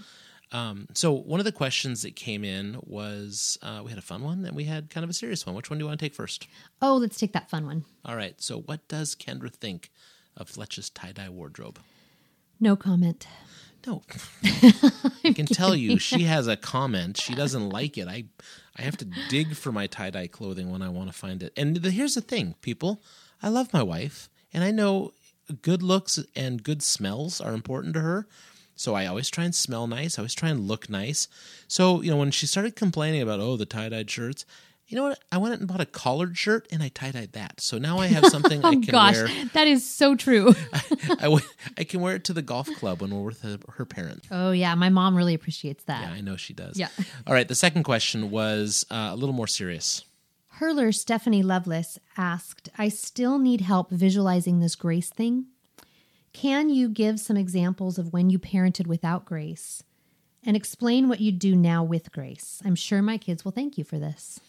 um, 0.52 0.86
so, 0.94 1.12
one 1.12 1.40
of 1.40 1.44
the 1.44 1.52
questions 1.52 2.02
that 2.02 2.14
came 2.14 2.44
in 2.44 2.78
was 2.82 3.58
uh, 3.62 3.80
we 3.84 3.90
had 3.90 3.98
a 3.98 4.02
fun 4.02 4.22
one 4.22 4.44
and 4.44 4.54
we 4.56 4.64
had 4.64 4.90
kind 4.90 5.02
of 5.04 5.10
a 5.10 5.14
serious 5.14 5.44
one. 5.44 5.54
Which 5.56 5.70
one 5.70 5.78
do 5.78 5.82
you 5.82 5.88
want 5.88 5.98
to 5.98 6.04
take 6.06 6.14
first? 6.14 6.46
Oh, 6.80 6.96
let's 6.96 7.18
take 7.18 7.32
that 7.32 7.50
fun 7.50 7.66
one. 7.66 7.84
All 8.04 8.14
right. 8.16 8.40
So, 8.40 8.60
what 8.60 8.86
does 8.86 9.14
Kendra 9.16 9.52
think 9.52 9.90
of 10.38 10.48
Fletch's 10.48 10.88
tie 10.88 11.12
dye 11.12 11.28
wardrobe? 11.28 11.78
No 12.58 12.76
comment. 12.76 13.26
No. 13.86 14.02
I 15.24 15.32
can 15.34 15.46
tell 15.46 15.74
you, 15.74 15.98
she 15.98 16.24
has 16.24 16.48
a 16.48 16.56
comment. 16.56 17.16
She 17.16 17.34
doesn't 17.34 17.68
like 17.68 17.96
it. 17.96 18.08
I, 18.08 18.24
I 18.76 18.82
have 18.82 18.96
to 18.98 19.06
dig 19.28 19.54
for 19.54 19.70
my 19.70 19.86
tie 19.86 20.10
dye 20.10 20.26
clothing 20.26 20.70
when 20.70 20.82
I 20.82 20.88
want 20.88 21.08
to 21.10 21.16
find 21.16 21.42
it. 21.42 21.52
And 21.56 21.76
the, 21.76 21.90
here's 21.90 22.14
the 22.14 22.20
thing, 22.20 22.54
people. 22.60 23.02
I 23.42 23.48
love 23.48 23.72
my 23.72 23.82
wife, 23.82 24.28
and 24.52 24.64
I 24.64 24.72
know 24.72 25.12
good 25.62 25.82
looks 25.82 26.18
and 26.34 26.62
good 26.62 26.82
smells 26.82 27.40
are 27.40 27.54
important 27.54 27.94
to 27.94 28.00
her. 28.00 28.26
So 28.74 28.94
I 28.94 29.06
always 29.06 29.28
try 29.28 29.44
and 29.44 29.54
smell 29.54 29.86
nice. 29.86 30.18
I 30.18 30.22
always 30.22 30.34
try 30.34 30.50
and 30.50 30.68
look 30.68 30.88
nice. 30.88 31.26
So 31.66 32.00
you 32.02 32.10
know, 32.10 32.16
when 32.16 32.30
she 32.30 32.46
started 32.46 32.76
complaining 32.76 33.22
about 33.22 33.40
oh 33.40 33.56
the 33.56 33.66
tie 33.66 33.88
dyed 33.88 34.10
shirts, 34.10 34.44
you 34.88 34.96
know 34.96 35.04
what? 35.04 35.18
I 35.30 35.36
went 35.38 35.58
and 35.58 35.68
bought 35.68 35.80
a 35.80 35.86
collared 35.86 36.36
shirt 36.38 36.66
and 36.72 36.82
I 36.82 36.88
tie 36.88 37.10
dyed 37.10 37.32
that. 37.32 37.60
So 37.60 37.78
now 37.78 37.98
I 37.98 38.06
have 38.06 38.26
something 38.26 38.60
I 38.64 38.68
Oh 38.68 38.72
can 38.72 38.80
gosh, 38.82 39.16
wear. 39.16 39.28
that 39.52 39.68
is 39.68 39.88
so 39.88 40.14
true. 40.16 40.54
I, 41.20 41.38
I 41.76 41.84
can 41.84 42.00
wear 42.00 42.14
it 42.16 42.24
to 42.24 42.32
the 42.32 42.42
golf 42.42 42.68
club 42.76 43.00
when 43.02 43.10
we're 43.14 43.22
with 43.26 43.42
her, 43.42 43.58
her 43.74 43.84
parents. 43.84 44.26
oh 44.30 44.50
yeah, 44.52 44.74
my 44.74 44.88
mom 44.88 45.14
really 45.16 45.34
appreciates 45.34 45.84
that. 45.84 46.02
Yeah, 46.02 46.12
I 46.16 46.20
know 46.22 46.36
she 46.36 46.54
does. 46.54 46.78
Yeah. 46.78 46.88
All 47.26 47.34
right. 47.34 47.46
The 47.46 47.54
second 47.54 47.84
question 47.84 48.30
was 48.30 48.86
uh, 48.90 49.10
a 49.12 49.16
little 49.16 49.34
more 49.34 49.46
serious. 49.46 50.04
Hurler 50.52 50.90
Stephanie 50.90 51.42
Lovelace 51.44 51.98
asked, 52.16 52.68
I 52.76 52.88
still 52.88 53.38
need 53.38 53.60
help 53.60 53.90
visualizing 53.90 54.58
this 54.58 54.74
grace 54.74 55.08
thing. 55.10 55.46
Can 56.32 56.68
you 56.68 56.88
give 56.88 57.20
some 57.20 57.36
examples 57.36 57.98
of 57.98 58.12
when 58.12 58.30
you 58.30 58.38
parented 58.38 58.86
without 58.86 59.24
grace 59.24 59.82
and 60.44 60.56
explain 60.56 61.08
what 61.08 61.20
you 61.20 61.30
do 61.32 61.54
now 61.54 61.84
with 61.84 62.10
grace? 62.12 62.60
I'm 62.64 62.74
sure 62.74 63.02
my 63.02 63.18
kids 63.18 63.44
will 63.44 63.52
thank 63.52 63.78
you 63.78 63.84
for 63.84 63.98
this. 63.98 64.40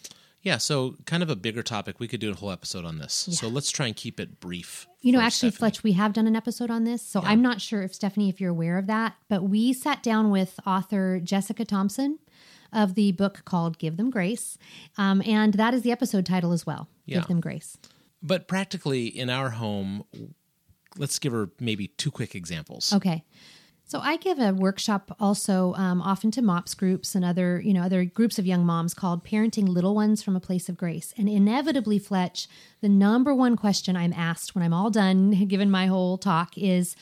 Yeah. 0.42 0.58
So, 0.58 0.96
kind 1.06 1.22
of 1.22 1.30
a 1.30 1.36
bigger 1.36 1.62
topic. 1.62 2.00
We 2.00 2.08
could 2.08 2.20
do 2.20 2.30
a 2.30 2.34
whole 2.34 2.50
episode 2.50 2.84
on 2.84 2.98
this. 2.98 3.12
So, 3.30 3.48
let's 3.48 3.70
try 3.70 3.86
and 3.86 3.96
keep 3.96 4.18
it 4.18 4.40
brief. 4.40 4.86
You 5.02 5.12
know, 5.12 5.20
actually, 5.20 5.50
Stephanie. 5.50 5.70
Fletch, 5.70 5.82
we 5.82 5.92
have 5.92 6.12
done 6.12 6.26
an 6.26 6.36
episode 6.36 6.70
on 6.70 6.84
this. 6.84 7.00
So 7.02 7.20
I'm 7.22 7.40
not 7.40 7.60
sure 7.60 7.82
if 7.82 7.94
Stephanie, 7.94 8.28
if 8.28 8.40
you're 8.40 8.50
aware 8.50 8.76
of 8.76 8.86
that, 8.86 9.14
but 9.28 9.42
we 9.44 9.72
sat 9.72 10.02
down 10.02 10.30
with 10.30 10.60
author 10.66 11.20
Jessica 11.20 11.64
Thompson 11.64 12.18
of 12.72 12.94
the 12.94 13.12
book 13.12 13.42
called 13.44 13.78
Give 13.78 13.96
Them 13.96 14.10
Grace. 14.10 14.58
Um, 14.98 15.22
and 15.24 15.54
that 15.54 15.72
is 15.74 15.82
the 15.82 15.90
episode 15.90 16.26
title 16.26 16.52
as 16.52 16.66
well 16.66 16.88
Yeah. 17.06 17.18
Give 17.18 17.28
Them 17.28 17.40
Grace. 17.40 17.78
But 18.22 18.46
practically 18.46 19.06
in 19.06 19.30
our 19.30 19.50
home, 19.50 20.04
let's 20.98 21.18
give 21.18 21.32
her 21.32 21.50
maybe 21.58 21.88
two 21.88 22.10
quick 22.10 22.34
examples. 22.34 22.92
Okay. 22.92 23.24
So 23.90 23.98
I 23.98 24.18
give 24.18 24.38
a 24.38 24.52
workshop 24.52 25.16
also 25.18 25.74
um, 25.74 26.00
often 26.00 26.30
to 26.30 26.42
MOPS 26.42 26.74
groups 26.74 27.16
and 27.16 27.24
other, 27.24 27.60
you 27.60 27.74
know, 27.74 27.82
other 27.82 28.04
groups 28.04 28.38
of 28.38 28.46
young 28.46 28.64
moms 28.64 28.94
called 28.94 29.24
Parenting 29.24 29.66
Little 29.66 29.96
Ones 29.96 30.22
from 30.22 30.36
a 30.36 30.40
Place 30.40 30.68
of 30.68 30.76
Grace. 30.76 31.12
And 31.18 31.28
inevitably, 31.28 31.98
Fletch, 31.98 32.46
the 32.82 32.88
number 32.88 33.34
one 33.34 33.56
question 33.56 33.96
I'm 33.96 34.12
asked 34.12 34.54
when 34.54 34.62
I'm 34.62 34.72
all 34.72 34.90
done, 34.90 35.32
given 35.48 35.72
my 35.72 35.86
whole 35.86 36.18
talk, 36.18 36.56
is, 36.56 36.94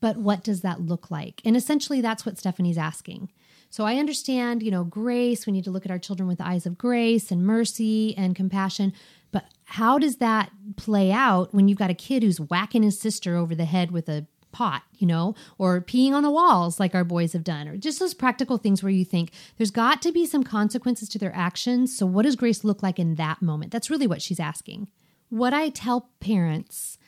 but 0.00 0.16
what 0.16 0.44
does 0.44 0.60
that 0.60 0.80
look 0.80 1.10
like? 1.10 1.42
And 1.44 1.56
essentially, 1.56 2.00
that's 2.00 2.24
what 2.24 2.38
Stephanie's 2.38 2.78
asking. 2.78 3.32
So 3.68 3.82
I 3.82 3.96
understand, 3.96 4.62
you 4.62 4.70
know, 4.70 4.84
grace. 4.84 5.44
We 5.44 5.52
need 5.52 5.64
to 5.64 5.72
look 5.72 5.86
at 5.86 5.90
our 5.90 5.98
children 5.98 6.28
with 6.28 6.38
the 6.38 6.46
eyes 6.46 6.66
of 6.66 6.78
grace 6.78 7.32
and 7.32 7.44
mercy 7.44 8.16
and 8.16 8.36
compassion. 8.36 8.92
But 9.32 9.46
how 9.64 9.98
does 9.98 10.18
that 10.18 10.52
play 10.76 11.10
out 11.10 11.52
when 11.52 11.66
you've 11.66 11.78
got 11.78 11.90
a 11.90 11.94
kid 11.94 12.22
who's 12.22 12.40
whacking 12.40 12.84
his 12.84 12.96
sister 12.96 13.34
over 13.34 13.56
the 13.56 13.64
head 13.64 13.90
with 13.90 14.08
a 14.08 14.28
pot, 14.58 14.82
you 14.98 15.06
know, 15.06 15.36
or 15.56 15.80
peeing 15.80 16.10
on 16.10 16.24
the 16.24 16.30
walls 16.32 16.80
like 16.80 16.92
our 16.92 17.04
boys 17.04 17.32
have 17.32 17.44
done, 17.44 17.68
or 17.68 17.76
just 17.76 18.00
those 18.00 18.12
practical 18.12 18.58
things 18.58 18.82
where 18.82 18.90
you 18.90 19.04
think 19.04 19.30
there's 19.56 19.70
got 19.70 20.02
to 20.02 20.10
be 20.10 20.26
some 20.26 20.42
consequences 20.42 21.08
to 21.08 21.16
their 21.16 21.32
actions. 21.32 21.96
So, 21.96 22.04
what 22.06 22.24
does 22.24 22.34
grace 22.34 22.64
look 22.64 22.82
like 22.82 22.98
in 22.98 23.14
that 23.14 23.40
moment? 23.40 23.70
That's 23.70 23.88
really 23.88 24.08
what 24.08 24.20
she's 24.20 24.40
asking. 24.40 24.88
What 25.28 25.54
I 25.54 25.68
tell 25.68 26.10
parents 26.18 26.98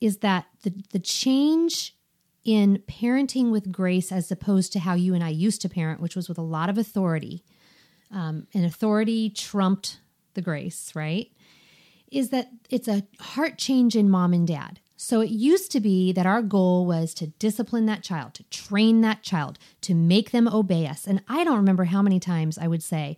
is 0.00 0.18
that 0.18 0.46
the, 0.62 0.72
the 0.92 1.00
change 1.00 1.96
in 2.44 2.80
parenting 2.88 3.50
with 3.50 3.72
grace 3.72 4.12
as 4.12 4.30
opposed 4.30 4.72
to 4.74 4.78
how 4.78 4.94
you 4.94 5.12
and 5.12 5.24
I 5.24 5.30
used 5.30 5.62
to 5.62 5.68
parent, 5.68 6.00
which 6.00 6.14
was 6.14 6.28
with 6.28 6.38
a 6.38 6.42
lot 6.42 6.70
of 6.70 6.78
authority, 6.78 7.42
um, 8.12 8.46
and 8.54 8.64
authority 8.64 9.30
trumped 9.30 9.98
the 10.34 10.42
grace, 10.42 10.92
right? 10.94 11.28
Is 12.12 12.30
that 12.30 12.50
it's 12.70 12.86
a 12.86 13.02
heart 13.18 13.58
change 13.58 13.96
in 13.96 14.08
mom 14.08 14.32
and 14.32 14.46
dad. 14.46 14.78
So 15.02 15.22
it 15.22 15.30
used 15.30 15.72
to 15.72 15.80
be 15.80 16.12
that 16.12 16.26
our 16.26 16.42
goal 16.42 16.84
was 16.84 17.14
to 17.14 17.28
discipline 17.28 17.86
that 17.86 18.02
child, 18.02 18.34
to 18.34 18.42
train 18.50 19.00
that 19.00 19.22
child, 19.22 19.58
to 19.80 19.94
make 19.94 20.30
them 20.30 20.46
obey 20.46 20.86
us. 20.86 21.06
And 21.06 21.22
I 21.26 21.42
don't 21.42 21.56
remember 21.56 21.84
how 21.84 22.02
many 22.02 22.20
times 22.20 22.58
I 22.58 22.68
would 22.68 22.82
say, 22.82 23.16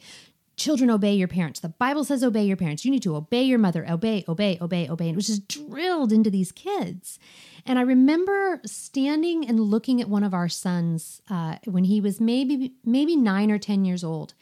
Children, 0.55 0.91
obey 0.91 1.15
your 1.15 1.27
parents. 1.27 1.59
The 1.59 1.71
Bible 1.71 2.05
says 2.05 2.23
obey 2.23 2.45
your 2.45 2.57
parents. 2.57 2.85
You 2.85 2.93
need 2.93 3.03
to 3.03 3.17
obey 3.17 3.43
your 3.43 3.59
mother. 3.59 3.85
Obey, 3.91 4.25
obey, 4.29 4.59
obey, 4.61 4.89
obey. 4.89 5.07
And 5.07 5.15
it 5.15 5.17
was 5.17 5.27
just 5.27 5.49
drilled 5.49 6.13
into 6.13 6.31
these 6.31 6.53
kids. 6.53 7.19
And 7.67 7.81
I 7.81 7.83
remember 7.83 8.61
standing 8.65 9.45
and 9.49 9.59
looking 9.59 10.01
at 10.01 10.09
one 10.09 10.23
of 10.23 10.35
our 10.35 10.49
sons 10.49 11.21
uh, 11.29 11.57
when 11.65 11.85
he 11.85 12.01
was 12.01 12.21
maybe 12.21 12.75
maybe 12.85 13.17
nine 13.17 13.51
or 13.51 13.59
ten 13.59 13.85
years 13.85 14.05
old, 14.05 14.35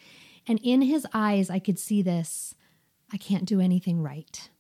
and 0.47 0.61
in 0.63 0.83
his 0.83 1.07
eyes 1.15 1.49
I 1.49 1.59
could 1.59 1.79
see 1.79 2.03
this: 2.03 2.55
I 3.11 3.17
can't 3.17 3.47
do 3.47 3.61
anything 3.61 4.03
right. 4.03 4.51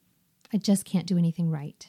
I 0.50 0.56
just 0.56 0.86
can't 0.86 1.06
do 1.06 1.18
anything 1.18 1.50
right. 1.50 1.86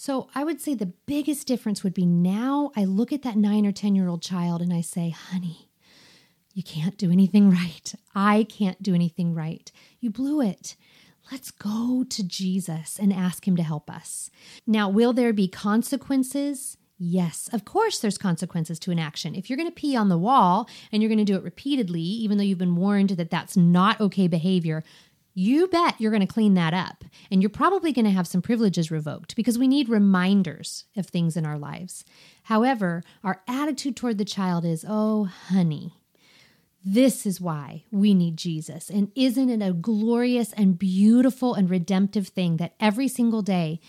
So 0.00 0.28
I 0.32 0.44
would 0.44 0.60
say 0.60 0.74
the 0.74 0.86
biggest 0.86 1.48
difference 1.48 1.82
would 1.82 1.92
be 1.92 2.06
now 2.06 2.70
I 2.76 2.84
look 2.84 3.12
at 3.12 3.22
that 3.22 3.36
nine 3.36 3.66
or 3.66 3.72
10 3.72 3.96
year 3.96 4.06
old 4.06 4.22
child 4.22 4.62
and 4.62 4.72
I 4.72 4.80
say, 4.80 5.10
honey, 5.10 5.70
you 6.54 6.62
can't 6.62 6.96
do 6.96 7.10
anything 7.10 7.50
right. 7.64 7.92
I 8.14 8.46
can't 8.48 8.80
do 8.80 8.94
anything 8.94 9.34
right. 9.34 9.72
You 9.98 10.10
blew 10.10 10.40
it. 10.40 10.76
Let's 11.32 11.50
go 11.50 12.06
to 12.10 12.22
Jesus 12.22 12.96
and 13.00 13.12
ask 13.12 13.48
him 13.48 13.56
to 13.56 13.62
help 13.64 13.90
us. 13.90 14.30
Now, 14.68 14.88
will 14.88 15.12
there 15.12 15.32
be 15.32 15.48
consequences? 15.48 16.76
Yes, 16.96 17.48
of 17.52 17.64
course, 17.64 17.98
there's 17.98 18.18
consequences 18.18 18.78
to 18.80 18.92
an 18.92 19.00
action. 19.00 19.34
If 19.34 19.50
you're 19.50 19.56
going 19.56 19.68
to 19.68 19.74
pee 19.74 19.96
on 19.96 20.08
the 20.08 20.18
wall 20.18 20.68
and 20.92 21.02
you're 21.02 21.08
going 21.08 21.18
to 21.18 21.24
do 21.24 21.36
it 21.36 21.42
repeatedly, 21.42 22.00
even 22.00 22.38
though 22.38 22.44
you've 22.44 22.58
been 22.58 22.76
warned 22.76 23.10
that 23.10 23.30
that's 23.30 23.56
not 23.56 24.00
okay 24.00 24.28
behavior, 24.28 24.84
you 25.38 25.68
bet 25.68 25.94
you're 26.00 26.10
going 26.10 26.20
to 26.20 26.26
clean 26.26 26.54
that 26.54 26.74
up. 26.74 27.04
And 27.30 27.40
you're 27.40 27.48
probably 27.48 27.92
going 27.92 28.04
to 28.04 28.10
have 28.10 28.26
some 28.26 28.42
privileges 28.42 28.90
revoked 28.90 29.36
because 29.36 29.56
we 29.56 29.68
need 29.68 29.88
reminders 29.88 30.86
of 30.96 31.06
things 31.06 31.36
in 31.36 31.46
our 31.46 31.56
lives. 31.56 32.04
However, 32.44 33.04
our 33.22 33.42
attitude 33.46 33.96
toward 33.96 34.18
the 34.18 34.24
child 34.24 34.64
is, 34.64 34.84
oh, 34.88 35.24
honey, 35.24 35.94
this 36.84 37.24
is 37.24 37.40
why 37.40 37.84
we 37.92 38.14
need 38.14 38.36
Jesus. 38.36 38.90
And 38.90 39.12
isn't 39.14 39.48
it 39.48 39.62
a 39.62 39.72
glorious 39.72 40.52
and 40.54 40.76
beautiful 40.76 41.54
and 41.54 41.70
redemptive 41.70 42.28
thing 42.28 42.56
that 42.56 42.74
every 42.80 43.06
single 43.06 43.42
day 43.42 43.80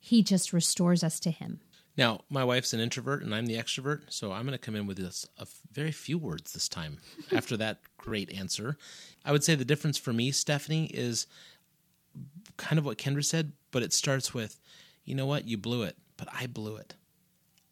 he 0.00 0.24
just 0.24 0.52
restores 0.52 1.04
us 1.04 1.20
to 1.20 1.30
him? 1.30 1.60
Now, 1.96 2.20
my 2.28 2.44
wife's 2.44 2.74
an 2.74 2.80
introvert 2.80 3.22
and 3.22 3.34
I'm 3.34 3.46
the 3.46 3.56
extrovert, 3.56 4.02
so 4.10 4.32
I'm 4.32 4.42
going 4.42 4.52
to 4.52 4.58
come 4.58 4.76
in 4.76 4.86
with 4.86 4.98
this, 4.98 5.26
a 5.38 5.46
very 5.72 5.92
few 5.92 6.18
words 6.18 6.52
this 6.52 6.68
time 6.68 6.98
after 7.32 7.56
that 7.56 7.80
great 7.96 8.30
answer. 8.32 8.76
I 9.24 9.32
would 9.32 9.42
say 9.42 9.54
the 9.54 9.64
difference 9.64 9.96
for 9.96 10.12
me, 10.12 10.30
Stephanie, 10.30 10.86
is 10.86 11.26
kind 12.56 12.78
of 12.78 12.84
what 12.84 12.98
Kendra 12.98 13.24
said, 13.24 13.52
but 13.70 13.82
it 13.82 13.92
starts 13.92 14.34
with, 14.34 14.60
you 15.04 15.14
know 15.14 15.26
what, 15.26 15.46
you 15.46 15.56
blew 15.56 15.82
it, 15.82 15.96
but 16.16 16.28
I 16.32 16.46
blew 16.46 16.76
it 16.76 16.94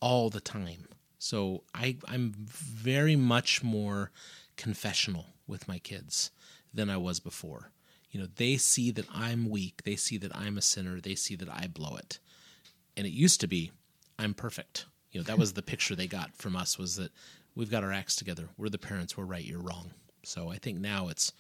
all 0.01 0.31
the 0.31 0.41
time. 0.41 0.87
So 1.19 1.65
I, 1.75 1.97
I'm 2.09 2.35
very 2.37 3.17
much 3.17 3.63
more 3.63 4.11
confessional 4.57 5.27
with 5.47 5.69
my 5.69 5.79
kids 5.79 6.31
than 6.73 6.91
I 6.91 6.97
was 6.97 7.21
before. 7.21 7.71
You 8.11 8.21
know, 8.21 8.29
they 8.37 8.57
see 8.57 8.91
that 8.93 9.07
I'm 9.13 9.49
weak, 9.51 9.83
they 9.85 9.97
see 9.97 10.19
that 10.19 10.35
I'm 10.35 10.57
a 10.57 10.63
sinner, 10.63 11.01
they 11.01 11.15
see 11.15 11.35
that 11.37 11.49
I 11.49 11.67
blow 11.67 11.97
it. 11.97 12.19
And 12.97 13.07
it 13.07 13.13
used 13.13 13.41
to 13.41 13.47
be, 13.47 13.73
I'm 14.19 14.35
perfect. 14.35 14.87
You 15.13 15.21
know, 15.21 15.25
that 15.25 15.39
was 15.39 15.53
the 15.53 15.63
picture 15.63 15.95
they 15.95 16.07
got 16.07 16.37
from 16.37 16.57
us 16.57 16.79
was 16.79 16.97
that 16.97 17.13
we've 17.55 17.71
got 17.71 17.85
our 17.85 17.93
acts 17.93 18.17
together. 18.17 18.49
We're 18.57 18.69
the 18.69 18.79
parents, 18.79 19.17
we're 19.17 19.25
right, 19.25 19.45
you're 19.45 19.61
wrong. 19.61 19.93
So 20.25 20.51
I 20.51 20.57
think 20.57 20.79
now 20.79 21.09
it's 21.09 21.33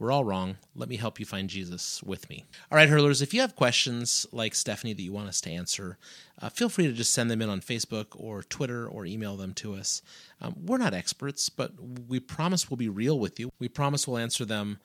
we're 0.00 0.10
all 0.10 0.24
wrong. 0.24 0.56
Let 0.74 0.88
me 0.88 0.96
help 0.96 1.20
you 1.20 1.26
find 1.26 1.50
Jesus 1.50 2.02
with 2.02 2.30
me. 2.30 2.46
All 2.72 2.76
right, 2.76 2.88
hurlers, 2.88 3.20
if 3.20 3.34
you 3.34 3.42
have 3.42 3.54
questions 3.54 4.26
like 4.32 4.54
Stephanie 4.54 4.94
that 4.94 5.02
you 5.02 5.12
want 5.12 5.28
us 5.28 5.42
to 5.42 5.50
answer, 5.50 5.98
uh, 6.40 6.48
feel 6.48 6.70
free 6.70 6.86
to 6.86 6.92
just 6.94 7.12
send 7.12 7.30
them 7.30 7.42
in 7.42 7.50
on 7.50 7.60
Facebook 7.60 8.06
or 8.14 8.42
Twitter 8.42 8.88
or 8.88 9.04
email 9.04 9.36
them 9.36 9.52
to 9.54 9.74
us. 9.74 10.00
Um, 10.40 10.56
we're 10.64 10.78
not 10.78 10.94
experts, 10.94 11.50
but 11.50 11.72
we 12.08 12.18
promise 12.18 12.70
we'll 12.70 12.78
be 12.78 12.88
real 12.88 13.18
with 13.18 13.38
you. 13.38 13.50
We 13.58 13.68
promise 13.68 14.08
we'll 14.08 14.16
answer 14.16 14.46
them 14.46 14.78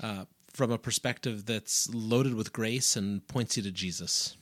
uh, 0.00 0.26
from 0.52 0.70
a 0.70 0.78
perspective 0.78 1.46
that's 1.46 1.92
loaded 1.92 2.34
with 2.34 2.52
grace 2.52 2.94
and 2.94 3.26
points 3.26 3.56
you 3.56 3.64
to 3.64 3.72
Jesus. 3.72 4.36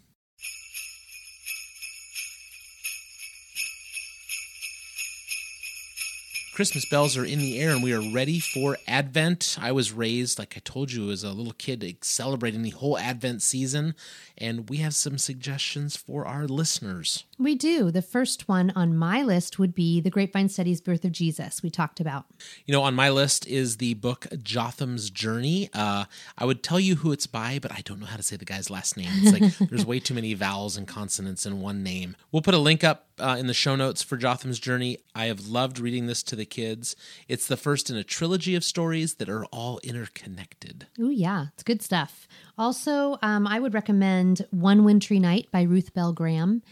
Christmas 6.58 6.86
bells 6.86 7.16
are 7.16 7.24
in 7.24 7.38
the 7.38 7.56
air 7.60 7.70
and 7.70 7.84
we 7.84 7.92
are 7.92 8.12
ready 8.12 8.40
for 8.40 8.78
Advent. 8.88 9.56
I 9.60 9.70
was 9.70 9.92
raised, 9.92 10.40
like 10.40 10.54
I 10.56 10.60
told 10.64 10.90
you, 10.90 11.08
as 11.12 11.22
a 11.22 11.30
little 11.30 11.52
kid 11.52 11.98
celebrating 12.02 12.62
the 12.62 12.70
whole 12.70 12.98
Advent 12.98 13.42
season, 13.42 13.94
and 14.36 14.68
we 14.68 14.78
have 14.78 14.92
some 14.92 15.18
suggestions 15.18 15.96
for 15.96 16.26
our 16.26 16.48
listeners. 16.48 17.22
We 17.38 17.54
do. 17.54 17.92
The 17.92 18.02
first 18.02 18.48
one 18.48 18.72
on 18.74 18.96
my 18.96 19.22
list 19.22 19.60
would 19.60 19.72
be 19.72 20.00
the 20.00 20.10
Grapevine 20.10 20.48
Studies 20.48 20.80
Birth 20.80 21.04
of 21.04 21.12
Jesus, 21.12 21.62
we 21.62 21.70
talked 21.70 22.00
about. 22.00 22.24
You 22.66 22.72
know, 22.72 22.82
on 22.82 22.96
my 22.96 23.08
list 23.08 23.46
is 23.46 23.76
the 23.76 23.94
book 23.94 24.26
Jotham's 24.42 25.10
Journey. 25.10 25.70
Uh, 25.72 26.06
I 26.36 26.44
would 26.44 26.64
tell 26.64 26.80
you 26.80 26.96
who 26.96 27.12
it's 27.12 27.28
by, 27.28 27.60
but 27.60 27.70
I 27.70 27.82
don't 27.84 28.00
know 28.00 28.06
how 28.06 28.16
to 28.16 28.22
say 28.24 28.34
the 28.34 28.44
guy's 28.44 28.68
last 28.68 28.96
name. 28.96 29.10
It's 29.12 29.40
like 29.40 29.58
there's 29.70 29.86
way 29.86 30.00
too 30.00 30.14
many 30.14 30.34
vowels 30.34 30.76
and 30.76 30.88
consonants 30.88 31.46
in 31.46 31.60
one 31.60 31.84
name. 31.84 32.16
We'll 32.32 32.42
put 32.42 32.54
a 32.54 32.58
link 32.58 32.82
up 32.82 33.07
uh, 33.20 33.36
in 33.38 33.46
the 33.46 33.54
show 33.54 33.76
notes 33.76 34.02
for 34.02 34.16
Jotham's 34.16 34.58
Journey. 34.58 34.98
I 35.14 35.26
have 35.26 35.46
loved 35.46 35.78
reading 35.78 36.06
this 36.06 36.22
to 36.24 36.36
the 36.36 36.44
kids. 36.44 36.96
It's 37.28 37.46
the 37.46 37.56
first 37.56 37.90
in 37.90 37.96
a 37.96 38.04
trilogy 38.04 38.54
of 38.54 38.64
stories 38.64 39.14
that 39.14 39.28
are 39.28 39.44
all 39.46 39.80
interconnected. 39.82 40.86
Oh, 41.00 41.10
yeah, 41.10 41.46
it's 41.54 41.62
good 41.62 41.82
stuff. 41.82 42.28
Also, 42.56 43.18
um, 43.22 43.46
I 43.46 43.60
would 43.60 43.74
recommend 43.74 44.46
One 44.50 44.84
Wintry 44.84 45.18
Night 45.18 45.48
by 45.50 45.62
Ruth 45.62 45.94
Bell 45.94 46.12
Graham 46.12 46.62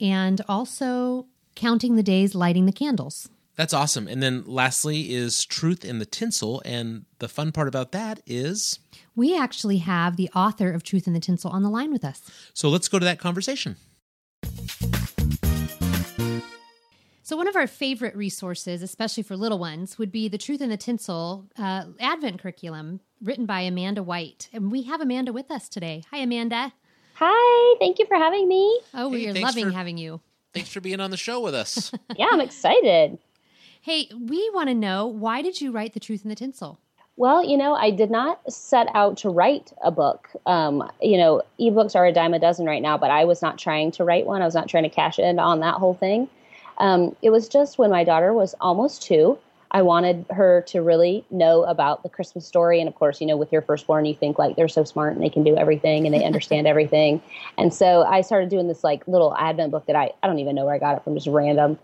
and 0.00 0.40
also 0.48 1.26
Counting 1.54 1.96
the 1.96 2.02
Days, 2.02 2.34
Lighting 2.34 2.66
the 2.66 2.72
Candles. 2.72 3.28
That's 3.56 3.72
awesome. 3.72 4.06
And 4.06 4.22
then 4.22 4.44
lastly 4.46 5.14
is 5.14 5.44
Truth 5.44 5.84
in 5.84 5.98
the 5.98 6.04
Tinsel. 6.04 6.60
And 6.64 7.06
the 7.18 7.28
fun 7.28 7.52
part 7.52 7.68
about 7.68 7.92
that 7.92 8.20
is 8.26 8.78
we 9.14 9.36
actually 9.36 9.78
have 9.78 10.16
the 10.16 10.28
author 10.34 10.70
of 10.70 10.82
Truth 10.82 11.06
in 11.06 11.14
the 11.14 11.20
Tinsel 11.20 11.50
on 11.50 11.62
the 11.62 11.70
line 11.70 11.90
with 11.90 12.04
us. 12.04 12.20
So 12.52 12.68
let's 12.68 12.88
go 12.88 12.98
to 12.98 13.04
that 13.06 13.18
conversation. 13.18 13.76
So, 17.26 17.36
one 17.36 17.48
of 17.48 17.56
our 17.56 17.66
favorite 17.66 18.14
resources, 18.14 18.82
especially 18.82 19.24
for 19.24 19.36
little 19.36 19.58
ones, 19.58 19.98
would 19.98 20.12
be 20.12 20.28
the 20.28 20.38
Truth 20.38 20.60
in 20.60 20.68
the 20.70 20.76
Tinsel 20.76 21.46
uh, 21.58 21.86
Advent 21.98 22.40
curriculum 22.40 23.00
written 23.20 23.46
by 23.46 23.62
Amanda 23.62 24.00
White. 24.00 24.48
And 24.52 24.70
we 24.70 24.82
have 24.82 25.00
Amanda 25.00 25.32
with 25.32 25.50
us 25.50 25.68
today. 25.68 26.04
Hi, 26.12 26.18
Amanda. 26.18 26.72
Hi, 27.16 27.76
thank 27.80 27.98
you 27.98 28.06
for 28.06 28.16
having 28.16 28.46
me. 28.46 28.80
Oh, 28.94 29.10
Hey, 29.10 29.16
we 29.16 29.28
are 29.28 29.44
loving 29.44 29.64
for- 29.64 29.72
having 29.72 29.98
you. 29.98 30.20
Thanks 30.54 30.72
for 30.72 30.80
being 30.80 31.00
on 31.00 31.10
the 31.10 31.16
show 31.16 31.40
with 31.40 31.52
us. 31.56 31.90
Yeah, 32.16 32.28
I'm 32.30 32.40
excited. 32.40 33.18
Hey, 33.80 34.08
we 34.16 34.48
want 34.54 34.68
to 34.68 34.74
know 34.74 35.08
why 35.08 35.42
did 35.42 35.60
you 35.60 35.72
write 35.72 35.94
The 35.94 36.00
Truth 36.00 36.22
in 36.22 36.28
the 36.28 36.36
Tinsel? 36.36 36.78
Well, 37.16 37.44
you 37.44 37.56
know, 37.56 37.74
I 37.74 37.90
did 37.90 38.12
not 38.12 38.52
set 38.52 38.86
out 38.94 39.16
to 39.18 39.30
write 39.30 39.72
a 39.82 39.90
book. 39.90 40.28
Um, 40.46 40.88
you 41.02 41.18
know, 41.18 41.42
ebooks 41.58 41.96
are 41.96 42.06
a 42.06 42.12
dime 42.12 42.34
a 42.34 42.38
dozen 42.38 42.66
right 42.66 42.82
now, 42.82 42.96
but 42.96 43.10
I 43.10 43.24
was 43.24 43.42
not 43.42 43.58
trying 43.58 43.90
to 43.92 44.04
write 44.04 44.26
one. 44.26 44.42
I 44.42 44.44
was 44.44 44.54
not 44.54 44.68
trying 44.68 44.84
to 44.84 44.90
cash 44.90 45.18
in 45.18 45.40
on 45.40 45.58
that 45.58 45.74
whole 45.74 45.94
thing. 45.94 46.28
Um, 46.78 47.16
it 47.22 47.30
was 47.30 47.48
just 47.48 47.78
when 47.78 47.90
my 47.90 48.04
daughter 48.04 48.32
was 48.32 48.54
almost 48.60 49.02
two, 49.02 49.38
I 49.70 49.82
wanted 49.82 50.24
her 50.30 50.62
to 50.68 50.80
really 50.80 51.24
know 51.30 51.64
about 51.64 52.02
the 52.02 52.08
Christmas 52.08 52.46
story. 52.46 52.80
And 52.80 52.88
of 52.88 52.94
course, 52.94 53.20
you 53.20 53.26
know, 53.26 53.36
with 53.36 53.52
your 53.52 53.62
firstborn, 53.62 54.04
you 54.04 54.14
think 54.14 54.38
like 54.38 54.56
they're 54.56 54.68
so 54.68 54.84
smart 54.84 55.14
and 55.14 55.22
they 55.22 55.28
can 55.28 55.42
do 55.42 55.56
everything 55.56 56.06
and 56.06 56.14
they 56.14 56.24
understand 56.24 56.66
everything. 56.66 57.20
And 57.58 57.74
so 57.74 58.02
I 58.04 58.20
started 58.20 58.48
doing 58.48 58.68
this 58.68 58.84
like 58.84 59.06
little 59.08 59.36
Advent 59.36 59.72
book 59.72 59.86
that 59.86 59.96
I, 59.96 60.12
I 60.22 60.28
don't 60.28 60.38
even 60.38 60.54
know 60.54 60.64
where 60.64 60.74
I 60.74 60.78
got 60.78 60.96
it 60.96 61.04
from, 61.04 61.14
just 61.14 61.26
random. 61.26 61.78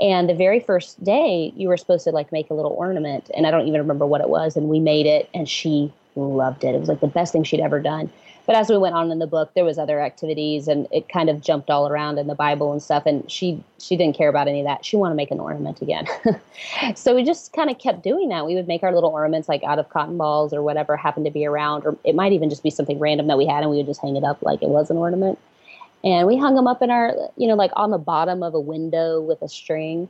And 0.00 0.28
the 0.28 0.34
very 0.34 0.60
first 0.60 1.02
day, 1.02 1.52
you 1.56 1.68
were 1.68 1.76
supposed 1.76 2.04
to 2.04 2.10
like 2.10 2.30
make 2.32 2.50
a 2.50 2.54
little 2.54 2.72
ornament, 2.72 3.30
and 3.36 3.46
I 3.46 3.50
don't 3.50 3.66
even 3.66 3.80
remember 3.80 4.06
what 4.06 4.20
it 4.20 4.28
was. 4.28 4.56
And 4.56 4.68
we 4.68 4.78
made 4.78 5.06
it, 5.06 5.28
and 5.34 5.48
she 5.48 5.92
loved 6.14 6.64
it. 6.64 6.74
It 6.74 6.78
was 6.78 6.88
like 6.88 7.00
the 7.00 7.08
best 7.08 7.32
thing 7.32 7.44
she'd 7.44 7.60
ever 7.60 7.80
done. 7.80 8.10
But 8.48 8.56
as 8.56 8.70
we 8.70 8.78
went 8.78 8.94
on 8.94 9.10
in 9.10 9.18
the 9.18 9.26
book, 9.26 9.52
there 9.52 9.62
was 9.66 9.76
other 9.76 10.00
activities, 10.00 10.68
and 10.68 10.88
it 10.90 11.10
kind 11.10 11.28
of 11.28 11.42
jumped 11.42 11.68
all 11.68 11.86
around 11.86 12.18
in 12.18 12.28
the 12.28 12.34
Bible 12.34 12.72
and 12.72 12.82
stuff. 12.82 13.02
And 13.04 13.30
she 13.30 13.62
she 13.78 13.94
didn't 13.94 14.16
care 14.16 14.30
about 14.30 14.48
any 14.48 14.60
of 14.60 14.66
that. 14.66 14.86
She 14.86 14.96
wanted 14.96 15.12
to 15.12 15.16
make 15.16 15.30
an 15.30 15.38
ornament 15.38 15.82
again. 15.82 16.06
so 16.96 17.14
we 17.14 17.24
just 17.24 17.52
kind 17.52 17.68
of 17.68 17.78
kept 17.78 18.02
doing 18.02 18.30
that. 18.30 18.46
We 18.46 18.54
would 18.54 18.66
make 18.66 18.82
our 18.82 18.94
little 18.94 19.10
ornaments 19.10 19.50
like 19.50 19.62
out 19.64 19.78
of 19.78 19.90
cotton 19.90 20.16
balls 20.16 20.54
or 20.54 20.62
whatever 20.62 20.96
happened 20.96 21.26
to 21.26 21.30
be 21.30 21.44
around, 21.44 21.84
or 21.84 21.94
it 22.04 22.14
might 22.14 22.32
even 22.32 22.48
just 22.48 22.62
be 22.62 22.70
something 22.70 22.98
random 22.98 23.26
that 23.26 23.36
we 23.36 23.46
had, 23.46 23.60
and 23.64 23.70
we 23.70 23.76
would 23.76 23.86
just 23.86 24.00
hang 24.00 24.16
it 24.16 24.24
up 24.24 24.40
like 24.40 24.62
it 24.62 24.70
was 24.70 24.90
an 24.90 24.96
ornament 24.96 25.38
and 26.04 26.28
we 26.28 26.36
hung 26.36 26.54
them 26.54 26.68
up 26.68 26.80
in 26.80 26.90
our 26.90 27.12
you 27.36 27.48
know 27.48 27.54
like 27.54 27.72
on 27.74 27.90
the 27.90 27.98
bottom 27.98 28.42
of 28.42 28.54
a 28.54 28.60
window 28.60 29.20
with 29.20 29.42
a 29.42 29.48
string 29.48 30.08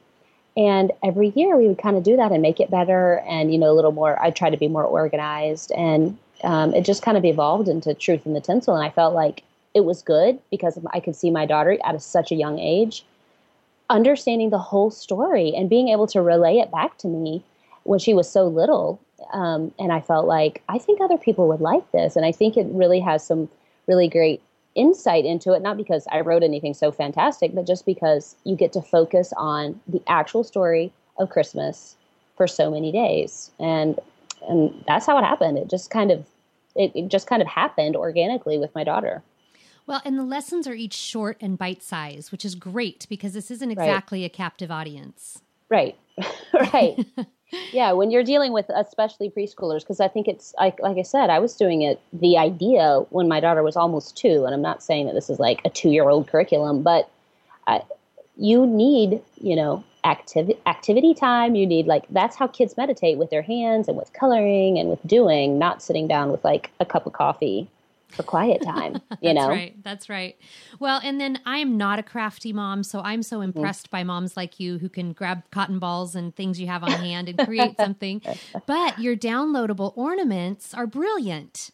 and 0.58 0.90
every 1.04 1.28
year 1.36 1.56
we 1.56 1.68
would 1.68 1.78
kind 1.78 1.96
of 1.96 2.02
do 2.02 2.16
that 2.16 2.32
and 2.32 2.42
make 2.42 2.58
it 2.58 2.70
better 2.70 3.20
and 3.28 3.52
you 3.52 3.58
know 3.58 3.70
a 3.70 3.76
little 3.76 3.92
more 3.92 4.20
i 4.20 4.30
try 4.30 4.50
to 4.50 4.58
be 4.58 4.68
more 4.68 4.84
organized. 4.84 5.72
And 5.72 6.18
um, 6.44 6.72
it 6.72 6.84
just 6.84 7.02
kind 7.02 7.16
of 7.16 7.24
evolved 7.24 7.68
into 7.68 7.94
truth 7.94 8.26
in 8.26 8.34
the 8.34 8.40
tinsel. 8.40 8.74
And 8.74 8.84
i 8.84 8.90
felt 8.90 9.14
like 9.14 9.42
it 9.74 9.84
was 9.84 10.02
good 10.02 10.38
because 10.50 10.78
i 10.92 11.00
could 11.00 11.16
see 11.16 11.30
my 11.30 11.46
daughter 11.46 11.78
at 11.84 11.94
a, 11.94 12.00
such 12.00 12.32
a 12.32 12.34
young 12.34 12.58
age 12.58 13.04
understanding 13.90 14.50
the 14.50 14.58
whole 14.58 14.90
story 14.90 15.54
and 15.56 15.70
being 15.70 15.88
able 15.88 16.06
to 16.08 16.20
relay 16.20 16.58
it 16.58 16.70
back 16.70 16.98
to 16.98 17.06
me 17.06 17.42
when 17.84 17.98
she 17.98 18.12
was 18.12 18.30
so 18.30 18.46
little. 18.46 19.00
Um, 19.32 19.72
and 19.78 19.92
i 19.92 20.00
felt 20.00 20.26
like 20.26 20.62
i 20.68 20.78
think 20.78 21.00
other 21.00 21.18
people 21.18 21.48
would 21.48 21.60
like 21.60 21.90
this. 21.92 22.16
And 22.16 22.26
i 22.26 22.32
think 22.32 22.56
it 22.56 22.66
really 22.70 23.00
has 23.00 23.24
some 23.24 23.48
really 23.86 24.08
great 24.08 24.42
insight 24.78 25.24
into 25.24 25.52
it, 25.52 25.60
not 25.60 25.76
because 25.76 26.06
I 26.10 26.20
wrote 26.20 26.42
anything 26.42 26.72
so 26.72 26.90
fantastic, 26.92 27.54
but 27.54 27.66
just 27.66 27.84
because 27.84 28.36
you 28.44 28.56
get 28.56 28.72
to 28.74 28.80
focus 28.80 29.32
on 29.36 29.80
the 29.88 30.00
actual 30.06 30.44
story 30.44 30.92
of 31.18 31.28
Christmas 31.30 31.96
for 32.36 32.46
so 32.46 32.70
many 32.70 32.92
days. 32.92 33.50
And 33.58 33.98
and 34.48 34.72
that's 34.86 35.04
how 35.04 35.18
it 35.18 35.24
happened. 35.24 35.58
It 35.58 35.68
just 35.68 35.90
kind 35.90 36.10
of 36.12 36.24
it, 36.76 36.92
it 36.94 37.08
just 37.08 37.26
kind 37.26 37.42
of 37.42 37.48
happened 37.48 37.96
organically 37.96 38.56
with 38.56 38.72
my 38.74 38.84
daughter. 38.84 39.22
Well, 39.86 40.00
and 40.04 40.18
the 40.18 40.24
lessons 40.24 40.68
are 40.68 40.74
each 40.74 40.94
short 40.94 41.38
and 41.40 41.58
bite 41.58 41.82
sized, 41.82 42.30
which 42.30 42.44
is 42.44 42.54
great 42.54 43.06
because 43.08 43.32
this 43.32 43.50
isn't 43.50 43.70
Right. 43.70 43.84
exactly 43.84 44.24
a 44.24 44.28
captive 44.28 44.70
audience. 44.70 45.42
Right. 45.68 45.98
right. 46.72 47.04
yeah, 47.72 47.92
when 47.92 48.10
you're 48.10 48.24
dealing 48.24 48.52
with 48.52 48.66
especially 48.74 49.30
preschoolers, 49.30 49.80
because 49.80 50.00
I 50.00 50.08
think 50.08 50.28
it's 50.28 50.54
like 50.58 50.78
like 50.80 50.98
I 50.98 51.02
said, 51.02 51.30
I 51.30 51.38
was 51.38 51.54
doing 51.54 51.82
it 51.82 52.00
the 52.12 52.36
idea 52.36 53.00
when 53.10 53.28
my 53.28 53.40
daughter 53.40 53.62
was 53.62 53.76
almost 53.76 54.16
two, 54.16 54.44
and 54.44 54.54
I'm 54.54 54.62
not 54.62 54.82
saying 54.82 55.06
that 55.06 55.14
this 55.14 55.30
is 55.30 55.38
like 55.38 55.60
a 55.64 55.70
two 55.70 55.90
year 55.90 56.08
old 56.08 56.28
curriculum, 56.28 56.82
but 56.82 57.10
I, 57.66 57.82
you 58.36 58.66
need 58.66 59.22
you 59.40 59.56
know 59.56 59.84
activity 60.04 60.58
activity 60.66 61.14
time. 61.14 61.54
You 61.54 61.66
need 61.66 61.86
like 61.86 62.04
that's 62.10 62.36
how 62.36 62.46
kids 62.46 62.76
meditate 62.76 63.18
with 63.18 63.30
their 63.30 63.42
hands 63.42 63.88
and 63.88 63.96
with 63.96 64.12
coloring 64.12 64.78
and 64.78 64.90
with 64.90 65.00
doing, 65.06 65.58
not 65.58 65.82
sitting 65.82 66.06
down 66.06 66.30
with 66.30 66.44
like 66.44 66.70
a 66.80 66.84
cup 66.84 67.06
of 67.06 67.12
coffee. 67.14 67.68
For 68.10 68.22
quiet 68.22 68.62
time. 68.62 69.00
You 69.20 69.34
know. 69.34 69.48
Right. 69.48 69.74
That's 69.82 70.08
right. 70.08 70.36
Well, 70.78 71.00
and 71.02 71.20
then 71.20 71.40
I 71.44 71.58
am 71.58 71.76
not 71.76 71.98
a 71.98 72.04
crafty 72.04 72.52
mom, 72.52 72.84
so 72.84 73.00
I'm 73.00 73.22
so 73.24 73.38
Mm-hmm. 73.38 73.58
impressed 73.58 73.90
by 73.90 74.04
moms 74.04 74.36
like 74.36 74.60
you 74.60 74.78
who 74.78 74.88
can 74.88 75.12
grab 75.12 75.42
cotton 75.50 75.80
balls 75.80 76.14
and 76.14 76.34
things 76.36 76.60
you 76.60 76.68
have 76.68 76.84
on 76.84 76.92
hand 76.92 77.28
and 77.28 77.36
create 77.36 77.76
something. 77.80 78.22
But 78.66 79.00
your 79.00 79.16
downloadable 79.16 79.92
ornaments 79.96 80.72
are 80.72 80.86
brilliant. 80.86 81.70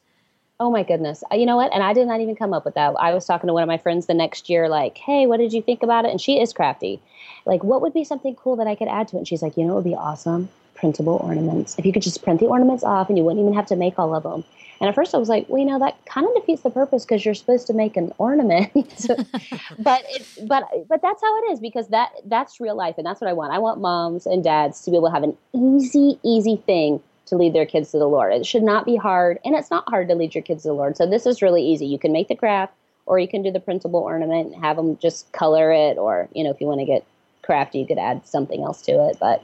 Oh 0.60 0.70
my 0.70 0.84
goodness. 0.84 1.22
Uh, 1.30 1.34
You 1.36 1.44
know 1.46 1.56
what? 1.56 1.72
And 1.74 1.82
I 1.82 1.92
did 1.92 2.06
not 2.06 2.20
even 2.20 2.34
come 2.36 2.54
up 2.54 2.64
with 2.64 2.74
that. 2.74 2.94
I 2.98 3.12
was 3.12 3.26
talking 3.26 3.48
to 3.48 3.52
one 3.52 3.62
of 3.62 3.66
my 3.66 3.76
friends 3.78 4.06
the 4.06 4.14
next 4.14 4.48
year, 4.48 4.68
like, 4.68 4.96
hey, 4.96 5.26
what 5.26 5.36
did 5.38 5.52
you 5.52 5.60
think 5.60 5.82
about 5.82 6.04
it? 6.06 6.12
And 6.12 6.20
she 6.20 6.40
is 6.40 6.52
crafty. 6.54 7.00
Like, 7.44 7.62
what 7.62 7.82
would 7.82 7.92
be 7.92 8.04
something 8.04 8.34
cool 8.36 8.56
that 8.56 8.66
I 8.66 8.74
could 8.74 8.88
add 8.88 9.08
to 9.08 9.16
it? 9.16 9.18
And 9.20 9.28
she's 9.28 9.42
like, 9.42 9.56
you 9.58 9.64
know, 9.64 9.72
it 9.72 9.76
would 9.76 9.84
be 9.84 9.94
awesome? 9.96 10.48
Printable 10.76 11.20
ornaments. 11.22 11.76
If 11.78 11.84
you 11.84 11.92
could 11.92 12.02
just 12.02 12.22
print 12.22 12.40
the 12.40 12.46
ornaments 12.46 12.84
off 12.84 13.08
and 13.10 13.18
you 13.18 13.24
wouldn't 13.24 13.42
even 13.42 13.52
have 13.54 13.66
to 13.66 13.76
make 13.76 13.98
all 13.98 14.14
of 14.14 14.22
them. 14.22 14.44
And 14.80 14.88
at 14.88 14.94
first 14.94 15.14
I 15.14 15.18
was 15.18 15.28
like, 15.28 15.48
well, 15.48 15.58
you 15.58 15.64
know, 15.64 15.78
that 15.78 16.04
kind 16.06 16.26
of 16.26 16.34
defeats 16.34 16.62
the 16.62 16.70
purpose 16.70 17.04
because 17.04 17.24
you're 17.24 17.34
supposed 17.34 17.66
to 17.68 17.74
make 17.74 17.96
an 17.96 18.12
ornament. 18.18 18.72
but 19.78 20.04
it, 20.08 20.26
but 20.46 20.64
but 20.88 21.00
that's 21.02 21.22
how 21.22 21.38
it 21.38 21.52
is 21.52 21.60
because 21.60 21.88
that 21.88 22.10
that's 22.26 22.60
real 22.60 22.76
life 22.76 22.96
and 22.98 23.06
that's 23.06 23.20
what 23.20 23.30
I 23.30 23.32
want. 23.32 23.52
I 23.52 23.58
want 23.58 23.80
moms 23.80 24.26
and 24.26 24.42
dads 24.42 24.82
to 24.82 24.90
be 24.90 24.96
able 24.96 25.08
to 25.08 25.14
have 25.14 25.22
an 25.22 25.36
easy, 25.54 26.18
easy 26.22 26.56
thing 26.66 27.00
to 27.26 27.36
lead 27.36 27.54
their 27.54 27.66
kids 27.66 27.90
to 27.92 27.98
the 27.98 28.08
Lord. 28.08 28.32
It 28.32 28.46
should 28.46 28.62
not 28.62 28.84
be 28.84 28.96
hard, 28.96 29.38
and 29.44 29.54
it's 29.54 29.70
not 29.70 29.84
hard 29.88 30.08
to 30.08 30.14
lead 30.14 30.34
your 30.34 30.42
kids 30.42 30.62
to 30.62 30.68
the 30.68 30.74
Lord. 30.74 30.96
So 30.96 31.08
this 31.08 31.26
is 31.26 31.40
really 31.40 31.64
easy. 31.64 31.86
You 31.86 31.98
can 31.98 32.12
make 32.12 32.28
the 32.28 32.34
craft, 32.34 32.74
or 33.06 33.18
you 33.18 33.28
can 33.28 33.42
do 33.42 33.50
the 33.50 33.60
printable 33.60 34.00
ornament, 34.00 34.52
and 34.52 34.64
have 34.64 34.76
them 34.76 34.98
just 34.98 35.32
color 35.32 35.72
it, 35.72 35.96
or 35.96 36.28
you 36.34 36.44
know, 36.44 36.50
if 36.50 36.60
you 36.60 36.66
want 36.66 36.80
to 36.80 36.86
get 36.86 37.04
crafty, 37.42 37.78
you 37.78 37.86
could 37.86 37.98
add 37.98 38.26
something 38.26 38.62
else 38.62 38.82
to 38.82 39.08
it. 39.08 39.16
But 39.20 39.42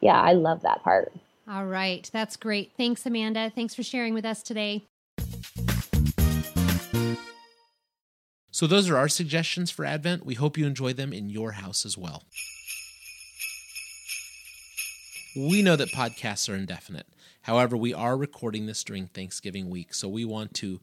yeah, 0.00 0.20
I 0.20 0.32
love 0.32 0.62
that 0.62 0.82
part. 0.82 1.12
All 1.48 1.66
right. 1.66 2.08
That's 2.12 2.36
great. 2.36 2.72
Thanks, 2.76 3.06
Amanda. 3.06 3.50
Thanks 3.54 3.74
for 3.74 3.82
sharing 3.84 4.14
with 4.14 4.24
us 4.24 4.42
today. 4.42 4.86
So, 8.50 8.66
those 8.66 8.88
are 8.88 8.96
our 8.96 9.08
suggestions 9.08 9.70
for 9.70 9.84
Advent. 9.84 10.24
We 10.24 10.34
hope 10.34 10.56
you 10.56 10.66
enjoy 10.66 10.94
them 10.94 11.12
in 11.12 11.28
your 11.28 11.52
house 11.52 11.84
as 11.84 11.96
well. 11.96 12.24
We 15.36 15.60
know 15.60 15.76
that 15.76 15.90
podcasts 15.90 16.48
are 16.48 16.56
indefinite. 16.56 17.06
However, 17.42 17.76
we 17.76 17.92
are 17.92 18.16
recording 18.16 18.66
this 18.66 18.82
during 18.82 19.06
Thanksgiving 19.06 19.68
week, 19.68 19.92
so 19.94 20.08
we 20.08 20.24
want 20.24 20.54
to 20.54 20.80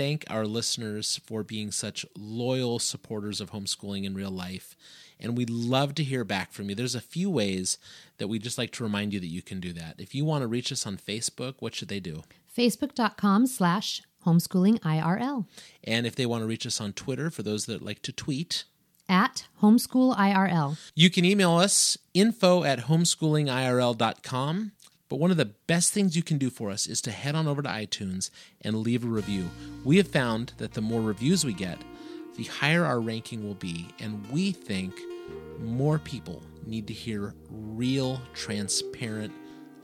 thank 0.00 0.24
our 0.30 0.46
listeners 0.46 1.20
for 1.26 1.42
being 1.42 1.70
such 1.70 2.06
loyal 2.16 2.78
supporters 2.78 3.38
of 3.38 3.50
homeschooling 3.50 4.04
in 4.04 4.14
real 4.14 4.30
life. 4.30 4.74
And 5.18 5.36
we'd 5.36 5.50
love 5.50 5.94
to 5.96 6.02
hear 6.02 6.24
back 6.24 6.52
from 6.52 6.70
you. 6.70 6.74
There's 6.74 6.94
a 6.94 7.02
few 7.02 7.28
ways 7.28 7.76
that 8.16 8.26
we'd 8.28 8.42
just 8.42 8.56
like 8.56 8.70
to 8.72 8.82
remind 8.82 9.12
you 9.12 9.20
that 9.20 9.26
you 9.26 9.42
can 9.42 9.60
do 9.60 9.74
that. 9.74 9.96
If 9.98 10.14
you 10.14 10.24
want 10.24 10.40
to 10.40 10.48
reach 10.48 10.72
us 10.72 10.86
on 10.86 10.96
Facebook, 10.96 11.56
what 11.58 11.74
should 11.74 11.88
they 11.88 12.00
do? 12.00 12.22
Facebook.com 12.56 13.46
slash 13.46 14.00
homeschooling 14.24 14.80
IRL. 14.80 15.44
And 15.84 16.06
if 16.06 16.16
they 16.16 16.24
want 16.24 16.44
to 16.44 16.46
reach 16.46 16.64
us 16.66 16.80
on 16.80 16.94
Twitter, 16.94 17.28
for 17.28 17.42
those 17.42 17.66
that 17.66 17.82
like 17.82 18.00
to 18.00 18.12
tweet, 18.12 18.64
At 19.06 19.48
homeschool 19.60 20.16
IRL. 20.16 20.78
You 20.94 21.10
can 21.10 21.26
email 21.26 21.56
us 21.56 21.98
info 22.14 22.64
at 22.64 22.86
homeschoolingirl.com. 22.86 24.72
But 25.10 25.18
one 25.18 25.32
of 25.32 25.36
the 25.36 25.52
best 25.66 25.92
things 25.92 26.16
you 26.16 26.22
can 26.22 26.38
do 26.38 26.48
for 26.50 26.70
us 26.70 26.86
is 26.86 27.02
to 27.02 27.10
head 27.10 27.34
on 27.34 27.48
over 27.48 27.60
to 27.60 27.68
iTunes 27.68 28.30
and 28.62 28.76
leave 28.76 29.04
a 29.04 29.08
review. 29.08 29.50
We 29.84 29.96
have 29.96 30.06
found 30.06 30.54
that 30.58 30.72
the 30.72 30.80
more 30.80 31.02
reviews 31.02 31.44
we 31.44 31.52
get, 31.52 31.78
the 32.36 32.44
higher 32.44 32.84
our 32.84 33.00
ranking 33.00 33.44
will 33.46 33.56
be. 33.56 33.88
And 33.98 34.24
we 34.30 34.52
think 34.52 34.94
more 35.58 35.98
people 35.98 36.42
need 36.64 36.86
to 36.86 36.94
hear 36.94 37.34
real, 37.50 38.22
transparent 38.34 39.32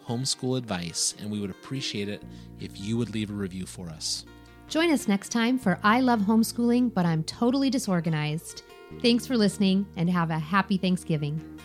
homeschool 0.06 0.56
advice. 0.56 1.16
And 1.18 1.28
we 1.28 1.40
would 1.40 1.50
appreciate 1.50 2.08
it 2.08 2.22
if 2.60 2.80
you 2.80 2.96
would 2.96 3.12
leave 3.12 3.30
a 3.30 3.34
review 3.34 3.66
for 3.66 3.88
us. 3.88 4.24
Join 4.68 4.92
us 4.92 5.08
next 5.08 5.30
time 5.30 5.58
for 5.58 5.80
I 5.82 6.02
Love 6.02 6.20
Homeschooling, 6.20 6.94
but 6.94 7.04
I'm 7.04 7.24
totally 7.24 7.68
disorganized. 7.68 8.62
Thanks 9.02 9.26
for 9.26 9.36
listening 9.36 9.86
and 9.96 10.08
have 10.08 10.30
a 10.30 10.38
happy 10.38 10.76
Thanksgiving. 10.76 11.55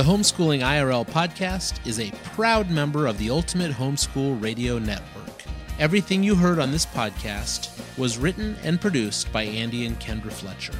The 0.00 0.06
Homeschooling 0.06 0.60
IRL 0.60 1.06
podcast 1.06 1.86
is 1.86 2.00
a 2.00 2.10
proud 2.32 2.70
member 2.70 3.06
of 3.06 3.18
the 3.18 3.28
Ultimate 3.28 3.70
Homeschool 3.70 4.42
Radio 4.42 4.78
Network. 4.78 5.44
Everything 5.78 6.22
you 6.22 6.34
heard 6.34 6.58
on 6.58 6.72
this 6.72 6.86
podcast 6.86 7.68
was 7.98 8.16
written 8.16 8.56
and 8.62 8.80
produced 8.80 9.30
by 9.30 9.42
Andy 9.42 9.84
and 9.84 10.00
Kendra 10.00 10.32
Fletcher. 10.32 10.72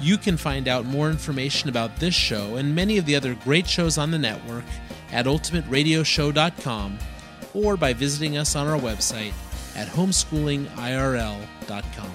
You 0.00 0.16
can 0.16 0.38
find 0.38 0.68
out 0.68 0.86
more 0.86 1.10
information 1.10 1.68
about 1.68 1.96
this 1.96 2.14
show 2.14 2.56
and 2.56 2.74
many 2.74 2.96
of 2.96 3.04
the 3.04 3.14
other 3.14 3.34
great 3.34 3.66
shows 3.66 3.98
on 3.98 4.10
the 4.10 4.18
network 4.18 4.64
at 5.12 5.26
ultimateradioshow.com 5.26 6.98
or 7.52 7.76
by 7.76 7.92
visiting 7.92 8.38
us 8.38 8.56
on 8.56 8.68
our 8.68 8.80
website 8.80 9.34
at 9.76 9.88
homeschoolingirl.com. 9.88 12.10